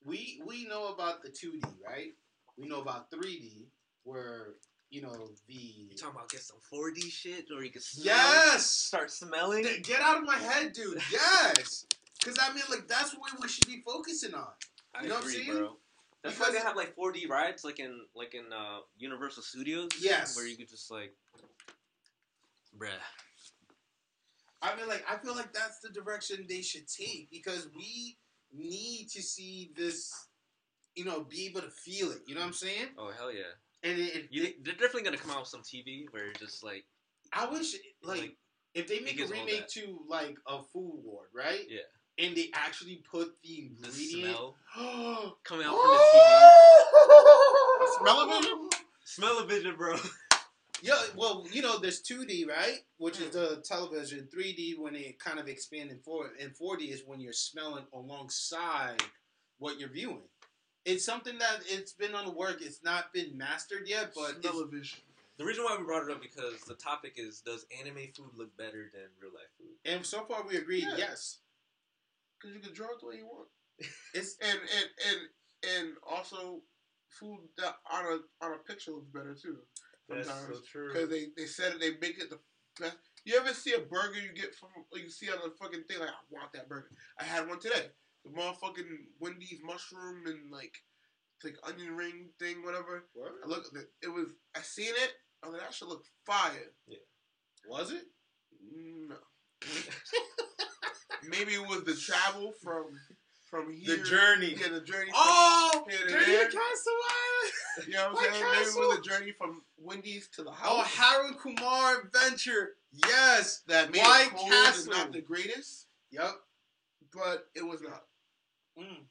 [0.04, 2.12] we we know about the 2D, right?
[2.56, 3.66] We know about 3D
[4.04, 4.54] where
[4.88, 8.66] you know the You talking about get some 4D shit or you can smell, Yes!
[8.66, 9.64] start smelling.
[9.64, 11.00] D- Get out of my head, dude.
[11.12, 11.86] Yes.
[12.24, 14.52] Cuz I mean like that's what we should be focusing on.
[14.94, 15.58] I You know what I'm agree, saying?
[15.58, 15.80] bro.
[16.22, 19.88] That's Because- why they have like 4D rides, like in like in uh, Universal Studios.
[19.98, 20.36] Yes.
[20.36, 21.16] where you could just like,
[22.76, 22.90] bruh.
[24.62, 28.18] I mean like I feel like that's the direction they should take because we
[28.52, 30.12] need to see this
[30.94, 32.20] you know be able to feel it.
[32.26, 32.88] You know what I'm saying?
[32.98, 33.52] Oh hell yeah!
[33.82, 36.62] And it, it, You, they're definitely gonna come out with some TV where it's just
[36.62, 36.84] like,
[37.32, 38.36] I wish like, Like,
[38.74, 41.64] if they make a remake to like a food ward, right?
[41.68, 41.80] Yeah.
[42.20, 44.34] And they actually put the the ingredient.
[44.34, 46.50] smell Oh, coming out from the TV.
[47.98, 48.74] Smell of it?
[49.04, 49.96] Smell of vision, bro.
[50.82, 52.78] Yeah, well, you know, there's 2D, right?
[52.96, 53.32] Which is mm.
[53.32, 54.28] the television.
[54.34, 59.02] 3D when it kind of expanded forward, and 4D is when you're smelling alongside
[59.58, 60.22] what you're viewing.
[60.86, 62.62] It's something that it's been on the work.
[62.62, 65.00] It's not been mastered yet, but it's, television.
[65.36, 68.56] The reason why we brought it up because the topic is does anime food look
[68.56, 69.68] better than real life food?
[69.84, 70.84] and so far we agreed.
[70.84, 70.96] Yeah.
[70.96, 71.38] Yes,
[72.40, 73.48] Because you can draw it the way you want.
[74.14, 75.20] it's And and and
[75.76, 76.62] and also
[77.08, 79.58] food that on a on a picture looks better too.
[80.10, 80.66] Sometimes.
[80.66, 80.92] true.
[80.92, 82.38] Because they, they said it, they make it the
[82.80, 82.96] best.
[83.24, 86.08] You ever see a burger you get from, you see on the fucking thing, like,
[86.08, 86.90] I want that burger.
[87.18, 87.86] I had one today.
[88.24, 90.74] The motherfucking Wendy's mushroom and, like,
[91.36, 93.04] it's like onion ring thing, whatever.
[93.16, 93.64] I look,
[94.02, 95.12] it was, I seen it,
[95.42, 96.72] I was like, that should look fire.
[96.86, 96.96] Yeah.
[97.68, 98.04] Was it?
[98.74, 99.16] Mm, no.
[101.28, 102.84] Maybe it was the travel from,
[103.50, 103.96] from here.
[103.96, 104.54] The journey.
[104.58, 105.10] Yeah, the journey.
[105.14, 106.44] Oh, here to Journey to.
[106.44, 107.86] Castle Island.
[107.88, 108.44] You know what I'm saying?
[108.52, 110.68] Maybe it was the journey from Wendy's to the house.
[110.70, 110.94] Oh, house.
[110.94, 112.70] Harold Kumar Adventure.
[113.06, 113.62] Yes.
[113.68, 116.32] that made White it cold is not the greatest, Yep.
[117.14, 118.04] but it was not.
[118.78, 119.04] Mm.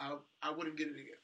[0.00, 1.15] I I wouldn't get it again.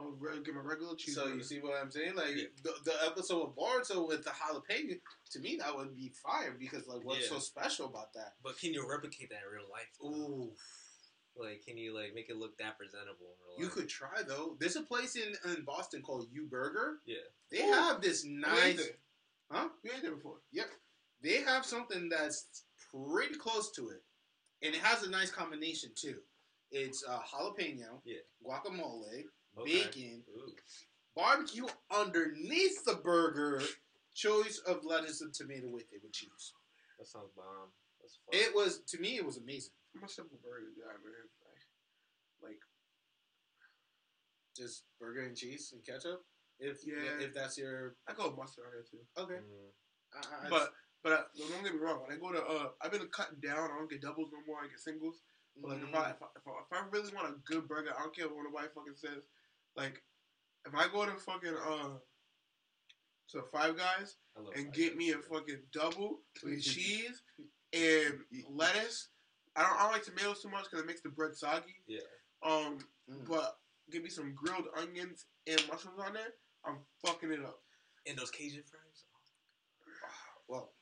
[0.00, 1.14] I would re- give a regular cheeseburger.
[1.14, 2.14] So you see what I'm saying?
[2.14, 2.44] Like Yeah.
[2.62, 4.98] the, the episode of Boruto with the jalapeno,
[5.32, 7.36] to me that would be fire because like what's Yeah.
[7.36, 8.34] so special about that?
[8.42, 9.88] But can you replicate that in real life?
[10.00, 10.08] though?
[10.08, 10.52] Ooh,
[11.36, 13.60] Like, can you like make it look that presentable in real life?
[13.60, 14.56] you could try though.
[14.58, 16.98] There's a place in, in Boston called U Burger.
[17.06, 17.16] Yeah.
[17.50, 17.72] They Ooh.
[17.72, 18.80] have this nice.
[19.50, 19.68] Huh?
[19.82, 20.38] You ain't there before.
[20.52, 20.66] Yep.
[21.22, 24.02] They have something that's pretty close to it,
[24.62, 26.16] and it has a nice combination too.
[26.72, 28.18] It's uh, jalapeno, Yeah.
[28.46, 29.24] guacamole,
[29.58, 29.84] Okay.
[29.84, 30.52] bacon, Ooh.
[31.16, 33.62] barbecue underneath the burger,
[34.14, 36.52] choice of lettuce and tomato with it with cheese.
[36.98, 37.68] That sounds bomb.
[38.00, 38.32] That's fun.
[38.40, 39.72] It was to me, it was amazing.
[39.96, 41.26] I'm a simple burger guy, man.
[42.40, 42.60] Like, like
[44.56, 46.24] Just burger and cheese and ketchup.
[46.58, 47.18] If Yeah.
[47.20, 49.04] if that's your I go with mustard on there too.
[49.16, 49.72] okay, Mm.
[50.14, 52.02] I, I, But but uh, don't get me wrong.
[52.02, 53.70] When I go to uh, I've been cutting down.
[53.70, 54.60] I don't get doubles no more.
[54.62, 55.22] I get singles.
[55.56, 57.90] But like if I, if I if I if I really want a good burger,
[57.96, 59.24] I don't care what nobody fucking says.
[59.76, 60.02] Like
[60.66, 61.88] if I go to fucking uh
[63.30, 65.30] to Five Guys and fried get me a chicken.
[65.32, 67.22] fucking double with cheese
[67.72, 68.14] and
[68.50, 69.08] lettuce.
[69.56, 71.76] I don't, I don't like tomatoes too much because it makes the bread soggy.
[71.86, 72.00] Yeah.
[72.44, 72.78] Um,
[73.10, 73.26] Mm.
[73.28, 73.56] but
[73.90, 76.32] give me some grilled onions and mushrooms on there.
[76.64, 77.58] I'm fucking it up.
[78.06, 79.04] And those Cajun fries.
[80.48, 80.72] well,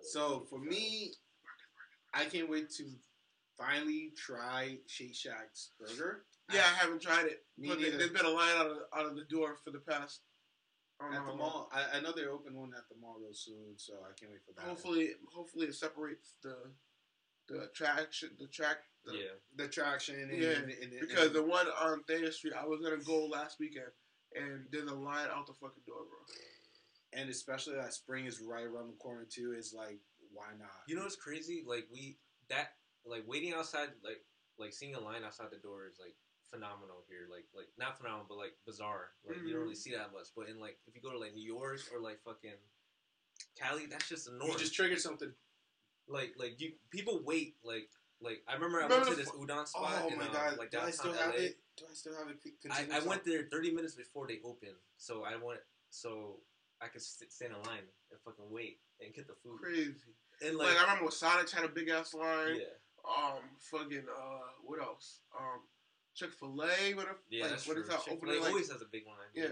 [0.00, 1.12] so for me,
[2.14, 2.84] I can't wait to
[3.58, 6.24] finally try Shake Shack's burger.
[6.52, 7.98] Yeah, I haven't tried it, Me but there- neither.
[7.98, 10.20] there's been a line out of out of the door for the past.
[11.00, 11.68] I at the mall.
[11.72, 14.40] I, I know they open one at the mall real soon, so I can't wait
[14.46, 14.68] for that.
[14.68, 16.56] Hopefully, hopefully it separates the
[17.48, 18.78] the attraction, the track.
[19.04, 19.34] The, Yeah.
[19.56, 20.14] the traction.
[20.20, 23.26] And, Yeah, and, and, and- Because the one on Thayer Street, I was gonna go
[23.26, 23.90] last weekend,
[24.36, 26.18] and there's a line out the fucking door, bro.
[27.14, 29.52] and especially that spring is right around the corner too.
[29.58, 29.98] Is like,
[30.32, 30.70] why not?
[30.86, 31.64] You know what's crazy?
[31.66, 32.16] Like we
[32.48, 32.74] that
[33.04, 34.22] like waiting outside like
[34.56, 36.14] like seeing a line outside the door is like
[36.52, 37.24] phenomenal here.
[37.30, 39.10] Like like not phenomenal, but like bizarre.
[39.26, 40.28] Like you don't really see that much.
[40.36, 42.60] But in like if you go to like New York or like fucking
[43.58, 44.50] Cali, that's just the norm.
[44.52, 45.32] you just triggered something.
[46.08, 47.88] like like you people wait like
[48.20, 50.58] like I remember I went to this fu- udon spot Oh in my uh, god!
[50.58, 51.18] like Do I downtown still LA.
[51.26, 51.56] have it?
[51.76, 52.36] Do I still have it?
[52.70, 56.38] I, continuous went there 30 minutes before they opened, so I went so
[56.80, 59.58] I could st- stand in line and fucking wait and get the food.
[59.60, 59.94] Crazy.
[60.44, 62.56] And Like, like, I remember when Sonic had a big ass line.
[62.58, 62.74] yeah,
[63.06, 65.20] Um, fucking uh, what else?
[65.38, 65.60] Um,
[66.14, 66.94] Chick Fil A.
[66.94, 67.80] When it, yeah, like, that's true.
[67.80, 69.16] it's out Chick-fil-A opening, like, always has a big line.
[69.34, 69.48] yeah.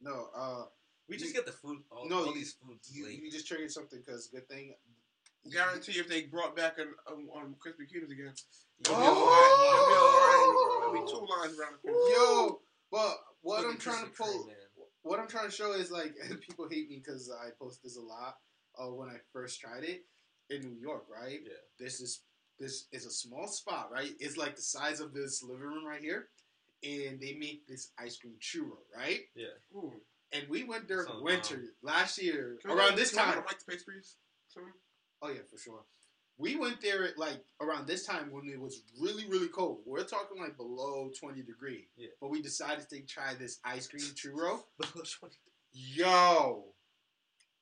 [0.00, 0.64] No, uh,
[1.08, 1.82] we just You- get the food.
[1.90, 4.74] All, no, all you- these foods you, you just triggered something because good thing.
[5.50, 8.32] Guarantee if they brought back an um, um Krispy Kremes again,
[8.86, 8.92] Yeah.
[8.92, 9.58] there'll be a line.
[9.58, 10.80] There'll be a line.
[10.80, 12.10] There'll be two lines around the corner.
[12.10, 14.54] Yo, but what Fucking I'm trying to pull, Kreme,
[15.02, 16.14] what I'm trying to show is like
[16.46, 18.38] people hate me because I post this a lot.
[18.78, 20.06] Uh, when I first tried it
[20.48, 21.40] in New York, right?
[21.44, 21.52] Yeah.
[21.78, 22.22] This is
[22.62, 24.12] this is a small spot, right?
[24.20, 26.28] It's like the size of this living room right here,
[26.82, 29.20] and they make this ice cream churro, right?
[29.34, 29.46] Yeah.
[29.76, 29.92] Ooh.
[30.32, 33.34] And we went there Sounds winter last year Can around go- this can time.
[33.34, 34.16] to Mike's Pastries.
[34.48, 34.72] soon?
[35.20, 35.80] Oh yeah, for sure.
[36.38, 39.80] We went there at like around this time when it was really, really cold.
[39.84, 41.88] We're talking like below twenty degree.
[41.96, 42.08] Yeah.
[42.20, 44.60] But we decided to try this ice cream churro.
[44.78, 45.30] But which one?
[45.74, 46.64] Yo,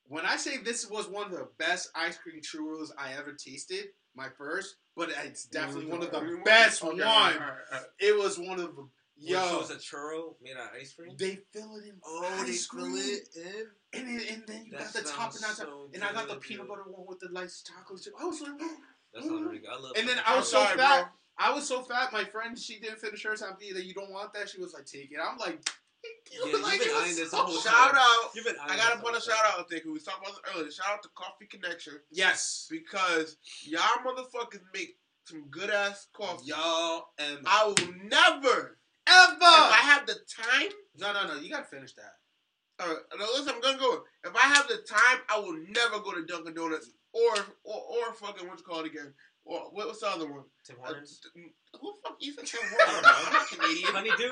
[0.05, 3.87] when I say this was one of the best ice cream churros I ever tasted,
[4.15, 7.03] my first, but it's definitely one of the Only best Okay, one.
[7.03, 7.87] alright, alright, alright.
[7.99, 8.89] It was one of the
[9.23, 9.59] Yo, yo.
[9.59, 11.15] was a churro made out of ice cream.
[11.19, 13.67] They fill it in oh, they ice fill it in.
[14.01, 15.75] and, it, and then you That got the topping sounds on top.
[15.75, 18.15] so And I got the good, peanut butter one with the like chocolate chip.
[18.19, 19.45] I was like, That sounds mm-hmm.
[19.45, 19.69] really good.
[19.71, 19.93] I love.
[19.99, 20.77] And then I was so fat.
[20.77, 21.05] bro.
[21.39, 22.13] I was so fat.
[22.15, 23.43] My friend, she didn't finish hers.
[23.43, 24.49] I'm that you don't want that.
[24.49, 25.19] She was like, take it.
[25.23, 25.69] I'm like,
[26.31, 27.95] Yeah, you've Like, been eyeing this whole Shout time.
[27.97, 28.31] out.
[28.35, 30.41] You've been I gotta this put a shout out there because we was talking about
[30.43, 30.71] this earlier.
[30.71, 32.67] Shout out to Coffee Connection Yes.
[32.71, 36.47] because y'all motherfuckers make some good ass coffee.
[36.47, 39.37] Y'all and I will never, ever.
[39.37, 41.41] if I have the time, no, no, no.
[41.41, 42.15] You gotta finish that.
[42.79, 44.03] uh, no, listen, I'm gonna go.
[44.25, 47.35] If I have the time, I will never go to Dunkin' Donuts or
[47.65, 49.13] or or fucking what's it called again?
[49.45, 50.45] Or what, what's the other one?
[50.65, 51.21] Tim Uh, Hortons.
[51.35, 52.93] d- who the fuck eats a Tim I Hortons?
[52.93, 53.13] don't know.
[53.27, 53.93] I'm not Canadian.
[53.95, 54.31] Honeydew.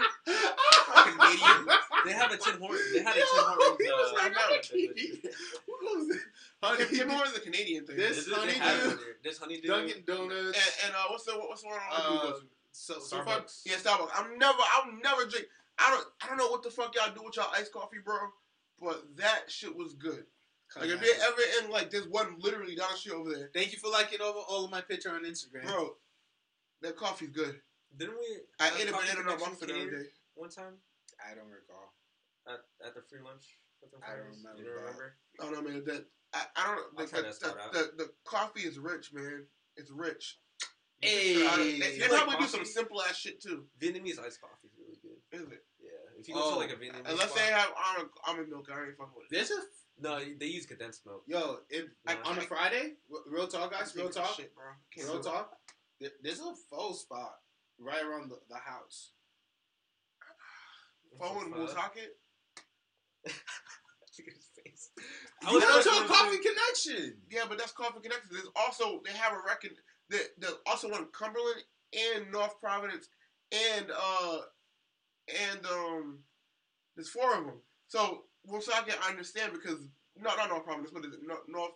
[0.94, 1.78] I'm Canadian.
[2.06, 2.93] They have a Tim Hortons.
[2.93, 3.78] They had a Tim Yo, Hortons.
[3.78, 5.19] he was Uh, like, I'm I'm a Canadian.
[5.66, 6.20] Who goes there?
[6.62, 7.97] Honey, Tim, Tim Hortons is a Canadian thing.
[7.97, 8.59] This- they Honeydew.
[8.59, 8.98] have one
[9.40, 9.69] Honeydew.
[9.69, 10.59] Dunkin' Donuts.
[10.59, 12.32] and, and uh, what's the what's the one on Uh,
[12.73, 13.62] so, so so far, Starbucks.
[13.66, 14.10] yeah, Starbucks.
[14.15, 15.47] I'm never, I'll never drink.
[15.78, 18.16] I don't, I don't know what the fuck y'all do with y'all iced coffee, bro.
[18.81, 20.24] But that shit was good.
[20.77, 23.73] Like if you're ever in like there's one literally down the street over there, Thank
[23.73, 25.65] you for liking over all of my picture on Instagram.
[25.66, 25.97] bro.
[26.82, 27.60] That coffee's good.
[27.96, 28.38] Didn't we?
[28.60, 30.09] I have ate a Coffee banana nut Connection muffin the other day.
[30.34, 30.74] One time
[31.18, 31.94] I don't recall.
[32.46, 33.59] at, at the free lunch.
[34.02, 35.14] I don't remember You don't remember?
[35.40, 35.84] I don't man.
[35.86, 36.78] That I, I don't.
[36.78, 39.44] I'll Like, the, the, the, the coffee is rich, man.
[39.76, 40.38] It's rich.
[41.00, 41.46] Hey.
[41.46, 43.64] I don't- they, You they like probably do some simple ass shit too.
[43.80, 45.18] Vietnamese iced coffee is really good.
[45.32, 45.64] Is it?
[45.80, 45.90] Yeah,
[46.20, 48.48] if you go Oh, to like a oh, Vietnamese Unless spot, they have almond, almond
[48.50, 49.34] milk, I ain't fucking with it.
[49.34, 49.62] There's a
[50.00, 51.22] no, they use condensed milk.
[51.26, 51.59] yo.
[51.70, 52.14] If Nah.
[52.24, 52.94] on a Friday,
[53.26, 53.94] real talk, guys.
[53.96, 54.34] Real talk.
[54.36, 54.64] Shit, bro.
[54.94, 55.52] Can't Real do talk.
[56.01, 57.35] There- There's a faux spot
[57.79, 59.12] right around the, the house.
[61.20, 61.79] Phone Moose up?
[61.79, 62.16] Hocket.
[63.27, 64.91] Look at his face.
[65.47, 67.16] I was to a coffee connection.
[67.31, 68.29] Yeah, but that's Coffee Connection.
[68.33, 69.73] There's also they have a record.
[70.11, 71.62] There, there's also one in Cumberland
[71.93, 73.09] and North Providence
[73.53, 74.39] and uh
[75.51, 76.19] and um
[76.97, 77.61] there's four of them.
[77.89, 80.93] So Woonsocket I understand because no not North Providence.
[80.93, 81.20] What is it?
[81.27, 81.73] North, North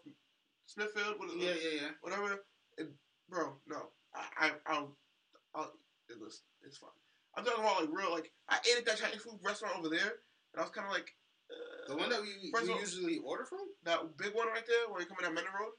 [0.67, 1.15] Smithfield.
[1.19, 1.61] What is Yeah, it?
[1.63, 1.89] yeah, yeah.
[2.01, 2.45] Whatever.
[2.79, 2.89] It,
[3.29, 3.89] bro, no.
[4.15, 4.97] I I I'll,
[5.55, 5.73] I'll
[6.09, 6.91] it was it's fine.
[7.37, 10.21] I'm talking about like real like I ate at that Chinese food restaurant over there
[10.53, 11.15] and I was kind of like.
[11.51, 13.59] Uh, The one that we, we of usually order from?
[13.85, 15.73] that big one right there, where you come in that Mendon Road.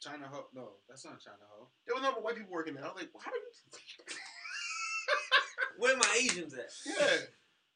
[0.00, 0.46] China Ho.
[0.54, 1.68] No, that's not China Ho.
[1.86, 2.84] There was number white people working there.
[2.84, 3.46] I was like, well, how do you?
[5.78, 6.70] Where my Asians at?
[6.86, 7.16] Yeah,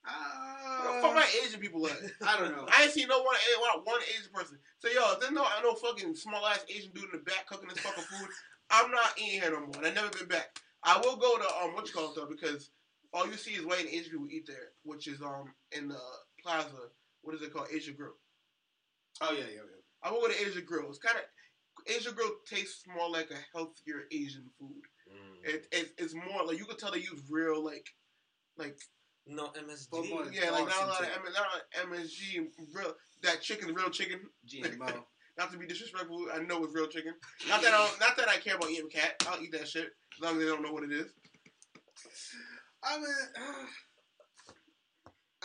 [0.03, 1.97] Uh, fuck my Asian people at.
[2.27, 2.67] I don't know.
[2.67, 3.37] I ain't seen no one,
[3.85, 4.59] one Asian person.
[4.81, 7.69] So yo, there's no, I know fucking small ass Asian dude in the back cooking
[7.69, 8.29] this fucking food.
[8.73, 9.77] I'm not eating here no more.
[9.77, 10.49] and I've never been back.
[10.83, 12.71] I will go to um what you call it though because
[13.13, 16.01] all you see is white and Asian people eat there, which is um in the
[16.43, 16.89] plaza.
[17.21, 17.69] What is it called?
[17.73, 18.15] Asia Grill.
[19.21, 19.83] Oh yeah, yeah, yeah.
[20.03, 20.89] I will go to Asia Grill.
[20.89, 21.25] It's kind of
[21.87, 24.83] Asia Grill tastes more like a healthier Asian food.
[25.09, 25.55] Mm.
[25.55, 27.87] It, it it's more like you could tell they use real like
[28.57, 28.77] like
[29.27, 30.33] No MSG.
[30.33, 33.75] Yeah like not a lot of M- not a lot of MSG real that chicken
[33.75, 34.21] real chicken.
[34.49, 35.05] GMO.
[35.39, 37.15] Not to be disrespectful, I know it's real chicken.
[37.49, 39.23] Not that I don't, not that I care about eating cat.
[39.29, 41.07] I'll eat that shit as long as they don't know what it is.
[42.85, 43.67] I mean, uh,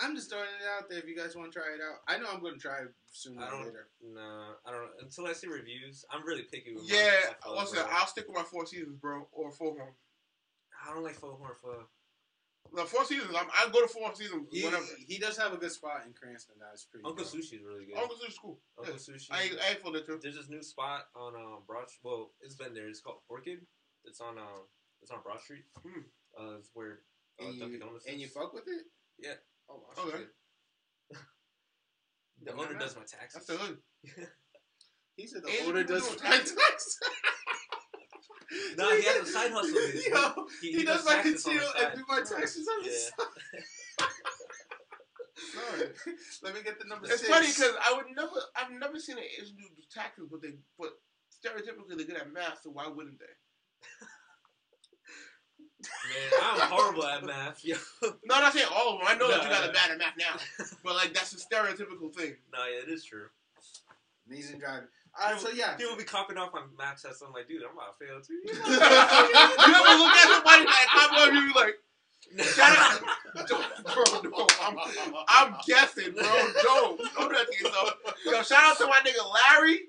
[0.04, 1.00] I'm just throwing it out there.
[1.00, 2.94] If you guys want to try it out, I know I'm going to try it
[3.12, 3.66] sooner or don't.
[3.66, 3.88] later.
[4.04, 4.82] Nah, I don't.
[4.82, 4.90] Know.
[5.02, 6.84] Until I see reviews, I'm really picky with.
[6.90, 7.12] Yeah,
[7.46, 7.80] my, my listen.
[7.92, 9.94] I'll stick with my Four Seasons, bro, or Four Horn.
[10.86, 11.84] I don't like four horn pho.
[12.76, 14.84] The Four Seasons, I'm, I go to Four Seasons He, whenever.
[15.08, 16.56] he does have a good spot in Cranston.
[16.60, 17.06] That's pretty.
[17.06, 17.34] Uncle dope.
[17.34, 17.98] Sushi is really good.
[17.98, 18.60] Uncle Sushi's cool.
[18.78, 19.00] Uncle Yeah.
[19.00, 19.28] Sushi.
[19.32, 19.38] I
[19.68, 20.20] I ate for that too.
[20.22, 21.86] There's this new spot on um, Broad.
[22.04, 22.88] Well, it's been there.
[22.88, 23.60] It's called Orchid.
[24.06, 24.68] It's on um,
[25.02, 25.64] it's on Broad Street.
[25.82, 26.02] Hmm.
[26.40, 27.00] Uh, it's where
[27.42, 28.06] uh, And you, Dunkin' Donuts.
[28.08, 28.84] and you fuck with it?
[29.20, 29.34] Yeah.
[29.70, 30.04] Oh, wow.
[30.08, 30.24] Okay.
[32.44, 33.34] the owner does my taxes.
[33.34, 33.78] That's the hood.
[35.16, 36.56] He said the owner does my taxes?
[38.50, 38.78] taxes.
[38.78, 39.74] Nah, he has a side hustle.
[39.74, 40.06] Dude.
[40.08, 42.90] Yo, He- he, he does does my taxes conceal and do my taxes on the
[42.90, 42.98] Yeah.
[42.98, 44.08] side.
[45.38, 45.90] Sorry.
[46.44, 47.30] Let me get the number It's six.
[47.30, 50.54] funny because I would never, I've never seen an Asian dude do taxes, but they,
[50.80, 50.98] but
[51.32, 53.26] stereotypically they're good at math, so why wouldn't they?
[56.10, 57.64] Man, I'm horrible at math.
[57.64, 57.76] Yo.
[58.02, 59.08] No, I'm not saying all of them.
[59.08, 59.70] I know that you got no.
[59.70, 62.36] are bad at math now, but like that's a stereotypical thing.
[62.52, 63.28] no, yeah, it is true.
[64.28, 64.88] Amazing driving.
[65.20, 65.74] Right, so yeah.
[65.74, 67.24] People be copying off my math test.
[67.26, 68.34] I'm like, dude, I'm about to fail too.
[68.34, 71.76] you ever look at somebody that copy of you like,
[72.46, 73.02] shut up,
[73.84, 74.78] bro, no, I'm,
[75.28, 76.24] I'm guessing, bro.
[76.64, 77.94] Don't, don't do that to yourself.
[78.26, 79.80] Yo, shout out to my nigga Larry.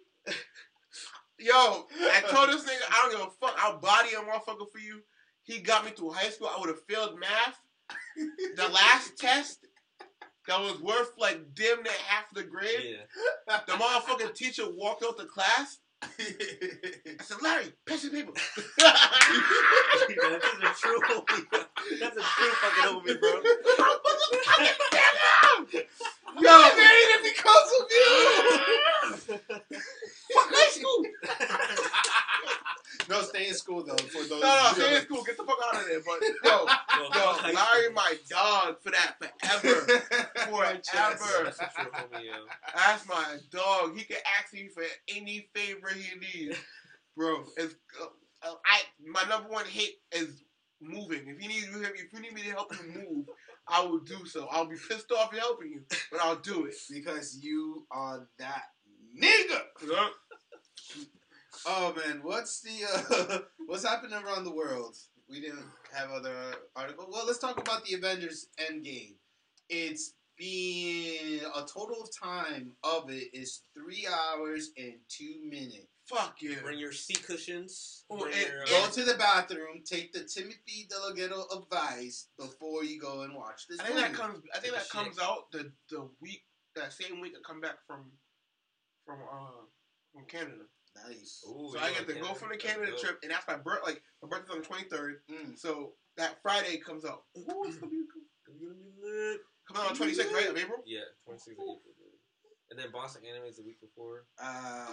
[1.39, 3.55] Yo, I told this nigga I don't give a fuck.
[3.59, 5.03] I'll body a motherfucker for you.
[5.43, 6.49] He got me through high school.
[6.49, 7.61] I would have failed math.
[8.57, 9.68] The last test
[10.49, 12.97] that was worth like damn near half the grade.
[13.49, 13.59] yeah.
[13.67, 15.79] The motherfucking teacher walked out the class.
[16.03, 16.09] I
[17.23, 18.33] said, Larry, pen and paper.
[18.79, 18.95] That's
[20.01, 21.01] a true.
[22.01, 23.31] That's a true fucking homie, bro.
[26.41, 29.39] Yo, I made it because of you.
[30.35, 31.01] Fuck high school.
[33.09, 33.97] No, stay in school though.
[33.97, 34.75] For those those No, no, jokes.
[34.83, 35.23] stay in school.
[35.25, 36.01] Get the fuck out of there.
[36.05, 39.87] But yo, Well, yo, high Larry, my dog for that forever.
[39.87, 40.29] Chest.
[40.49, 41.45] Forever.
[41.45, 42.45] That's a true homie, yo.
[42.75, 43.97] That's my dog.
[43.97, 44.83] He can ask me for
[45.15, 46.57] any favor he needs,
[47.17, 47.45] bro.
[47.57, 48.07] It's, uh,
[48.67, 50.43] I my number one hit is
[50.81, 51.27] moving.
[51.29, 53.27] If you need if you need me to help you move,
[53.67, 54.47] I will do so.
[54.51, 56.75] I'll be pissed off at helping you, but I'll do it.
[56.93, 58.63] because you are that
[59.21, 59.61] nigga.
[61.67, 62.85] Oh man, what's the
[63.31, 64.97] uh, what's happening around the world?
[65.29, 65.65] We didn't
[65.95, 66.35] have other
[66.75, 67.07] article.
[67.11, 69.15] Well, let's talk about the Avengers Endgame.
[69.69, 75.87] It's been a total of time of it is three hours and two minutes.
[76.07, 76.55] Fuck yeah.
[76.63, 78.05] Bring your seat cushions.
[78.09, 82.99] Oh, and- your, Go uh, to the bathroom, take the Timothy DeLaGhetto advice before you
[82.99, 84.09] go and watch this I think movie.
[84.09, 84.39] that comes.
[84.55, 84.91] I think that shit.
[84.93, 86.45] comes out the the week
[86.77, 88.07] that same week I come back from
[89.05, 89.67] from uh
[90.15, 90.65] from Canada.
[91.07, 91.45] Nice.
[91.49, 93.81] Ooh, so I get to go from the Canada trip, and that's my birth.
[93.85, 95.59] Like my birthday's on the twenty third, Mm.
[95.59, 97.25] so that Friday comes out.
[97.37, 98.23] Ooh, it's gonna be cool.
[98.47, 99.41] It's gonna be lit.
[99.69, 100.83] Comes out on twenty sixth, right, of April.
[100.87, 101.81] Yeah, 26th of April.
[102.71, 104.27] And then Boston Anime is the week before.
[104.43, 104.87] Uh,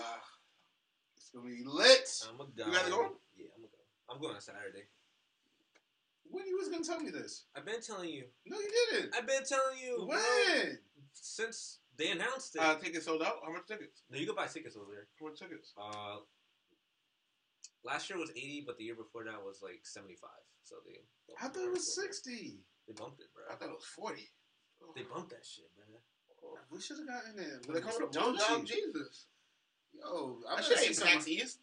[1.18, 2.08] it's gonna be lit.
[2.30, 2.66] I'm a go.
[2.68, 3.12] You guys going?
[3.38, 4.14] Yeah, I'm gonna go.
[4.14, 4.84] I'm going on Saturday.
[6.30, 7.46] When you was gonna tell me this?
[7.56, 8.26] I've been telling you.
[8.46, 9.16] No, you didn't.
[9.16, 9.98] I've been telling you.
[9.98, 10.08] bro.
[10.18, 10.80] When?
[11.14, 12.62] Since they announced it.
[12.62, 13.36] Uh, tickets sold out.
[13.46, 14.04] How much tickets?
[14.10, 15.08] no, you can buy tickets over there.
[15.20, 15.74] How much tickets?
[15.78, 16.18] Uh,
[17.84, 20.30] last year was 80, but the year before that was like 75.
[20.64, 20.98] So they.
[21.42, 22.60] I thought it was sixty.
[22.88, 23.44] They bumped it, bro.
[23.50, 24.30] I thought it was forty.
[24.96, 26.02] They bumped that shit, man.
[26.72, 27.66] We should have gotten it.
[27.72, 28.66] They coming to Don't blowjob?
[28.66, 29.28] Jesus.
[29.94, 31.08] Yo, I That better shit see ain't some.
[31.08, 31.60] PAX East.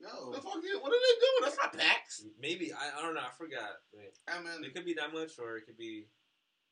[0.00, 0.80] Yo, The fuck you?
[0.80, 1.42] What are they doing?
[1.42, 2.24] That's not PAX.
[2.40, 3.20] Maybe I, I don't know.
[3.20, 3.80] I forgot.
[3.94, 4.04] Man.
[4.28, 6.08] I mean, It could be that much, or it could be.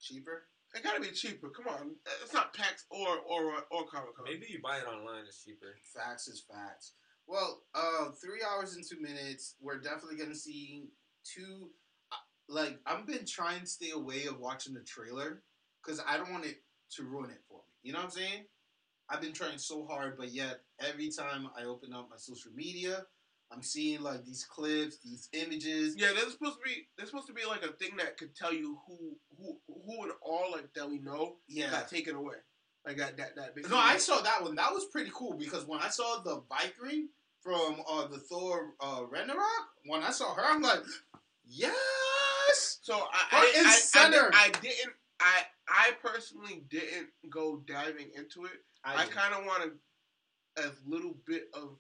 [0.01, 0.44] cheaper.
[0.74, 1.51] It gotta be cheaper.
[1.51, 1.90] Come on,
[2.22, 4.24] it's not PAX or or or Comic Con.
[4.24, 5.22] Maybe you buy it online.
[5.26, 5.76] It's cheaper.
[5.94, 6.94] Facts is facts.
[7.26, 9.55] Well, uh, three hours and two minutes.
[9.60, 10.88] We're definitely gonna see
[11.24, 11.70] two.
[12.12, 12.16] uh,
[12.48, 15.42] Like I've been trying to stay away of watching the trailer
[15.82, 16.56] because I don't want it
[16.96, 17.64] to ruin it for me.
[17.84, 18.44] You know what I'm saying?
[19.10, 23.05] I've been trying so hard, but yet every time I open up my social media,
[23.55, 25.94] I'm seeing like these clips, these images.
[25.97, 28.52] Yeah, there's supposed to be there's supposed to be like a thing that could tell
[28.52, 31.70] you who who who and all like that we know Yeah.
[31.70, 32.36] got taken away.
[32.86, 33.70] Like that that that.
[33.70, 34.55] No, I saw that one.
[34.56, 37.06] That was pretty cool because when I saw the Valkyrie
[37.40, 39.44] from uh, the Thor uh, Ragnarok,
[39.86, 40.81] when I saw her, I'm like,
[41.47, 42.78] yes.
[42.82, 44.31] So I Front I, I, center.
[44.35, 48.62] I, I didn't I I personally didn't go diving into it.
[48.85, 49.14] I, did.
[49.14, 49.72] kind of wanted
[50.59, 51.76] as little bit of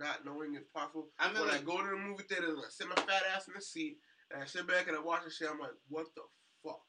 [0.00, 1.08] not knowing if possible.
[1.18, 3.48] I mean, when I go to the movie theater and I sit my fat ass
[3.48, 3.98] in the seat
[4.30, 6.22] and I sit back and I watch the shit, I'm like, what the
[6.62, 6.80] fuck?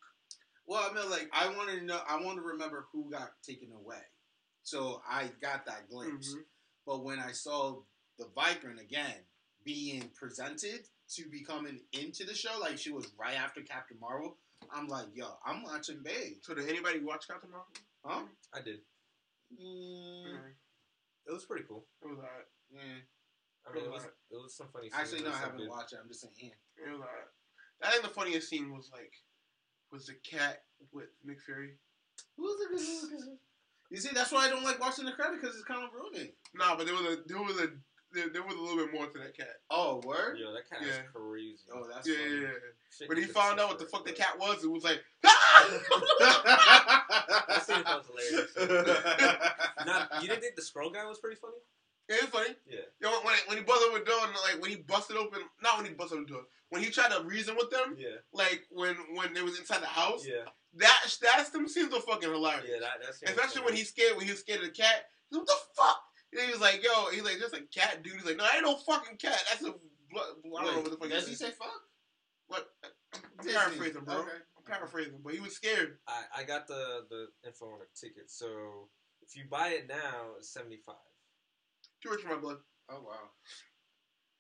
[0.68, 2.00] well, I mean, like, I want to know.
[2.08, 4.02] I want to remember who got taken away.
[4.64, 6.34] So I got that glimpse.
[6.34, 6.44] Mhm.
[6.88, 7.82] But when I saw
[8.18, 9.26] the Valkyrie again
[9.64, 14.38] being presented to be coming into the show, like she was right after Captain Marvel,
[14.72, 16.38] I'm like, yo, I'm watching Babe.
[16.42, 17.72] So did anybody watch Captain Marvel?
[18.04, 18.24] Huh?
[18.54, 18.80] I did.
[19.54, 20.54] Mm, Mhm.
[21.28, 21.86] It was pretty cool.
[22.02, 22.48] It was alright.
[22.72, 22.80] Yeah.
[23.68, 24.90] I mean, it was it was some funny.
[24.90, 25.02] Scenes.
[25.02, 26.00] Actually, no, I haven't good- watched it.
[26.02, 26.34] I'm just saying.
[26.78, 26.88] Yeah.
[26.88, 27.28] It was alright.
[27.84, 29.14] I think the funniest scene was like
[29.92, 31.78] was the cat with Nick Fury.
[32.38, 33.38] Who's the
[33.90, 36.32] You see, that's why I don't like watching the credit because it's kind of ruining.
[36.54, 37.70] Nah, but there was a there was a
[38.14, 39.60] there, there was a little bit more to that cat.
[39.70, 40.38] Oh, word?
[40.40, 40.88] Yo, that cat Yeah.
[40.90, 41.66] is crazy.
[41.74, 42.42] Oh, that's yeah, funny.
[42.42, 42.48] yeah,
[43.02, 43.08] yeah.
[43.08, 45.34] When he found out what the fuck the cat was, it was like, That
[47.66, 48.56] scene was hilarious.
[49.86, 51.58] Now, you didn't think the Skrull guy was pretty funny?
[52.10, 52.56] Yeah, it's funny.
[52.68, 52.80] Yeah.
[53.02, 55.42] You know, when when he busted open the door, and like when he busted open,
[55.62, 58.18] not when he busted open the door, when he tried to reason with them, Yeah.
[58.34, 60.46] like when when they was inside the house, Yeah.
[60.76, 62.66] that that's them scenes are fucking hilarious.
[62.70, 62.80] Yeah.
[62.80, 63.80] That that scene was Especially when funny.
[63.80, 65.10] he's scared, when he was scared of the cat.
[65.30, 66.02] He's like, what the fuck?
[66.34, 68.14] And he was like, yo, he's like, just a cat, dude.
[68.14, 69.42] He's like, no, I ain't no fucking cat.
[69.50, 69.74] That's a
[70.12, 70.36] blood.
[70.60, 71.10] I don't know what the fuck.
[71.10, 71.72] Does he he say fuck?
[72.48, 72.68] What?
[73.14, 73.54] I'm Disney.
[73.54, 74.16] paraphrasing, bro.
[74.20, 74.32] Okay.
[74.58, 75.98] I'm paraphrasing, but he was scared.
[76.08, 78.30] I, I got the the info on the ticket.
[78.30, 78.90] So
[79.22, 80.96] if you buy it now, it's seventy five.
[82.06, 82.58] Too rich for my blood.
[82.90, 83.34] Oh wow.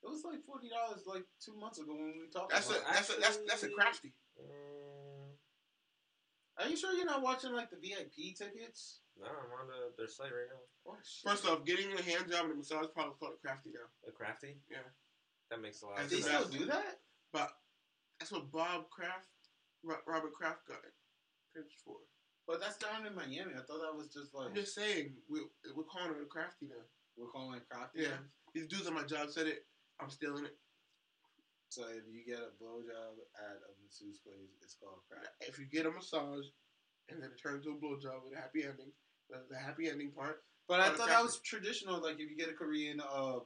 [0.03, 2.81] It was like forty dollars like two months ago when we talked That's a about.
[2.81, 2.93] it.
[2.93, 4.13] that's a that's that's a crafty.
[4.37, 5.33] Mm,
[6.61, 9.01] Are you sure you're not watching like the VIP tickets?
[9.17, 10.61] no, I'm on the, their site right now.
[10.91, 11.23] Oh, shit.
[11.31, 13.87] First off, getting a hand job and a massage probably is called a crafty now.
[14.05, 14.59] The crafty.
[14.69, 14.85] Yeah.
[15.49, 16.45] That makes a lot I of they sense.
[16.45, 16.99] still do that?
[17.33, 17.49] But
[18.19, 19.31] that's what Bob Kraft,
[19.83, 20.83] Robert Kraft got
[21.55, 21.95] pinched for.
[22.45, 23.55] But that's down in Miami.
[23.57, 25.41] I thought that was just like I'm just saying, we,
[25.75, 26.83] we're calling it a crafty now.
[27.17, 28.03] We're calling it crafty.
[28.03, 28.19] Yeah.
[28.53, 29.65] These dudes on my job said it.
[29.99, 30.55] I'm stealing it.
[31.69, 35.27] So if you get a blowjob at a masseuse place, it's called craft.
[35.41, 36.45] If you get a massage
[37.09, 38.91] and then it turns into a blowjob with a happy ending,
[39.29, 40.43] the, the happy ending part.
[40.67, 42.01] But I thought that was traditional.
[42.01, 43.39] Like if you get a Korean, uh,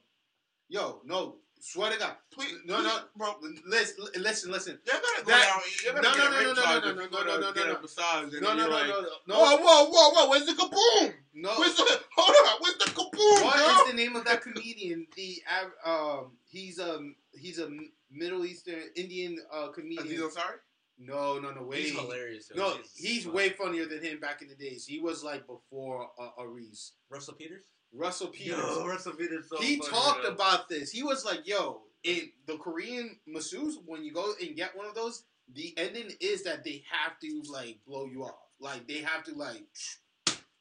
[0.70, 2.16] yo, no, Swear to God.
[2.32, 3.00] Please, No, no.
[3.18, 3.36] bro.
[3.68, 4.80] Listen, listen, listen.
[4.86, 5.62] You're gonna go That- down.
[5.84, 7.10] You're gonna no, get no, a no, rape no, no, charge no, if no, you
[7.10, 7.82] no, go no, to no, get no, a no.
[7.82, 8.24] massage.
[8.24, 9.36] and No, then no, you're no, like, no, no, no.
[9.36, 10.30] Whoa, whoa, whoa, whoa!
[10.30, 11.14] Where's the kaboom?
[11.34, 11.50] No.
[11.60, 11.84] Where's the
[12.16, 12.62] hold on?
[12.62, 13.70] Where's the kaboom, What girl?
[13.70, 15.08] is the name of that comedian?
[15.16, 15.42] The
[15.86, 17.00] um, he's a
[17.34, 17.70] he's a
[18.12, 20.06] Middle Eastern Indian uh, comedian.
[20.06, 20.60] Aziz Ansari?
[21.02, 21.84] No, no, no, way.
[21.84, 22.52] He's hilarious.
[22.54, 22.62] yo.
[22.62, 23.36] No, he's funny.
[23.36, 24.86] way funnier than him back in the days.
[24.86, 26.94] He was like before uh, Aries.
[27.10, 27.64] Russell Peters.
[27.94, 28.58] Russell Peters.
[28.58, 29.48] Yo, Russell Peters.
[29.50, 30.32] So he funny, talked bro.
[30.32, 30.92] about this.
[30.92, 34.96] He was like, "Yo, in the Korean masseuse, when you go and get one of
[34.96, 35.24] those,
[35.54, 38.36] the ending is that they have to like blow you off.
[38.60, 39.64] Like they have to like,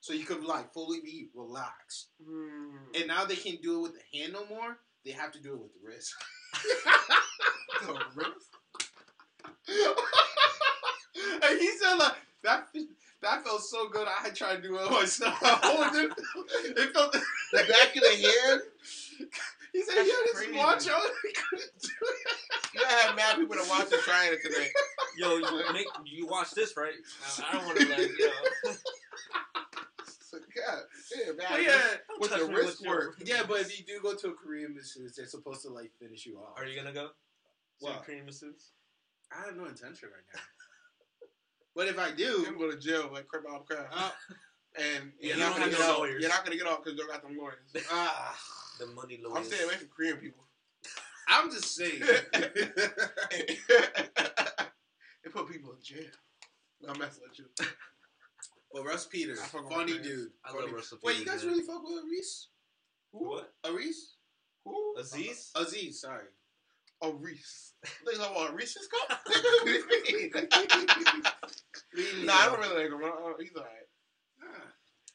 [0.08, 2.08] so you could like fully be relaxed.
[2.26, 2.76] Hmm.
[2.94, 4.78] And now they can't do it with the hand no more.
[5.04, 6.14] They have to do it with the wrist.
[7.82, 8.48] The wrist?
[11.44, 12.68] and he said like that.
[13.22, 14.08] That felt so good.
[14.08, 15.38] I had tried to do it myself.
[15.42, 16.12] it,
[16.76, 17.12] it felt.
[17.12, 18.60] The back of the hand?
[19.72, 20.56] He said, That's "Yeah, this crazy.
[20.58, 22.74] watch on." He couldn't do it.
[22.74, 24.68] You gotta have mad people to watch it trying it today.
[25.18, 26.94] Yo, you make you watch this right?
[27.38, 28.26] I, I don't want to like you
[28.64, 28.72] know.
[30.30, 30.82] So, God,
[31.16, 31.46] yeah, man.
[31.50, 31.80] But yeah,
[32.18, 33.22] With the me wrist your- work.
[33.24, 36.26] yeah, but if you do go to a Korean masseuse, they're supposed to like finish
[36.26, 36.58] you off.
[36.58, 37.08] Are you gonna go?
[37.80, 37.94] What?
[37.94, 38.04] What?
[38.04, 38.72] Cream masseuse.
[39.32, 40.40] I have no intention right now.
[41.74, 43.88] but if I You're do, gonna go to jail like crap out crap.
[43.90, 44.10] uh,
[44.76, 45.98] And you're you not don't gonna get no out.
[46.00, 46.20] lawyers.
[46.20, 47.58] You're not gonna get out because they got them lawyers.
[47.90, 48.38] ah,
[48.78, 49.24] The money lawyers.
[49.24, 49.46] I'm lawyers.
[49.46, 50.44] staying away from Korean people.
[51.30, 52.00] I'm just saying.
[55.24, 56.04] they put people in jail.
[56.86, 57.46] I'm messing with you.
[58.72, 60.30] But Russ Peters, I fuck with funny dude.
[60.44, 60.66] I Funny.
[60.66, 61.26] love Russell Wait, Peters.
[61.26, 61.52] you guys man.
[61.54, 62.48] really fuck with Reese?
[63.12, 63.52] what?
[63.64, 64.14] Aris?
[64.64, 64.94] Who?
[64.98, 65.50] Aziz?
[65.56, 66.24] Aziz, sorry.
[67.20, 67.72] Reese.
[68.04, 68.54] They like what?
[68.54, 69.20] Reese's cup?
[72.24, 73.00] nah, I don't really like him.
[73.04, 73.70] Uh, He's alright.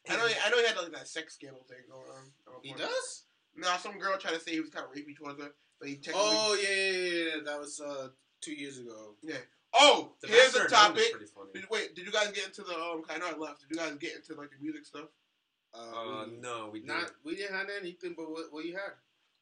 [0.08, 0.26] I know.
[0.26, 2.24] He, I know he had like that sex scandal thing going on.
[2.46, 2.80] at one he point.
[2.82, 3.24] does?
[3.56, 5.96] Nah, some girl tried to say he was kind of rapey towards her, but he
[5.96, 6.20] technically.
[6.24, 7.42] Oh, yeah, yeah, yeah, yeah.
[7.44, 8.08] That was uh,
[8.40, 9.14] two years ago.
[9.74, 11.52] Oh, The here's Bachelor a in None is topic.
[11.54, 13.02] Did, wait, did you guys get into the um?
[13.10, 13.60] I know I left.
[13.60, 15.08] Did you guys get into like the music stuff?
[15.74, 16.96] Uh, we- no, we didn't.
[16.96, 18.92] Not, we didn't have anything, but what, what you had?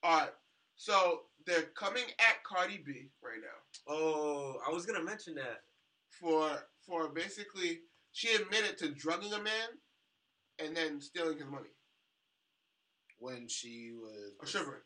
[0.02, 0.30] All right.
[0.76, 5.60] So they're coming at Cardi B right now Oh, I was gonna mention that.
[6.08, 6.48] for
[6.86, 7.80] for basically
[8.12, 9.68] she admitted to drugging a man
[10.58, 11.68] and then stealing his money
[13.18, 14.80] When she was or shivering.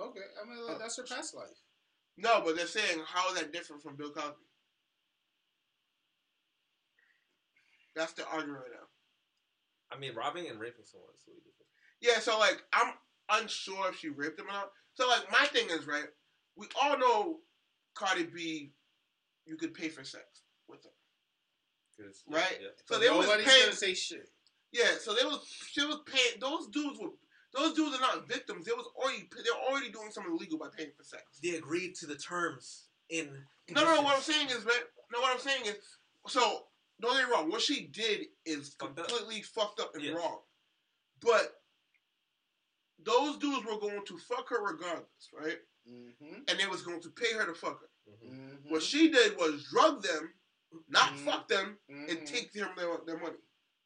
[0.00, 1.48] Okay, I mean like, that's her past life.
[2.16, 4.45] No, but they're saying how is that different from Bill Cosby?
[7.96, 8.86] That's the argument right now.
[9.90, 11.70] I mean, robbing and raping someone is really different.
[12.00, 12.92] Yeah, so like I'm
[13.30, 14.70] unsure if she raped him or not.
[14.94, 16.06] So like my thing is right.
[16.56, 17.40] We all know
[17.94, 18.72] Cardi B,
[19.46, 20.90] you could pay for sex with her.
[21.96, 22.58] 'Cause- Right?
[22.60, 22.68] Yeah.
[22.84, 23.64] So they was paying.
[23.66, 24.30] Gonna say shit.
[24.72, 26.38] Yeah, so they was she was paying.
[26.38, 27.10] Those dudes were.
[27.52, 28.66] Those dudes are not victims.
[28.66, 31.38] They was already they're already doing something illegal by paying for sex.
[31.42, 33.46] They agreed to the terms in.
[33.70, 34.02] No, no, no.
[34.02, 34.76] What I'm saying is, man.
[35.10, 35.76] No, what I'm saying is,
[36.28, 36.68] so
[37.00, 37.50] don't get me wrong.
[37.50, 39.08] What she did is Fucked up.
[39.08, 40.14] completely fucked up and Yes.
[40.16, 40.40] wrong.
[41.20, 41.62] But
[42.98, 45.58] those dudes were going to fuck her regardless, right?
[45.88, 46.40] Mm-hmm.
[46.48, 47.90] And they was going to pay her to fuck her.
[48.10, 48.30] Mhm.
[48.30, 48.70] Mm-hmm.
[48.70, 50.32] What she did was drug them,
[50.88, 51.24] not Mhm.
[51.24, 52.08] fuck them, mm-hmm.
[52.10, 53.36] and take them their, their money.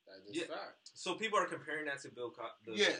[0.06, 0.46] that is Yeah.
[0.46, 0.90] fact.
[0.94, 2.72] So people are comparing that to Bill Cosby.
[2.72, 2.98] Yeah.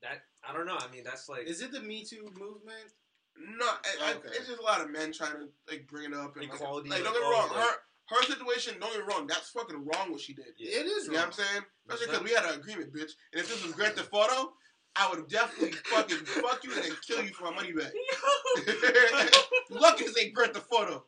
[0.00, 0.76] That I don't know.
[0.78, 2.94] I mean, that's like Is it the Me Too movement?
[3.36, 6.34] No, I, I, it's just a lot of men trying to like bring it up
[6.36, 7.76] and Equality, Like, like, don't get me wrong, like- her
[8.10, 8.74] her situation.
[8.80, 10.46] Don't get me wrong, that's fucking wrong what she did.
[10.58, 10.80] Yeah.
[10.80, 11.26] It is You know what.
[11.26, 11.62] I'm saying?
[11.88, 13.12] Especially because we had an agreement, bitch.
[13.32, 14.52] And if this was Grand Theft Auto,
[14.96, 17.92] I would definitely fucking fuck you and then kill you for my money back.
[19.70, 21.04] Lucky this ain't Grand Theft Auto.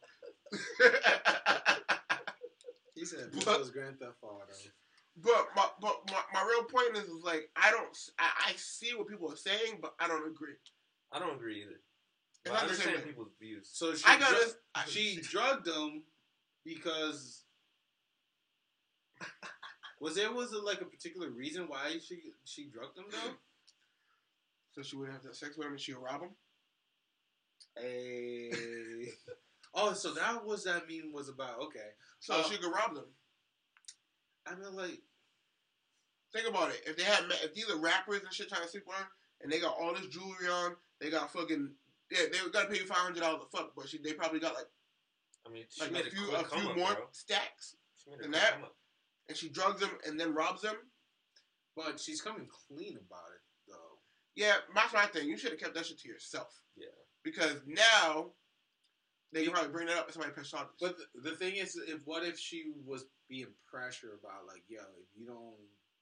[2.95, 4.45] He said this But- was Grand Theft Auto.
[5.17, 8.93] but my but my, my real point is, is like I don't I, I see
[8.95, 10.53] what people are saying, but I don't agree.
[11.13, 11.81] I don't agree either.
[12.45, 13.71] But It's I not the same understand people's views.
[13.73, 14.55] So she I got dru- this.
[14.75, 16.03] I- she drugged him
[16.65, 17.45] because
[20.01, 23.35] was there was it like a particular reason why she she drugged him though?
[24.73, 26.31] So she would have to have sex with him and she'll rob him.
[27.77, 28.51] Hey.
[29.75, 31.59] oh, so that was that meme was about.
[31.61, 33.07] Okay, So Uh, she could rob them.
[34.47, 35.01] I mean like
[36.33, 36.81] Think about it.
[36.87, 39.07] If they had, if these are rappers and shit trying to sleep with her,
[39.43, 41.71] and they got all this jewelry on, they got fucking,
[42.11, 44.55] yeah, they gotta pay you five hundred dollars a fuck, but she, they probably got
[44.55, 44.67] like
[45.47, 47.05] I mean, she like made a few, a few up, more bro.
[47.13, 48.55] stacks, She made a than that.
[48.63, 48.77] up.
[49.29, 50.77] and she drugs them and then robs them.
[51.77, 53.99] but she's coming clean about it though.
[54.37, 55.29] Yeah, that's my thing.
[55.29, 56.53] You should have kept that shit to yourself.
[56.77, 56.87] Yeah.
[57.25, 58.33] Because now
[59.33, 60.73] they can probably bring that up if somebody press charges.
[60.81, 64.81] But the, the thing is, if what if she was being pressured about like, yo,
[64.99, 65.55] if you don't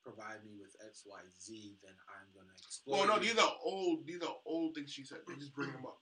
[0.03, 2.97] provide me with X, Y, Z, then I'm gonna oh, explode.
[2.97, 4.07] Well, no, these are old.
[4.07, 5.19] These are old things she said.
[5.27, 5.99] They just bring them up.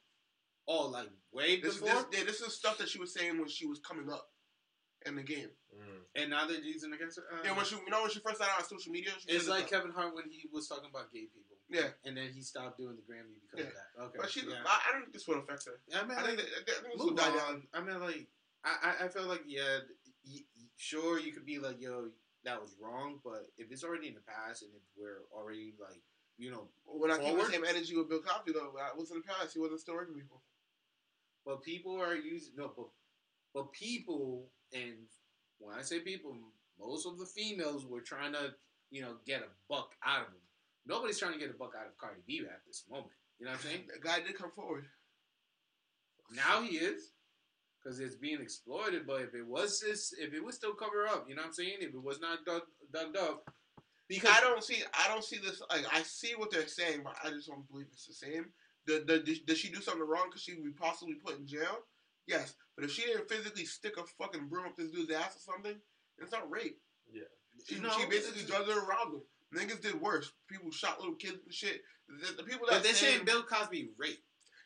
[0.68, 3.48] Oh, like way This, before, this, yeah, this is stuff that she was saying when
[3.48, 4.28] she was coming up
[5.06, 5.50] in the game.
[5.76, 6.00] Mm.
[6.16, 7.24] and now they're using against her.
[7.30, 9.46] Uh, Yeah, when she, you know, when she first started on social media, she it's
[9.46, 9.68] like.
[9.68, 11.56] Kevin Hart when he was talking about gay people.
[11.68, 11.88] Yeah.
[12.04, 14.02] and then he stopped doing the Grammy because of that.
[14.04, 14.62] Okay, But she, yeah.
[14.64, 15.76] I, I don't think this will affect her.
[15.92, 17.62] I mean, I think, like, that, I think this move on.
[17.74, 18.26] I mean, like,
[18.64, 19.84] I, I, I feel like, yeah,
[20.24, 22.08] y- y- sure, you could be like, yo,
[22.44, 26.00] that was wrong, but if it's already in the past and if we're already like,
[26.38, 27.50] you know, When I keep the Forward?
[27.52, 29.52] same energy with Bill Cosby, though, I was in the past.
[29.52, 30.40] He wasn't still working people.
[31.46, 32.86] But people are using no, but
[33.54, 35.06] but people and
[35.58, 36.36] when I say people,
[36.78, 38.52] most of the females were trying to,
[38.90, 40.40] you know, get a buck out of him.
[40.86, 43.12] Nobody's trying to get a buck out of Cardi B at this moment.
[43.38, 43.82] You know what I'm saying?
[43.94, 44.84] The guy did come forward.
[46.34, 47.12] Now he is,
[47.82, 49.06] because it's being exploited.
[49.06, 51.54] But if it was this, if it was still cover up, you know what I'm
[51.54, 51.78] saying?
[51.80, 52.62] If it was not dug,
[52.92, 53.48] dug up,
[54.08, 54.82] because I don't see.
[54.92, 55.62] I don't see this.
[55.70, 58.46] Like I see what they're saying, but I just don't believe it's the same.
[58.86, 60.26] The, the, did, did she do something wrong?
[60.28, 61.78] Because she would be possibly put in jail.
[62.26, 65.52] Yes, but if she didn't physically stick a fucking broom up this dude's ass or
[65.52, 65.76] something,
[66.18, 66.78] it's not rape.
[67.12, 67.22] Yeah.
[67.64, 69.22] She, No, she basically drugged her around them.
[69.54, 70.32] Niggas did worse.
[70.48, 71.82] People shot little kids and shit.
[72.08, 74.22] The, the people that but they're saying, saying Bill Cosby raped,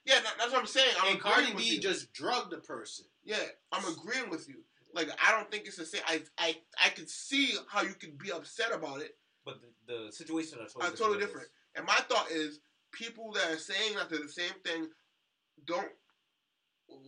[0.06, 0.92] yeah, that- that's what I'm saying.
[1.02, 1.80] I'm and Cardi agreeing with B you.
[1.80, 3.04] just drugged a person.
[3.22, 3.36] Yeah,
[3.72, 4.56] I'm agreeing with you.
[4.94, 6.02] Like I don't think it's the same.
[6.06, 9.16] I I I could see how you could be upset about it.
[9.44, 11.48] But the, the situations are totally Uh, totally with different.
[11.76, 12.58] And my thought is,
[12.92, 14.88] people that are saying that they're the same thing
[15.66, 15.90] don't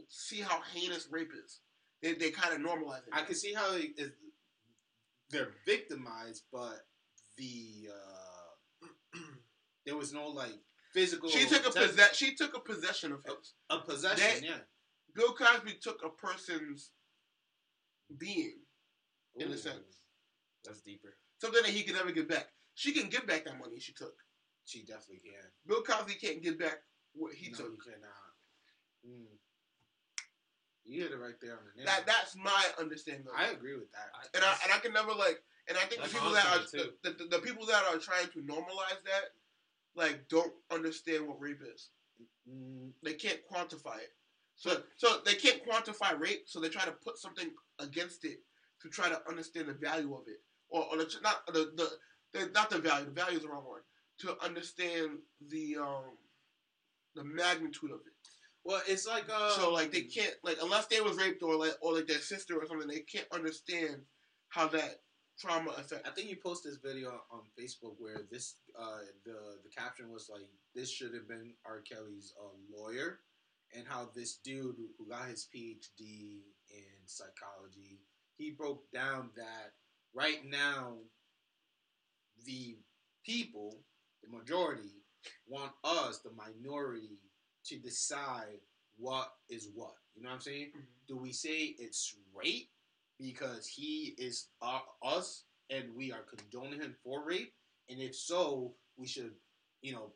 [0.08, 1.60] see how heinous rape is.
[2.02, 3.12] They, they kind of normalize it.
[3.12, 4.12] I can see how it
[5.30, 6.80] they're victimized, but
[7.38, 9.18] the uh,
[9.86, 10.52] there was no like
[10.92, 11.28] physical.
[11.28, 11.88] she took a possession.
[11.88, 12.16] possess.
[12.16, 13.54] She took a possession of his.
[13.70, 14.42] a possession.
[14.42, 14.58] They- yeah,
[15.14, 16.90] Bill Cosby took a person's
[18.18, 18.58] being,
[19.36, 20.00] in a sense,
[20.64, 21.16] That's deeper.
[21.40, 22.48] something that he could never get back.
[22.74, 24.14] She can get back that money she took.
[24.64, 25.44] She definitely can.
[25.66, 26.78] Bill Cosby can't get back
[27.14, 27.66] what he no, took.
[27.72, 28.32] you cannot.
[29.06, 29.26] Mm.
[30.84, 31.86] You hit it right there on the nail.
[31.86, 33.26] That that's my understanding.
[33.26, 33.38] Of.
[33.38, 34.10] I agree with that.
[34.14, 36.58] I- and I and I can never like and I think the people that are
[36.72, 39.34] the, the, the people that are trying to normalize that
[39.94, 41.90] like don't understand what rape is.
[42.50, 44.12] Mm, They can't quantify it.
[44.56, 48.38] So so they can't quantify rape, so they try to put something against it
[48.82, 51.88] to try to understand the value of it, or, or the, not the, the
[52.32, 53.04] the not the value.
[53.06, 53.82] The value is the wrong word.
[54.22, 55.18] To understand
[55.50, 56.16] the um
[57.14, 58.14] the magnitude of it.
[58.64, 61.74] well, it's like uh, so like they can't like unless they was raped or like
[61.80, 64.02] or like their sister or something, they can't understand
[64.48, 65.00] how that
[65.38, 66.08] trauma affects.
[66.08, 70.30] I think you posted this video on Facebook where this uh, the the caption was
[70.32, 71.80] like this should have been R.
[71.80, 73.20] Kelly's uh, lawyer,
[73.76, 78.00] and how this dude who got his PhD in psychology,
[78.36, 79.72] he broke down that
[80.14, 80.98] right now
[82.44, 82.76] the
[83.24, 83.78] people,
[84.22, 85.02] the majority,
[85.46, 87.18] want us, the minority,
[87.64, 88.58] to decide
[88.96, 89.94] what is what.
[90.14, 90.72] You know what I'm saying?
[90.74, 90.84] Mhm.
[91.06, 92.70] Do we say it's rape
[93.18, 97.54] because he is uh, us and we are condoning him for rape?
[97.88, 99.34] And if so, we should,
[99.80, 100.12] you know,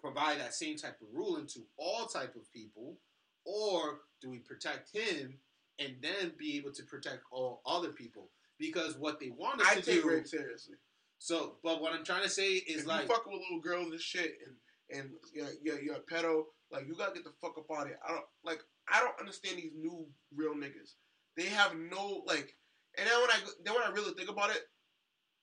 [0.00, 2.98] provide that same type of ruling to all type of people,
[3.44, 5.38] or do we protect him
[5.78, 8.30] and then be able to protect all other people?
[8.58, 10.08] Because what they want us I to take do.
[10.08, 10.76] rape seriously.
[11.18, 13.90] So, but what I'm trying to say is if like, you fucking with little girls
[13.90, 14.56] and shit, and
[14.98, 17.88] and you're, you're, you're a pedo, like you gotta get the fuck up out of
[17.88, 17.98] here.
[18.06, 18.60] I don't like.
[18.92, 20.94] I don't understand these new real niggas.
[21.36, 22.54] They have no like.
[22.98, 24.62] And then when I then when I really think about it,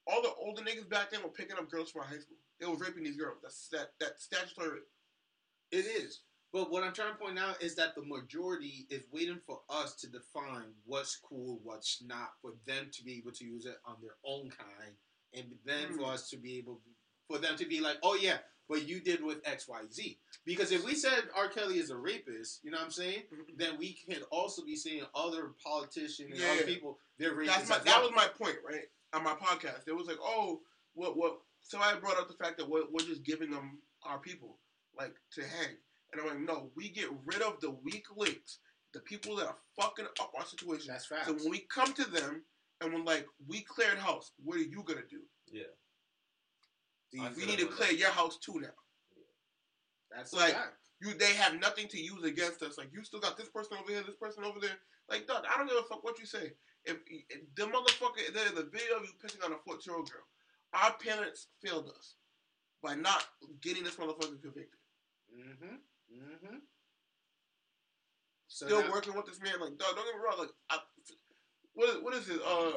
[0.07, 2.37] all the older niggas back then were picking up girls from high school.
[2.59, 3.37] They were raping these girls.
[3.41, 4.83] That's that that statutory rape.
[5.71, 6.21] It is.
[6.53, 9.95] But what I'm trying to point out is that the majority is waiting for us
[9.95, 13.95] to define what's cool, what's not, for them to be able to use it on
[14.01, 14.95] their own kind,
[15.33, 16.09] and then for Hmm.
[16.11, 16.81] us to be able,
[17.27, 20.19] for them to be like, oh yeah, but you did with X, Y, Z.
[20.45, 21.47] Because if we said R.
[21.49, 23.23] Kelly is a rapist, you know what I'm saying?
[23.57, 26.51] Then we can also be saying other politicians and Yeah.
[26.51, 27.45] other people they're rapists.
[27.47, 28.89] That's my, that was my point, right?
[29.13, 30.61] On my podcast, it was like, oh,
[30.93, 31.39] what what?
[31.61, 34.57] Somebody brought up the fact that we're, we're just giving them our people
[34.97, 35.77] like to hang,
[36.11, 38.59] and I'm like, no, we get rid of the weak links,
[38.93, 40.87] the people that are fucking up our situation.
[40.89, 41.27] That's facts.
[41.27, 42.43] So when we come to them
[42.81, 45.21] and we're like, we cleared house, what are you gonna do?
[45.51, 45.63] Yeah.
[47.13, 48.69] We need to clear your house too now.
[50.11, 50.55] that's like-.
[51.01, 52.77] You, they have nothing to use against us.
[52.77, 54.77] Like you still got this person over here, this person over there.
[55.09, 56.51] Like, dog, I don't give a fuck what you say.
[56.85, 60.11] If, if the motherfucker, there's a video of you pissing on a 14 year old
[60.11, 60.21] girl.
[60.73, 62.15] Our parents failed us
[62.83, 63.25] by not
[63.61, 64.79] getting this motherfucker convicted.
[65.35, 65.75] Mm-hmm.
[66.15, 66.57] Mm-hmm.
[68.47, 70.37] So Still now- working with this man, like, dog, don't get me wrong.
[70.39, 70.77] Like, I,
[71.73, 72.39] what is what is it?
[72.45, 72.71] Uh,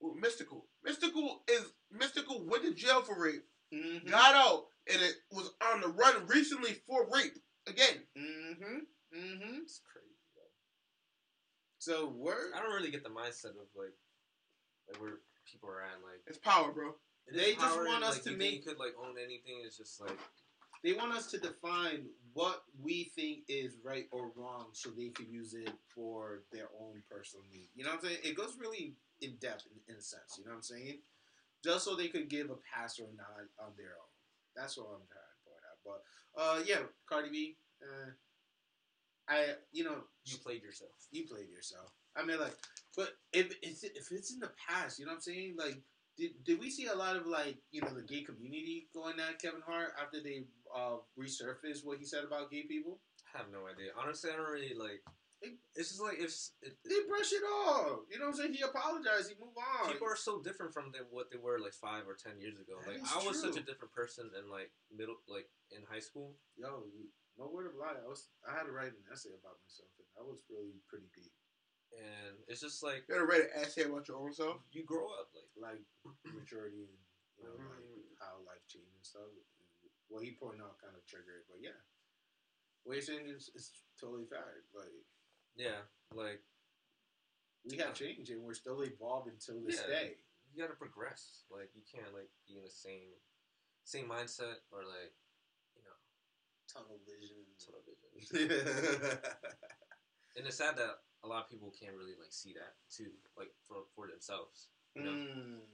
[0.00, 0.62] with Mystikal.
[0.86, 1.64] Mystikal is
[1.96, 4.08] Mystikal went to jail for rape, Mm-hmm.
[4.08, 7.36] got out, and it was on the run recently for rape
[7.66, 8.02] again.
[8.18, 9.18] Mm-hmm.
[9.18, 9.54] Mm-hmm.
[9.62, 10.14] It's crazy.
[10.34, 10.44] Bro.
[11.78, 13.94] So we're I don't really get the mindset of like,
[14.88, 15.18] like where
[15.50, 16.02] people are at.
[16.02, 16.94] Like It's power, bro.
[17.28, 19.62] it They just want us like, to you make- you could like own anything.
[19.64, 20.18] It's just like
[20.82, 25.30] they want us to define what we think is right or wrong so they can
[25.30, 27.68] use it for their own personal need.
[27.74, 28.20] You know what I'm saying?
[28.24, 30.98] It goes really in depth in, in a sense, you know what I'm saying?
[31.62, 34.12] Just so they could give a pass or a nod on their own.
[34.56, 35.78] That's what I'm trying to point out.
[35.86, 36.00] But
[36.36, 38.10] uh yeah, Cardi B, uh,
[39.28, 40.92] I you know you played yourself.
[41.10, 41.90] you played yourself.
[42.16, 42.54] I mean, like,
[42.96, 45.56] but if it's if it's in the past, you know what I'm saying?
[45.58, 45.80] Like,
[46.16, 49.40] did did we see a lot of like you know the gay community going at
[49.40, 50.44] Kevin Hart after they
[50.74, 53.00] uh, resurfaced what he said about gay people?
[53.34, 53.90] I have no idea.
[53.96, 55.02] Honestly, I don't really like.
[55.42, 56.30] It- It's just like if
[56.62, 58.06] it, They brush it off.
[58.10, 58.54] You know what I'm saying?
[58.54, 59.28] He apologized.
[59.28, 59.90] He moved on.
[59.92, 62.78] people are so different from them what they were like five or ten years ago.
[62.80, 66.00] That Like is I was such a different person in like middle, like in high
[66.00, 66.38] school.
[66.56, 67.98] Yo, you, no word of lie.
[67.98, 71.10] I was I had to write an essay about myself, and that was really pretty
[71.12, 71.34] deep.
[71.94, 74.58] and it's just like You had to write an essay about your own self?
[74.72, 75.82] you grow up like Like
[76.32, 76.98] maturity and
[77.36, 77.68] you know Mhm.
[77.68, 79.28] like how life changes and stuff.
[80.14, 81.74] What he pointed out kind of triggered, but yeah,
[82.86, 84.62] what you're saying is, is totally fact.
[84.70, 84.94] Like.
[85.58, 85.82] yeah
[86.14, 86.38] like
[87.66, 89.90] we have changed and we're still evolving till this Yeah.
[89.90, 90.08] day.
[90.52, 93.10] you gotta progress like you can't like be in the same
[93.82, 95.10] same mindset or like
[95.74, 95.98] you know
[96.70, 97.42] Tunnel vision.
[97.58, 97.82] tunnel
[98.14, 98.46] vision
[100.38, 103.50] and it's sad that a lot of people can't really like see that too like
[103.66, 105.66] for for themselves you know Mm.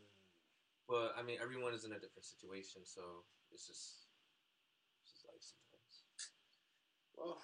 [0.88, 4.06] but I mean everyone is in a different situation so it's just
[5.02, 5.94] it's just life sometimes
[7.20, 7.36] Well,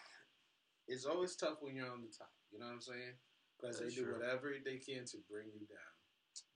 [0.89, 2.32] it's always tough when you're on the top.
[2.51, 3.12] You know what I'm saying?
[3.61, 4.16] Because they do true.
[4.16, 5.93] whatever they can to bring you down.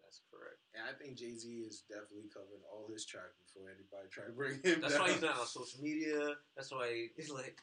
[0.01, 4.09] that's correct And I think Jay Z is definitely covering all his tracks before anybody
[4.13, 5.05] try to bring him That's down.
[5.05, 6.37] why he's not on social media.
[6.57, 7.61] That's why he's like.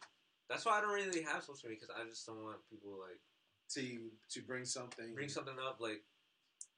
[0.49, 3.19] That's why I don't really have social media because I just don't want people like
[3.75, 3.84] to
[4.31, 6.01] to bring something, bring something up like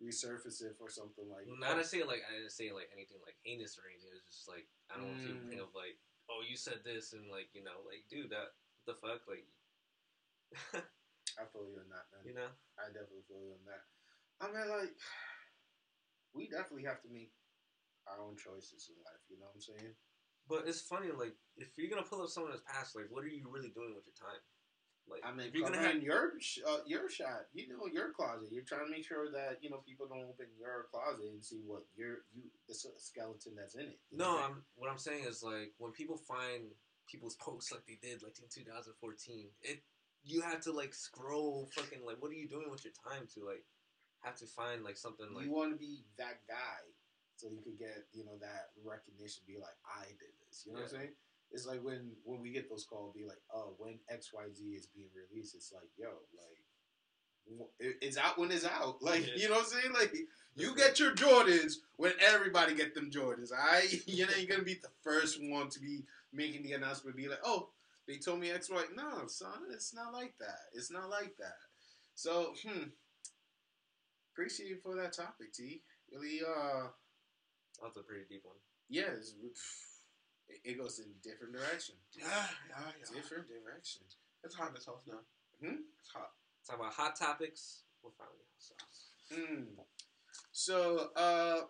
[0.02, 1.46] resurface it for something like.
[1.60, 4.10] not to say like I didn't say like anything like heinous or anything.
[4.16, 5.50] It's just like I don't want people to Mm.
[5.54, 5.96] think of like
[6.34, 8.58] oh you said this and like you know like dude that
[8.88, 9.48] the fuck like
[11.40, 12.24] I feel you on that, man.
[12.26, 13.84] you know I definitely feel you on that.
[14.40, 14.96] I mean, like,
[16.32, 17.36] we definitely have to make
[18.08, 19.20] our own choices in life.
[19.28, 19.94] You know what I'm saying?
[20.50, 23.30] but it's funny like if you're gonna pull up someone that's past like what are
[23.30, 24.42] you really doing with your time
[25.10, 26.38] like I mean, if you're gonna have your
[26.70, 28.50] uh, your shot, you know, your closet.
[28.52, 31.62] You're trying to make sure that you know people don't open your closet and see
[31.66, 33.98] what your you the skeleton that's in it.
[34.12, 34.38] No.
[34.38, 36.70] I'm what I'm saying is like when people find
[37.10, 39.82] people's posts like they did like in 2014, it
[40.24, 43.46] you have to like scroll fucking like what are you doing with your time to
[43.46, 43.64] like
[44.22, 46.82] have to find like something like you want to be that guy,
[47.38, 49.44] so you could get you know that recognition.
[49.48, 50.64] Be like, I did this.
[50.66, 51.14] You know what I'm saying?
[51.52, 54.64] It's like when when we get those calls, be like, oh, when X Y Z
[54.64, 56.64] is being released, it's like, yo, like.
[57.80, 58.98] It's out when it's out.
[59.02, 59.34] Like Yeah.
[59.36, 59.94] you know what I'm saying?
[59.94, 60.14] Like
[60.56, 63.50] you get your Jordans when everybody get them Jordans.
[63.52, 66.04] I you know you're gonna be the first one to be
[66.34, 67.18] making the announcement.
[67.18, 67.70] Be like, oh,
[68.08, 68.84] they told me X Y.
[68.96, 70.60] No, son, it's not like that.
[70.74, 71.58] It's not like that.
[72.16, 72.90] So hmm,
[74.34, 75.82] appreciate you for that topic, T.
[76.12, 76.88] Really, uh,
[77.82, 78.58] that's a pretty deep one.
[78.90, 79.58] yeah, it's, it-
[80.66, 81.94] it goes in different direction.
[82.12, 83.16] Yeah, yeah, yeah.
[83.22, 84.02] Different direction.
[84.44, 85.20] It's hot in this house now.
[85.62, 85.76] Hmm?
[86.02, 86.32] It's hot.
[86.68, 87.84] Talk about hot topics.
[88.02, 89.12] We're finally hot sauce.
[89.32, 89.64] Hmm.
[90.52, 91.62] So, uh,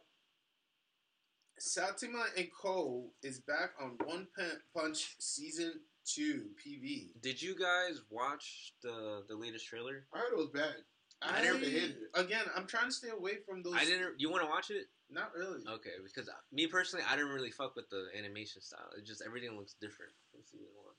[1.60, 4.28] Saitama and Cole is back on One
[4.76, 5.74] Punch season
[6.06, 7.22] two PV.
[7.22, 10.06] Did you guys watch the the latest trailer?
[10.14, 10.76] I heard it was bad.
[11.22, 11.98] I never hated it.
[12.14, 13.74] Again, I'm trying to stay away from those.
[13.76, 14.20] I didn't.
[14.20, 14.88] You want to watch it?
[15.12, 15.60] Not really.
[15.68, 18.90] Okay, because me personally, I didn't really fuck with the animation style.
[18.98, 20.96] It just everything looks different from season one.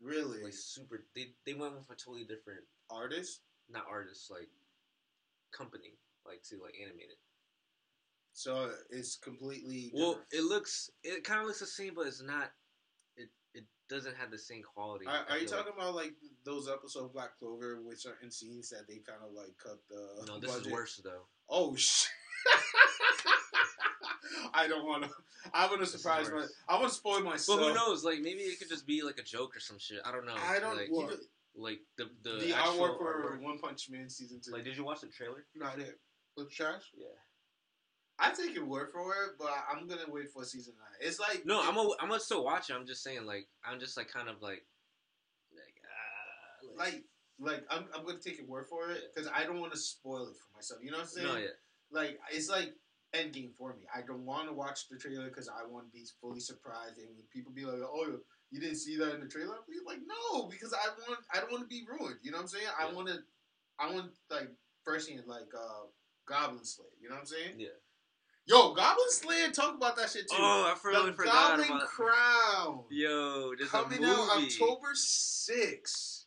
[0.00, 0.42] Really.
[0.42, 2.60] Like super, they they went with a totally different,
[2.90, 3.40] artist.
[3.68, 4.48] not artist, like
[5.52, 7.18] company, like to like animate it.
[8.34, 9.90] So it's completely.
[9.94, 12.50] Well, it looks, it kind of looks the same, but it's not.
[13.16, 15.06] It it doesn't have the same quality.
[15.06, 16.14] Are, are you talking about like
[16.44, 20.20] those episodes of Black Clover with certain scenes that they kind of like cut the?
[20.20, 20.66] Like, no, this budget?
[20.66, 21.26] is worse though.
[21.48, 22.10] Oh shit!
[24.54, 25.10] I don't want to.
[25.52, 26.46] I want to surprise my.
[26.68, 27.60] I want to spoil myself.
[27.60, 28.04] But who knows?
[28.04, 29.98] Like maybe it could just be like a joke or some shit.
[30.04, 30.36] I don't know.
[30.48, 30.76] I don't.
[30.76, 31.18] Like, Like,
[31.54, 33.42] like the the, the, artwork for artwork.
[33.42, 34.52] One Punch Man season two.
[34.52, 35.44] Like, did you watch the trailer?
[35.54, 35.98] Not it.
[36.38, 36.82] It trash?
[36.96, 37.08] Yeah.
[38.22, 41.08] I take your word for it, but I'm gonna wait for season nine.
[41.08, 42.74] It's like No, I'm a, I'm gonna still watch it.
[42.74, 44.64] I'm just saying, like, I'm just like kind of like,
[45.52, 47.04] like, ah, like
[47.40, 50.28] like I'm, I'm gonna take your word for it because I don't want to spoil
[50.28, 50.80] it for myself.
[50.84, 51.26] You know what I'm saying?
[51.26, 51.56] no, yeah.
[51.90, 52.74] like it's like
[53.12, 53.82] Endgame for me.
[53.94, 57.08] I don't want to watch the trailer because I want to be fully surprised, and
[57.16, 58.18] when people be like, "Oh,
[58.50, 61.64] you didn't see that in the trailer," like, "No," because I want I don't want
[61.64, 62.20] to be ruined.
[62.22, 62.66] You know what I'm saying?
[62.78, 63.18] I want to
[63.78, 64.48] I want like
[64.84, 65.90] first thing like uh
[66.26, 66.88] Goblin Slayer.
[67.00, 67.58] You know what I'm saying?
[67.58, 67.76] Yeah.
[68.46, 70.36] Yo, Goblin Slayer, talk about that shit too.
[70.38, 71.88] Oh, I really the forgot Goblin about.
[71.88, 74.12] Crown Yo, coming a movie.
[74.12, 76.24] out October 6th.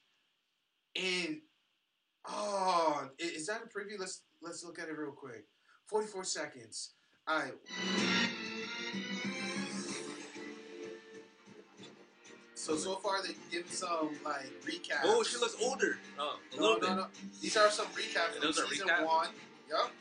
[0.96, 1.40] And
[2.30, 4.00] oh, is that a preview?
[4.00, 5.46] Let's let's look at it real quick.
[5.88, 6.94] 44 seconds.
[7.28, 7.54] All right.
[12.54, 15.02] So so far they give some like recaps.
[15.04, 15.98] Oh, she looks older.
[16.18, 16.96] Oh, a No, little no, bit.
[16.96, 17.08] no.
[17.42, 19.06] These are some recaps from Those are season recaps?
[19.06, 19.28] one.
[19.70, 19.92] Yep.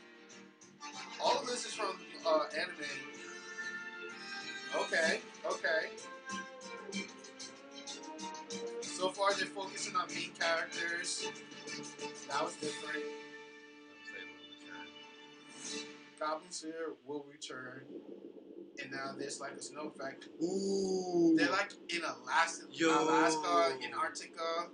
[1.21, 1.95] All of this is from
[2.25, 2.85] uh, anime.
[4.75, 5.89] Okay, okay.
[8.81, 11.27] So far, they're focusing on main characters.
[12.29, 13.03] That was different.
[16.19, 17.83] Goblin Slayer will return,
[18.81, 20.27] and now there's like a snow effect.
[20.41, 21.35] Ooh.
[21.37, 22.89] They're like in Alaska, Yo.
[22.89, 24.69] Alaska, in Antarctica.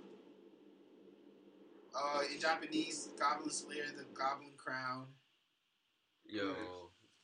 [1.94, 5.08] Uh, in Japanese, Goblin Slayer, the Goblin Crown.
[6.24, 6.54] Yo,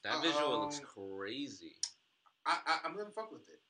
[0.05, 1.77] that visual looks Um, crazy.
[2.47, 3.61] I, I I'm gonna fuck with it.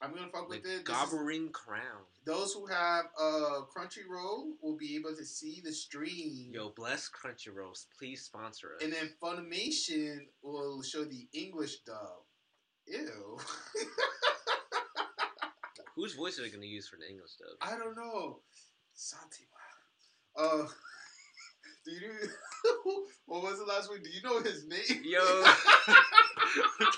[0.00, 0.84] I'm gonna fuck Like with it.
[0.84, 2.02] Gobbering is- Crown.
[2.24, 6.50] those who have uh Crunchyroll will be able to see the stream.
[6.52, 7.76] Yo, bless Crunchyroll.
[7.98, 8.82] Please sponsor us.
[8.82, 12.24] And then Funimation will show the English dub.
[12.86, 13.38] Ew.
[15.94, 17.56] Whose voice are they gonna use for the English dub?
[17.60, 18.40] I don't know.
[18.94, 19.44] Santi.
[20.34, 20.66] Uh,
[21.84, 22.10] do you?
[23.26, 24.02] what was the last one?
[24.02, 25.02] Do you know his name?
[25.04, 25.54] Yo, I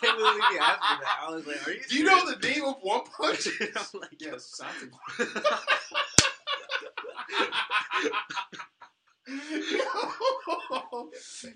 [0.00, 0.78] can't believe you me that.
[1.22, 1.80] I was like, are you?
[1.88, 3.48] Do you know the name of One Punch?
[3.60, 4.90] I'm like, yo, yes, Santi.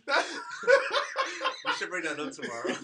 [0.06, 0.24] That-
[1.66, 2.74] we should bring that up tomorrow.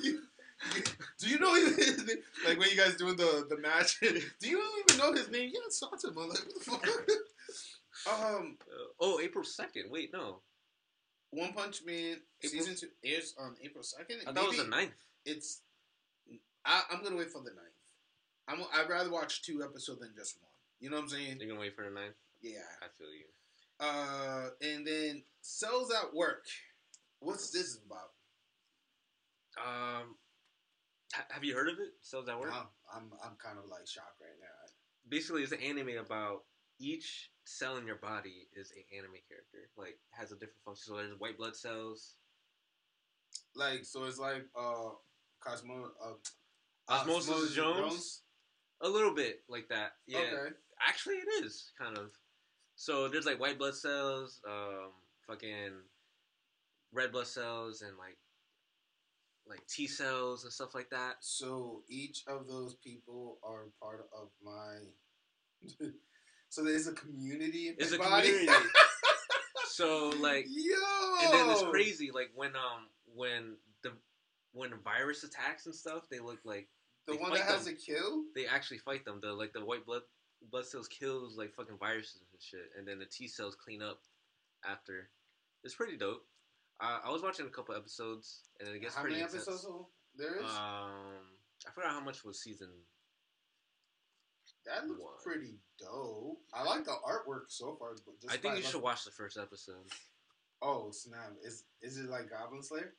[1.20, 2.18] Do you know his name?
[2.46, 4.00] Like when you guys doing the the match?
[4.00, 5.50] Do you even know his name?
[5.52, 6.28] Yeah, Santa, man.
[6.28, 6.88] Like, what the fuck?
[8.10, 9.90] Um, Uh, oh, April second.
[9.90, 10.40] Wait, no.
[11.30, 14.20] One Punch Man April- season two airs on April second.
[14.26, 14.92] I thought it was the ninth.
[15.24, 15.62] It's.
[16.64, 17.58] I, I'm gonna wait for the ninth.
[18.48, 18.62] I'm.
[18.72, 20.50] I'd rather watch two episodes than just one.
[20.80, 21.38] You know what I'm saying?
[21.40, 22.14] You're gonna wait for the ninth.
[22.40, 22.60] Yeah.
[22.82, 23.24] I feel you.
[23.80, 26.44] Uh, and then cells at work.
[27.20, 28.10] What's this about?
[29.56, 30.16] Um,
[31.12, 31.94] ha- have you heard of it?
[32.00, 32.52] Cells at Work.
[32.52, 33.10] I'm, I'm.
[33.24, 34.72] I'm kind of like shocked right now.
[35.08, 36.42] Basically, it's an anime about
[36.78, 39.68] each cell in your body is a anime character.
[39.76, 40.84] Like has a different function.
[40.86, 42.14] So there's white blood cells.
[43.54, 44.90] Like so, it's like uh,
[45.40, 45.90] Cosmo.
[46.04, 46.14] Uh,
[46.88, 48.22] Osmosis Osmosis Jones?
[48.82, 49.92] A little bit like that.
[50.06, 50.18] Yeah.
[50.18, 50.54] Okay.
[50.86, 52.10] Actually, it is kind of.
[52.76, 54.90] So there's like white blood cells, um,
[55.26, 55.70] fucking
[56.92, 58.18] red blood cells, and like
[59.46, 61.16] like T cells and stuff like that.
[61.20, 65.86] So each of those people are part of my.
[66.54, 68.28] so there's a community in It's a body.
[68.30, 68.68] community.
[69.66, 70.74] so like, Yo.
[71.22, 72.10] and then it's crazy.
[72.12, 73.92] Like when um when the
[74.52, 76.68] when a virus attacks and stuff, they look like
[77.06, 77.74] The one that has them.
[77.74, 78.22] a kill.
[78.34, 79.18] they actually fight them.
[79.22, 80.02] The like the white blood
[80.50, 84.00] blood cells kills like fucking viruses and shit, and then the T cells clean up
[84.68, 85.08] after.
[85.64, 86.24] It's pretty dope.
[86.80, 89.48] Uh, I was watching a couple episodes, and it gets How pretty many intense.
[89.48, 89.66] episodes
[90.16, 90.42] there is?
[90.44, 91.32] Um,
[91.66, 92.68] I forgot how much was season.
[94.66, 95.12] That looks one.
[95.22, 96.38] pretty dope.
[96.52, 97.94] I like the artwork so far.
[98.04, 99.84] But just I think you should watch the first episode.
[100.62, 101.32] Oh snap!
[101.44, 102.94] Is is it like Goblin Slayer?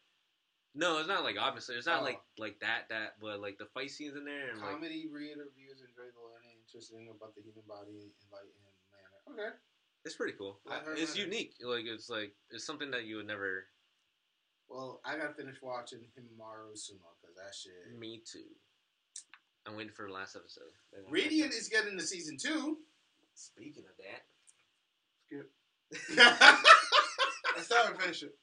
[0.76, 2.04] No, it's not like obviously it's not Oh.
[2.04, 5.80] like like that that, but like the fight scenes in there and like Comedy, re-interviews,
[5.82, 9.48] enjoy the learning, interesting about the human body, enlightened manner.
[9.50, 9.56] Okay.
[10.04, 10.60] it's pretty cool.
[10.70, 11.56] I It's unique.
[11.64, 13.66] Like it's like it's something that you would never.
[14.68, 17.98] Well, I gotta finish watching Hinomaru Sumo because that shit.
[17.98, 18.50] Me too.
[19.68, 20.70] I'm waiting for the last episode.
[21.10, 22.78] Radiant is getting the season two.
[23.34, 24.24] Speaking of that,
[27.58, 28.36] I still haven't finished it.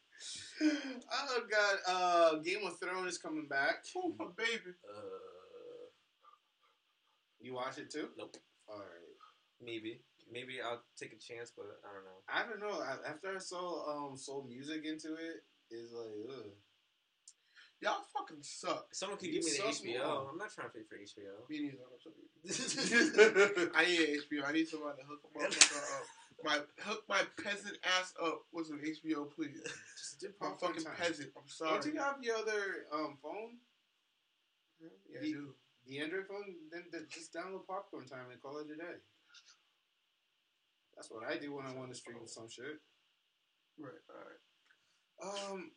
[1.13, 3.85] oh god, uh, Game of Thrones is coming back.
[3.97, 4.71] Oh, my baby.
[4.89, 5.89] uh,
[7.41, 8.09] You watch it too?
[8.19, 8.37] nope.
[8.69, 9.17] All right.
[9.65, 12.23] Maybe, maybe I'll take a chance, but I don't know.
[12.29, 12.85] I don't know.
[13.09, 16.53] After I saw um soul music into it, it's like ugh.
[17.83, 18.95] Y'all fucking suck.
[18.95, 19.99] Someone can You give me the HBO.
[19.99, 20.29] small.
[20.31, 21.35] I'm not trying to pay for HBO.
[21.51, 21.83] Me neither.
[23.75, 24.47] I need HBO.
[24.47, 25.53] I need somebody to hook my up.
[26.45, 29.61] My hook my peasant ass up with some HBO, please.
[29.99, 30.95] Just do I'm fucking time.
[30.97, 31.31] peasant.
[31.37, 31.81] I'm sorry.
[31.81, 33.59] Don't you have your other um phone,
[34.81, 35.55] Yeah, I the- do.
[35.87, 36.55] the Android phone?
[36.71, 38.99] Then, then just download popcorn time and call it a day.
[40.95, 42.79] That's what I do when I want to stream some shit.
[43.79, 44.03] Right.
[44.09, 45.51] All right.
[45.53, 45.71] Um,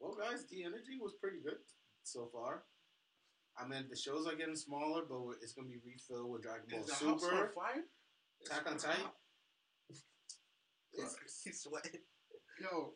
[0.00, 1.58] well, guys, the energy was pretty good
[2.02, 2.64] so far.
[3.58, 6.80] I mean, the shows are getting smaller, but it's gonna be refilled with Dragon Ball
[6.80, 7.52] Is the house on Super.
[7.56, 7.84] fire?
[8.44, 9.06] Attack on Titan.
[11.44, 12.00] He's sweating.
[12.60, 12.94] Yo,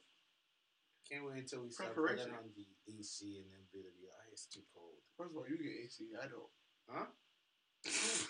[1.09, 4.47] Can't wait until we start putting on the AC and then be like, "Ah, it's
[4.47, 4.97] too cold.
[5.17, 6.13] first of all, you get AC.
[6.17, 6.53] I don't.
[6.89, 7.07] Huh?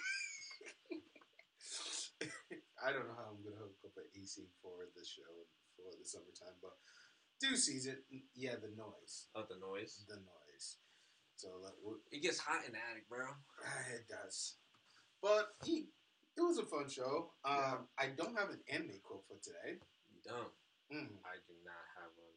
[2.81, 6.05] I don't know how I'm gonna hook up an AC for the show for the
[6.07, 6.73] summertime, but
[7.41, 7.99] do it.
[8.35, 10.05] yeah, the noise, Oh, the noise.
[10.09, 10.77] the noise.
[11.37, 11.73] So like,
[12.13, 13.25] It gets hot in the attic, bro.
[13.65, 14.57] ah, it does,
[15.23, 15.89] but he,
[16.37, 17.33] it was a fun show.
[17.45, 19.81] Um, I don't have an anime quote for today.
[20.13, 20.53] You don't.
[20.93, 21.17] Mm.
[21.25, 22.37] I do not have one.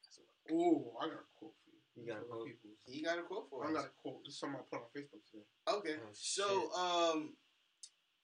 [0.00, 2.02] That's what- Oh, I got a quote for you.
[2.02, 2.46] You got a quote?
[2.46, 2.70] people.
[2.86, 3.74] He got a quote for I us.
[3.74, 4.24] got a quote.
[4.24, 5.44] This is something I put on Facebook today.
[5.68, 7.36] Okay, Oh, so um,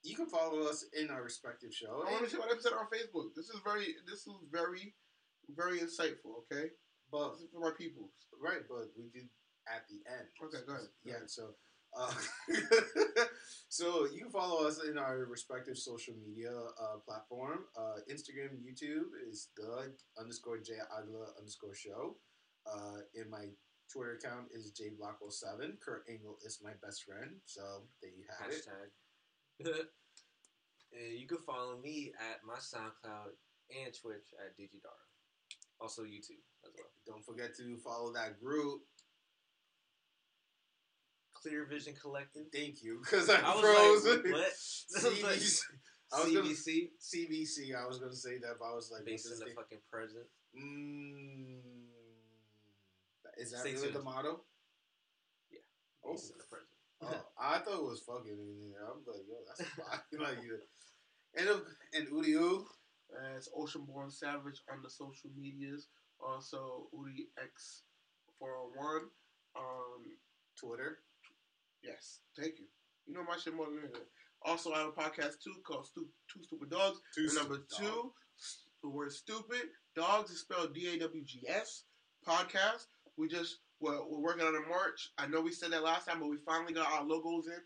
[0.01, 2.01] you can follow us in our respective show.
[2.07, 3.35] I want to see what episode on Facebook.
[3.35, 4.95] This is very, this is very,
[5.55, 6.45] very insightful.
[6.45, 6.69] Okay,
[7.11, 8.09] but this is for my people.
[8.41, 9.29] Right, but we did
[9.67, 10.27] at the end.
[10.43, 10.89] Okay, go ahead.
[11.03, 11.55] Yeah, so
[11.97, 12.11] uh,
[13.69, 17.65] so you can follow us in our respective social media uh, platform.
[17.77, 22.17] Uh, Instagram YouTube is the underscore J Agla underscore show.
[22.67, 23.45] Uh, and my
[23.91, 25.79] Twitter account is jblock07.
[25.79, 27.31] Kurt Engel is my best friend.
[27.45, 27.61] So
[28.01, 28.65] there you have it.
[28.65, 28.89] Hashtag.
[30.91, 33.31] and you can follow me at my SoundCloud
[33.71, 35.04] and Twitch at Digidara.
[35.79, 36.87] Also YouTube as well.
[37.05, 38.81] Don't forget to follow that group.
[41.33, 42.43] Clear Vision Collective.
[42.53, 44.15] Thank you, because I, I was froze.
[44.15, 44.41] like, what?
[44.43, 45.61] I was CBC.
[46.11, 47.75] Gonna- CBC, CBC.
[47.75, 49.55] I was gonna say that, but I was like, based in this the thing?
[49.55, 50.25] fucking present.
[50.57, 51.59] Mm,
[53.37, 53.95] is that Stay really tuned.
[53.95, 54.41] the motto?
[56.05, 56.11] Oh.
[56.11, 56.69] Based in the present.
[57.01, 58.87] Oh, I thought it was fucking in there.
[58.87, 60.19] I'm like, yo, that's fine.
[60.21, 60.57] like, you
[61.37, 61.49] and
[61.93, 62.63] and Udiu,
[63.35, 65.87] It's Oceanborn Savage on the social medias.
[66.19, 67.83] Also, Udi X
[68.39, 69.09] four hundred one.
[69.57, 70.03] Um,
[70.59, 70.99] Twitter.
[71.83, 72.65] yes, thank you.
[73.05, 74.01] You know my shit more than anything.
[74.45, 76.99] Also, I have a podcast too called Stu- Two Stupid Dogs.
[77.15, 78.11] Two number two,
[78.83, 79.61] the word stupid.
[79.95, 81.83] Dogs is spelled D A W G S.
[82.27, 82.87] Podcast.
[83.17, 85.11] We just we're, we're working on a merch.
[85.17, 87.61] I know we said that last time, but we finally got our logos in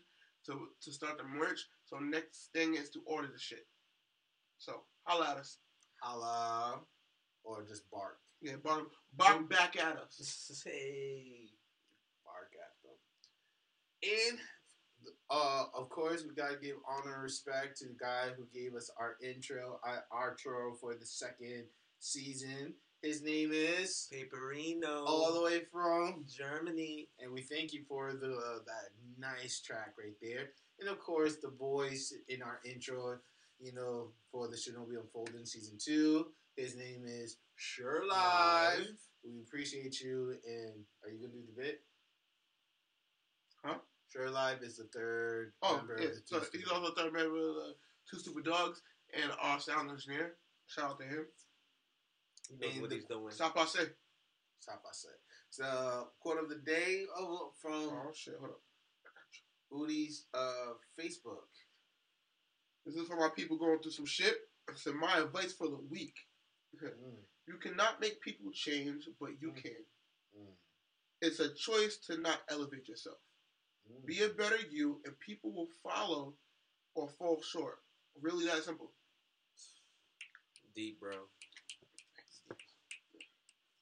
[0.46, 1.60] to to start the merch.
[1.84, 3.66] So next thing is to order the shit.
[4.58, 5.58] So holla at us.
[6.02, 6.80] Holla,
[7.44, 8.84] or just bark, Yeah, bark,
[9.16, 10.62] bark back at us.
[10.64, 11.48] hey.
[12.24, 14.30] bark at them.
[14.30, 14.38] And
[15.30, 18.90] uh, of course, we gotta give honor and respect to the guy who gave us
[18.98, 21.64] our intro, our outro for the second
[21.98, 22.74] season.
[23.02, 25.06] His name is Paperino.
[25.06, 27.08] all the way from Germany.
[27.18, 30.50] and we thank you for the uh, that nice track right there.
[30.78, 33.18] And of course, the boys in our intro,
[33.60, 36.26] you know, for the Shinobi Unfolding season two.
[36.56, 38.88] His name is Sure Live.
[39.24, 40.34] We appreciate you.
[40.46, 41.80] And are you gonna do the bit?
[43.64, 43.78] Huh?
[44.08, 46.08] Sure Live is the third Oh, member yeah.
[46.08, 47.74] of So Two he's Stupid- also third member of the
[48.10, 48.82] Two Stupid Dogs
[49.14, 50.36] and our sound engineer.
[50.66, 51.26] Shout out to him.
[52.48, 53.32] He knows And what the- he's doing.
[53.32, 53.86] Stop, I say.
[54.58, 55.14] Stop, I said.
[55.50, 57.06] So, quote of the day
[57.60, 58.62] from Oh shit, hold up.
[59.72, 61.46] Udi's uh, Facebook.
[62.86, 64.36] This is for my people going through some shit.
[64.76, 66.14] So my advice for the week:
[66.94, 67.16] Mm,
[67.48, 69.62] you cannot make people change, but you Mm.
[69.62, 69.86] can.
[70.36, 70.56] mm,
[71.22, 73.18] It's a choice to not elevate yourself.
[73.90, 74.06] mm.
[74.06, 76.36] Be a better you, and people will follow
[76.94, 77.82] or fall short.
[78.20, 78.92] Really that simple.
[80.74, 81.28] Deep, bro.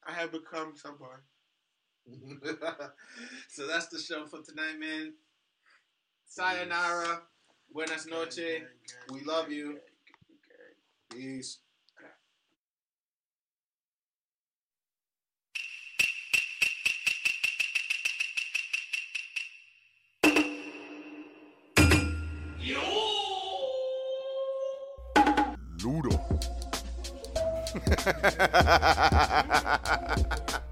[0.06, 1.22] I have become somebody.
[3.48, 5.14] so that's the show for tonight, man.
[6.26, 7.22] Sayonara.
[7.72, 8.62] Buenas noches.
[9.12, 9.78] We love you.
[11.10, 11.58] Peace.
[25.88, 26.10] Ludo.